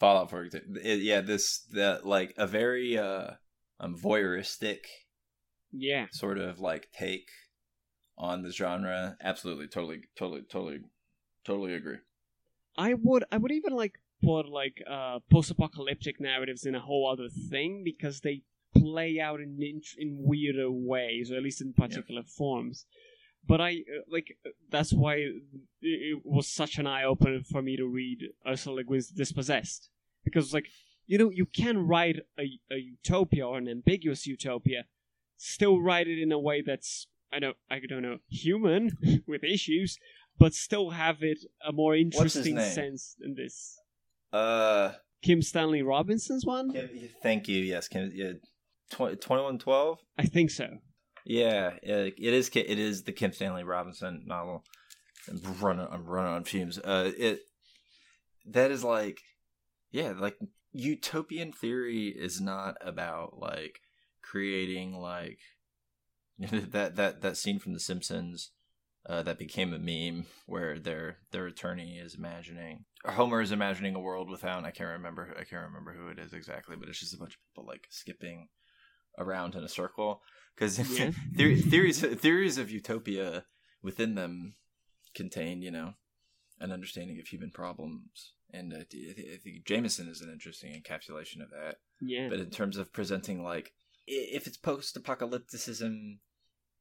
[0.00, 0.44] Fallout for.
[0.44, 3.32] It- yeah, this that like a very uh
[3.78, 4.80] um, voyeuristic
[5.72, 7.28] Yeah, sort of like take
[8.18, 9.16] on the genre.
[9.22, 10.80] Absolutely, totally, totally, totally,
[11.44, 11.98] totally agree.
[12.76, 13.24] I would.
[13.32, 18.20] I would even like put like uh, post-apocalyptic narratives in a whole other thing because
[18.20, 18.42] they
[18.74, 22.86] play out in in, in weirder ways, or at least in particular forms.
[23.46, 25.42] But I uh, like uh, that's why it,
[25.80, 29.90] it was such an eye opener for me to read Ursula Le Guin's Dispossessed
[30.24, 30.66] because like
[31.06, 34.84] you know you can write a, a utopia or an ambiguous utopia,
[35.36, 37.06] still write it in a way that's
[37.36, 38.96] I don't I don't know human
[39.26, 39.98] with issues,
[40.38, 43.78] but still have it a more interesting sense than this.
[44.32, 44.92] Uh,
[45.22, 47.62] Kim Stanley Robinson's one, Kim- thank you.
[47.62, 48.32] Yes, Kim, yeah,
[48.90, 49.98] twenty one twelve.
[50.16, 50.78] I think so.
[51.26, 52.48] Yeah, it it is.
[52.54, 54.64] It is the Kim Stanley Robinson novel.
[55.28, 55.86] I'm running.
[55.90, 56.78] I'm running on fumes.
[56.78, 57.40] Uh, it
[58.46, 59.20] that is like,
[59.90, 60.38] yeah, like
[60.72, 63.80] utopian theory is not about like
[64.22, 65.38] creating like
[66.72, 68.50] that that that scene from The Simpsons.
[69.08, 74.00] Uh, that became a meme where their their attorney is imagining Homer is imagining a
[74.00, 77.14] world without I can't remember I can't remember who it is exactly, but it's just
[77.14, 78.48] a bunch of people like skipping
[79.16, 80.22] around in a circle
[80.56, 81.12] because Yeah.
[81.36, 83.44] theory, theories theories of utopia
[83.80, 84.56] within them
[85.14, 85.94] contain you know
[86.60, 90.72] an understanding of human problems and uh, I thi- I think Jameson is an interesting
[90.72, 93.72] encapsulation of that Yeah, but in terms of presenting like
[94.06, 96.18] if it's post-apocalypticism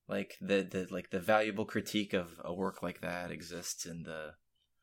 [0.08, 4.34] like the, the like the valuable critique of a work like that exists in the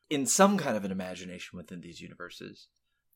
[0.09, 2.67] in some kind of an imagination within these universes.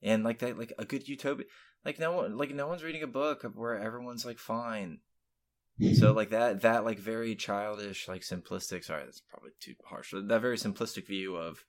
[0.01, 1.45] And like that like a good utopia
[1.83, 4.99] like no one like no one's reading a book where everyone's like fine.
[5.95, 10.41] So like that that like very childish like simplistic sorry that's probably too harsh that
[10.41, 11.65] very simplistic view of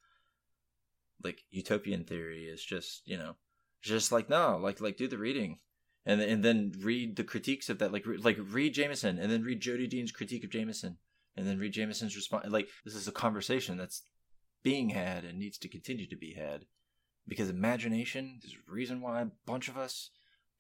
[1.23, 3.35] like utopian theory is just you know
[3.83, 5.59] just like no like like do the reading
[6.09, 9.45] and and then read the critiques of that like re- like read Jameson and then
[9.45, 10.97] read Jodi Dean's critique of Jameson
[11.37, 14.03] and then read Jameson's response like this is a conversation that's
[14.65, 16.65] being had and needs to continue to be had
[17.29, 20.11] because imagination is a reason why a bunch of us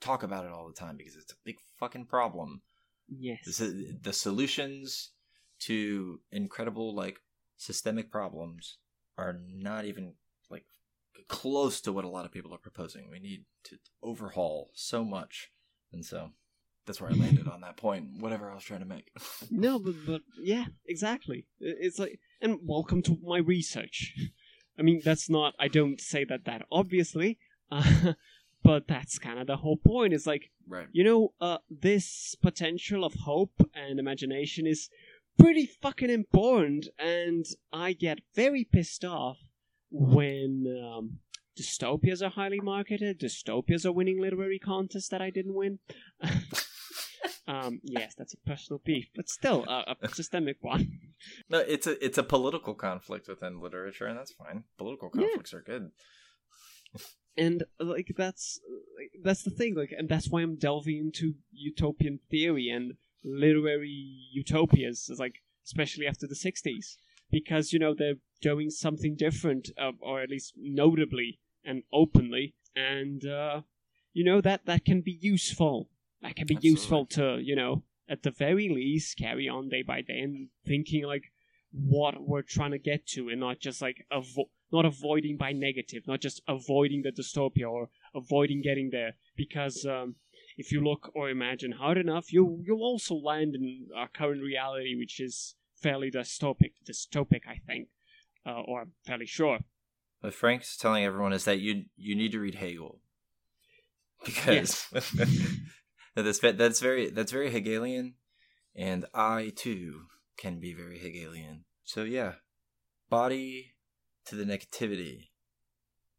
[0.00, 2.60] talk about it all the time because it's a big fucking problem.
[3.08, 5.12] Yes, the solutions
[5.60, 7.20] to incredible like
[7.56, 8.76] systemic problems
[9.16, 10.12] are not even
[10.50, 10.66] like
[11.28, 13.08] close to what a lot of people are proposing.
[13.10, 15.50] We need to overhaul so much,
[15.92, 16.30] and so
[16.86, 18.06] that's where I landed on that point.
[18.18, 19.10] Whatever I was trying to make.
[19.50, 21.46] no, but but yeah, exactly.
[21.60, 24.14] It's like, and welcome to my research.
[24.78, 25.54] I mean, that's not.
[25.58, 27.38] I don't say that that obviously,
[27.70, 28.14] uh,
[28.64, 30.14] but that's kind of the whole point.
[30.14, 30.88] Is like right.
[30.92, 34.88] you know, uh, this potential of hope and imagination is
[35.38, 39.38] pretty fucking important, and I get very pissed off
[39.90, 41.18] when um,
[41.58, 43.20] dystopias are highly marketed.
[43.20, 45.78] Dystopias are winning literary contests that I didn't win.
[47.46, 50.98] um, yes, that's a personal beef, but still uh, a systemic one.
[51.48, 54.64] No, it's a it's a political conflict within literature, and that's fine.
[54.76, 55.20] Political Yeah.
[55.22, 55.90] conflicts are good.
[57.36, 58.60] and like that's
[58.98, 64.16] like, that's the thing like and that's why i'm delving into utopian theory and literary
[64.32, 65.34] utopias like
[65.66, 66.96] especially after the 60s
[67.30, 72.54] because you know they're doing something different uh, or at least notably and openly.
[72.74, 73.62] And uh,
[74.12, 75.88] you know that that can be useful.
[76.22, 76.70] That can be Absolutely.
[76.70, 81.04] useful to you know at the very least carry on day by day and thinking
[81.04, 81.24] like
[81.72, 86.02] what we're trying to get to and not just like avo- not avoiding by negative
[86.06, 89.14] not just avoiding the dystopia or avoiding getting there.
[89.36, 90.16] Because um,
[90.56, 94.94] if you look or imagine hard enough you you'll also land in our current reality
[94.96, 97.88] which is fairly dystopic dystopic i think
[98.46, 99.58] uh, or i'm fairly sure
[100.20, 103.00] What Frank's telling everyone is that you you need to read Hegel
[104.24, 104.86] because
[106.14, 108.14] that's that's very that's very Hegelian,
[108.74, 110.06] and I too
[110.36, 111.64] can be very Hegelian.
[111.84, 112.32] So yeah,
[113.08, 113.74] body
[114.26, 115.28] to the negativity.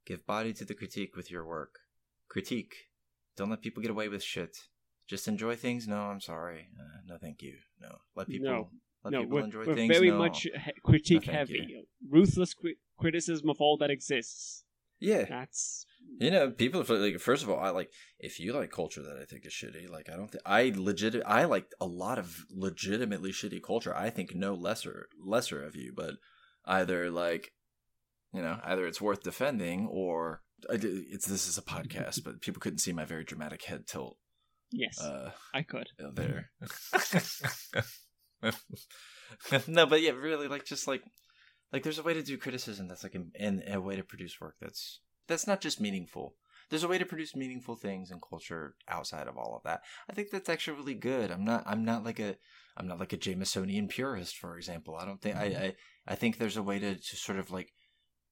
[0.06, 1.80] Give body to the critique with your work.
[2.30, 2.74] Critique.
[3.36, 4.58] Don't let people get away with shit.
[5.08, 5.88] Just enjoy things.
[5.88, 6.70] No, I'm sorry.
[6.80, 7.58] Uh, no, thank you.
[7.80, 8.52] No, let people.
[8.52, 8.70] No.
[9.04, 9.98] Let no, people we're, enjoy we're things.
[9.98, 10.18] very no.
[10.18, 10.48] much
[10.84, 11.88] critique No, thank heavy.
[12.10, 14.64] Ruthless cri- criticism of all that exists.
[15.00, 15.86] Yeah, That's
[16.20, 17.90] You know, people like first of all, I like
[18.20, 19.90] if you like culture that I think is shitty.
[19.90, 23.96] Like I don't think I legit I like a lot of legitimately shitty culture.
[23.96, 26.16] I think no lesser lesser of you, but
[26.66, 27.54] either like
[28.34, 32.80] you know either it's worth defending or it's this is a podcast, but people couldn't
[32.80, 34.18] see my very dramatic head tilt
[34.72, 35.88] yes, uh, I could.
[36.14, 36.52] there.
[39.68, 41.04] no, but yeah, really like just like
[41.72, 44.40] like there's a way to do criticism that's like in, in a way to produce
[44.40, 46.36] work that's that's not just meaningful.
[46.70, 49.82] There's a way to produce meaningful things in culture outside of all of that.
[50.10, 51.32] I think that's actually really good.
[51.32, 52.36] I'm not I'm not like a
[52.78, 54.96] I'm not like a Jamesonian purist, for example.
[54.96, 55.64] I don't think I mm-hmm.
[55.64, 55.76] I,
[56.08, 57.74] I think there's a way to, to sort of like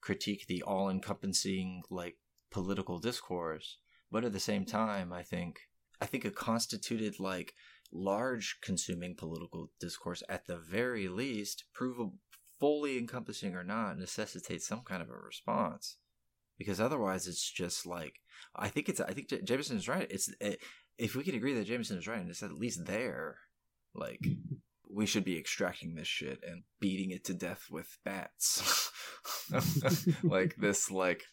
[0.01, 2.17] critique the all encompassing like
[2.51, 3.77] political discourse.
[4.11, 4.77] But at the same mm-hmm.
[4.77, 5.59] time I think
[5.99, 7.53] I think a constituted like
[7.91, 12.11] large consuming political discourse at the very least, prove
[12.59, 15.97] fully encompassing or not, necessitates some kind of a response.
[16.57, 18.15] Because otherwise, it's just like
[18.55, 18.99] I think it's.
[18.99, 20.07] I think Jameson is right.
[20.09, 20.59] It's it,
[20.97, 23.37] if we could agree that Jameson is right, and it's at least there,
[23.93, 24.25] like
[24.89, 28.91] we should be extracting this shit and beating it to death with bats,
[30.23, 31.23] like this like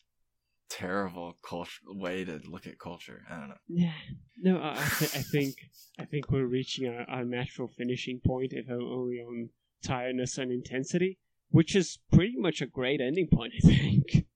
[0.79, 3.23] terrible culture way to look at culture.
[3.31, 3.57] I don't know.
[3.69, 3.93] Yeah,
[4.39, 5.55] no, I, I, th- I think
[5.99, 9.51] I think we're reaching our, our natural finishing point, if only on
[9.85, 11.19] tiredness and intensity,
[11.51, 13.53] which is pretty much a great ending point.
[13.57, 14.27] I think.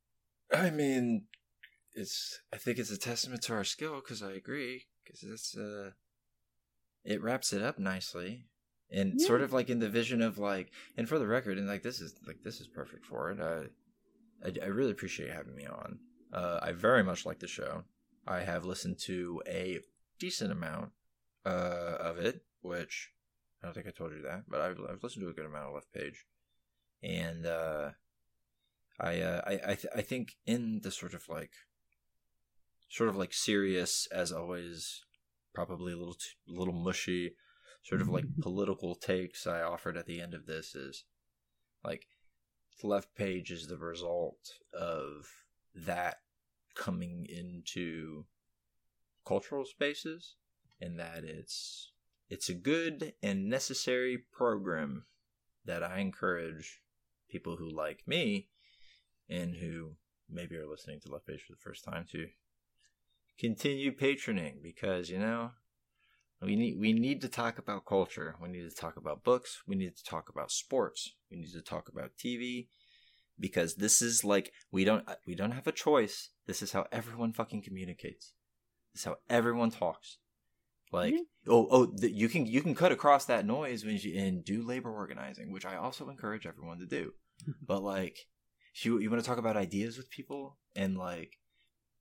[0.52, 1.24] I mean,
[1.92, 2.40] it's.
[2.52, 5.56] I think it's a testament to our skill because I agree because it's.
[5.56, 5.90] Uh,
[7.04, 8.44] it wraps it up nicely,
[8.90, 9.26] and Yeah.
[9.26, 12.00] sort of like in the vision of like, and for the record, and like this
[12.00, 13.40] is like this is perfect for it.
[13.40, 15.98] I, I, I really appreciate you having me on.
[16.32, 17.84] Uh, I very much like the show.
[18.26, 19.80] I have listened to a
[20.18, 20.90] decent amount
[21.46, 23.10] uh, of it, which
[23.62, 25.68] I don't think I told you that, but I've, I've listened to a good amount
[25.68, 26.26] of Left Page,
[27.02, 27.90] and uh,
[29.00, 31.52] I uh, I I, th- I think in the sort of like
[32.88, 35.04] sort of like serious as always,
[35.54, 37.34] probably a little t- little mushy,
[37.82, 41.04] sort of like political takes I offered at the end of this is
[41.84, 42.06] like
[42.82, 44.38] left page is the result
[44.72, 45.26] of
[45.86, 46.16] that
[46.74, 48.24] coming into
[49.26, 50.36] cultural spaces
[50.80, 51.92] and that it's
[52.30, 55.04] it's a good and necessary program
[55.64, 56.82] that I encourage
[57.30, 58.48] people who like me
[59.28, 59.92] and who
[60.30, 62.28] maybe are listening to Left Page for the first time to
[63.38, 65.50] continue patroning because you know
[66.40, 68.36] we need we need to talk about culture.
[68.40, 69.62] We need to talk about books.
[69.66, 71.14] We need to talk about sports.
[71.30, 72.68] We need to talk about TV
[73.38, 76.30] because this is like we don't we don't have a choice.
[76.46, 78.32] This is how everyone fucking communicates.
[78.92, 80.18] This is how everyone talks.
[80.90, 81.26] Like Mhm.
[81.48, 84.62] oh oh th- you can you can cut across that noise when you and do
[84.62, 87.12] labor organizing, which I also encourage everyone to do.
[87.66, 88.16] but like
[88.82, 91.32] you you want to talk about ideas with people and like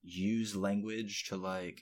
[0.03, 1.81] use language to like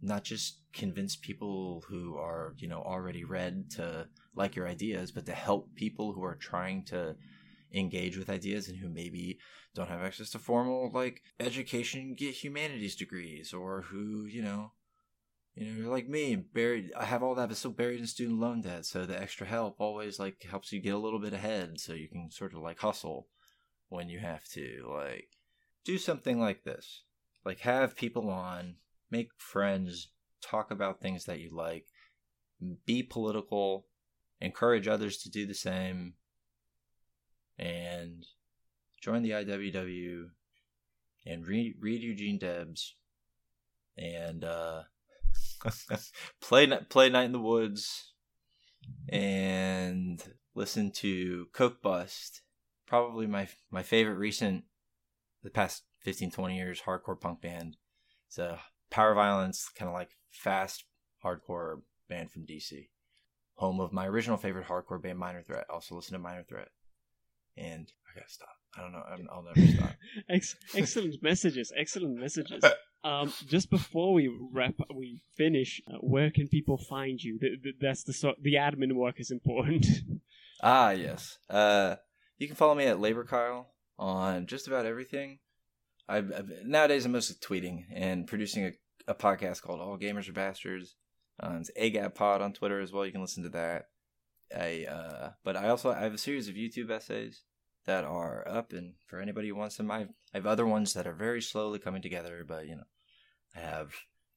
[0.00, 4.06] not just convince people who are you know already read to
[4.36, 7.16] like your ideas but to help people who are trying to
[7.72, 9.38] engage with ideas and who maybe
[9.74, 14.72] don't have access to formal like education get humanities degrees or who you know
[15.54, 18.38] you know you're like me buried i have all that but still buried in student
[18.38, 18.86] loan debt.
[18.86, 21.80] So the extra help always like helps you get a little bit ahead.
[21.80, 23.28] So you can sort of like hustle
[23.88, 25.30] when you have to like
[25.84, 27.02] do something like this.
[27.44, 28.76] Like have people on
[29.10, 30.08] make friends
[30.40, 31.86] talk about things that you like
[32.86, 33.86] be political
[34.40, 36.14] encourage others to do the same
[37.58, 38.26] and
[39.00, 40.24] join the iww
[41.26, 42.94] and read, read eugene debs
[43.96, 44.82] and uh
[46.40, 48.12] play play night in the woods
[49.08, 50.22] and
[50.54, 52.42] listen to coke bust
[52.86, 54.64] probably my my favorite recent
[55.42, 57.76] the past 15 20 years hardcore punk band.
[58.26, 58.60] It's a
[58.90, 60.84] power violence kind of like fast
[61.24, 62.88] hardcore band from dc
[63.54, 65.66] home of my original favorite hardcore band minor threat.
[65.68, 66.68] Also listen to minor threat
[67.58, 69.94] and i gotta stop i don't know I'm, i'll never stop
[70.28, 71.72] Ex- excellent messages.
[71.76, 72.62] Excellent messages.
[73.04, 75.80] Um, just before we wrap, we finish.
[75.86, 77.38] Uh, where can people find you?
[77.38, 78.36] Th- th- that's the sort.
[78.42, 79.86] The admin work is important.
[80.60, 81.38] Ah, yes.
[81.48, 81.94] Uh,
[82.38, 85.38] you can follow me at Labor Kyle on just about everything.
[86.08, 88.72] I've, I've nowadays I'm mostly tweeting and producing a,
[89.06, 90.96] a podcast called All Gamers Are Bastards.
[91.38, 93.06] Um, it's AGAB Pod on Twitter as well.
[93.06, 93.84] You can listen to that.
[94.56, 97.42] I uh, but I also I have a series of YouTube essays
[97.86, 101.14] that are up, and for anybody who wants them, I, have other ones that are
[101.14, 102.44] very slowly coming together.
[102.46, 102.86] But you know,
[103.56, 103.92] I have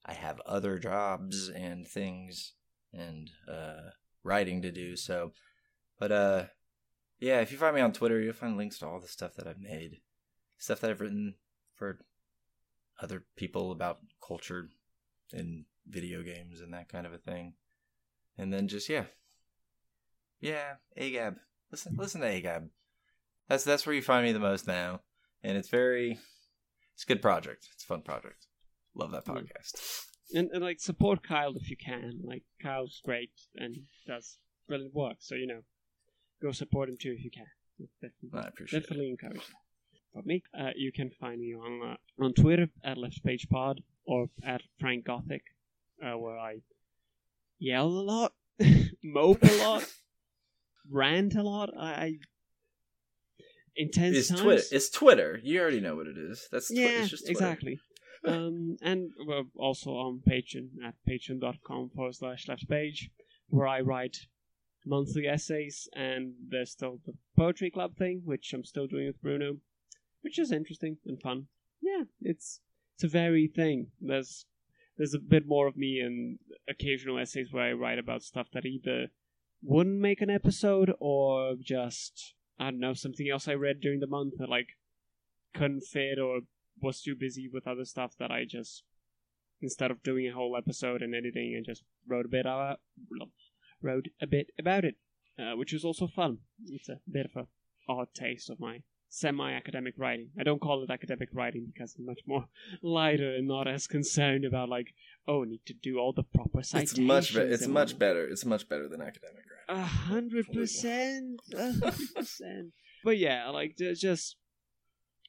[0.06, 2.54] I have other jobs and things
[2.94, 3.92] and uh,
[4.24, 4.96] writing to do.
[4.96, 5.34] So,
[6.00, 6.44] but uh,
[7.20, 9.48] yeah, if you find me on Twitter, you'll find links to all the stuff that
[9.48, 9.98] I've made,
[10.58, 11.36] stuff that I've written
[11.76, 12.00] for
[13.02, 14.70] other people about culture
[15.34, 17.54] and video games and that kind of a thing.
[18.38, 19.06] And then just yeah,
[20.42, 21.36] yeah, Agab.
[21.72, 22.68] Listen, listen to Agab.
[23.48, 25.02] That's that's where you find me the most now,
[25.44, 26.20] and it's very,
[26.94, 27.68] it's a good project.
[27.74, 28.48] It's a fun project.
[28.96, 30.06] Love that podcast.
[30.34, 32.22] And, and like support Kyle if you can.
[32.24, 33.76] Like Kyle's great and
[34.08, 34.38] does
[34.68, 35.18] brilliant work.
[35.20, 35.62] So you know,
[36.42, 37.46] go support him too if you can.
[38.02, 39.56] Definitely, I appreciate definitely encourage that.
[40.14, 43.82] For me, uh, you can find me on uh, on Twitter at Left Page Pod
[44.06, 45.44] or at Frank Gothic,
[46.04, 46.58] uh, where I
[47.60, 48.34] yell a lot,
[49.04, 49.86] mope a lot,
[50.92, 51.70] rant a lot.
[51.78, 52.14] I, I
[53.76, 54.42] intense It's times.
[54.42, 54.64] Twitter.
[54.72, 55.40] It's Twitter.
[55.44, 56.48] You already know what it is.
[56.52, 57.32] That's twi- yeah, it's just Twitter.
[57.32, 57.80] exactly.
[58.28, 63.10] um, and we're also on Patreon at patreon.com forward slash left page,
[63.48, 64.18] where I write
[64.86, 69.58] monthly essays, and there's still the poetry club thing, which I'm still doing with Bruno,
[70.22, 71.48] which is interesting and fun.
[71.82, 72.60] Yeah, it's
[72.96, 73.88] it's a very thing.
[74.00, 74.46] There's
[74.98, 76.38] there's a bit more of me in
[76.70, 79.08] occasional essays where I write about stuff that either
[79.64, 84.08] wouldn't make an episode or just I don't know something else I read during the
[84.08, 84.70] month that like
[85.54, 86.42] couldn't fit or
[86.82, 88.84] was too busy with other stuff that I just
[89.62, 92.80] instead of doing a whole episode and editing, I just wrote a bit about
[93.82, 94.96] wrote a bit about it,
[95.40, 96.40] uh, which was also fun.
[96.68, 100.30] It's a bit of a odd taste of my semi-academic writing.
[100.40, 102.46] I don't call it academic writing because I'm much more
[102.82, 104.94] lighter and not as concerned about like,
[105.28, 106.92] oh, I need to do all the proper citations.
[106.92, 107.52] It's much better.
[107.52, 108.26] It's much better.
[108.26, 109.44] It's much better than academic.
[109.72, 112.74] A hundred percent, a hundred percent.
[113.06, 114.36] But yeah, like just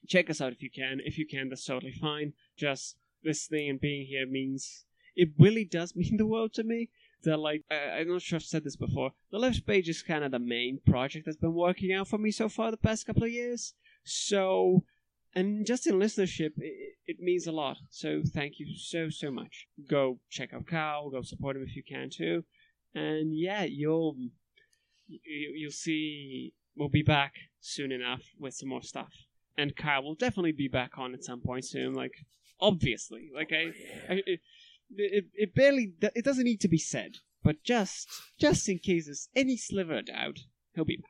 [0.08, 0.98] check us out if you can.
[1.04, 2.32] If you can, that's totally fine.
[2.58, 6.90] Just listening and being here means it really does mean the world to me.
[7.22, 9.12] That like I, I'm not sure I've said this before.
[9.30, 12.32] The left page is kind of the main project that's been working out for me
[12.32, 13.74] so far the past couple of years.
[14.02, 14.82] So,
[15.36, 17.76] and just in listenership, it, it means a lot.
[17.90, 19.68] So thank you so so much.
[19.88, 21.10] Go check out Kyle.
[21.10, 22.42] Go support him if you can too.
[22.94, 24.16] And yeah, you'll
[25.06, 29.12] you, you'll see we'll be back soon enough with some more stuff.
[29.56, 31.94] And Kyle will definitely be back on at some point soon.
[31.94, 32.14] Like
[32.60, 33.72] obviously, like I,
[34.10, 34.40] I it,
[34.96, 38.08] it, it barely it doesn't need to be said, but just
[38.38, 40.40] just in case there's any sliver of doubt,
[40.74, 41.08] he'll be back.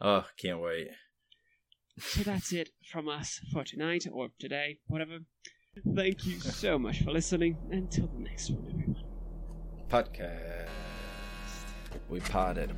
[0.00, 0.88] Oh, can't wait.
[1.98, 5.18] So that's it from us for tonight or today, whatever.
[5.94, 7.56] Thank you so much for listening.
[7.70, 9.04] Until the next one, everyone.
[9.88, 10.81] Podcast.
[12.12, 12.70] We potted.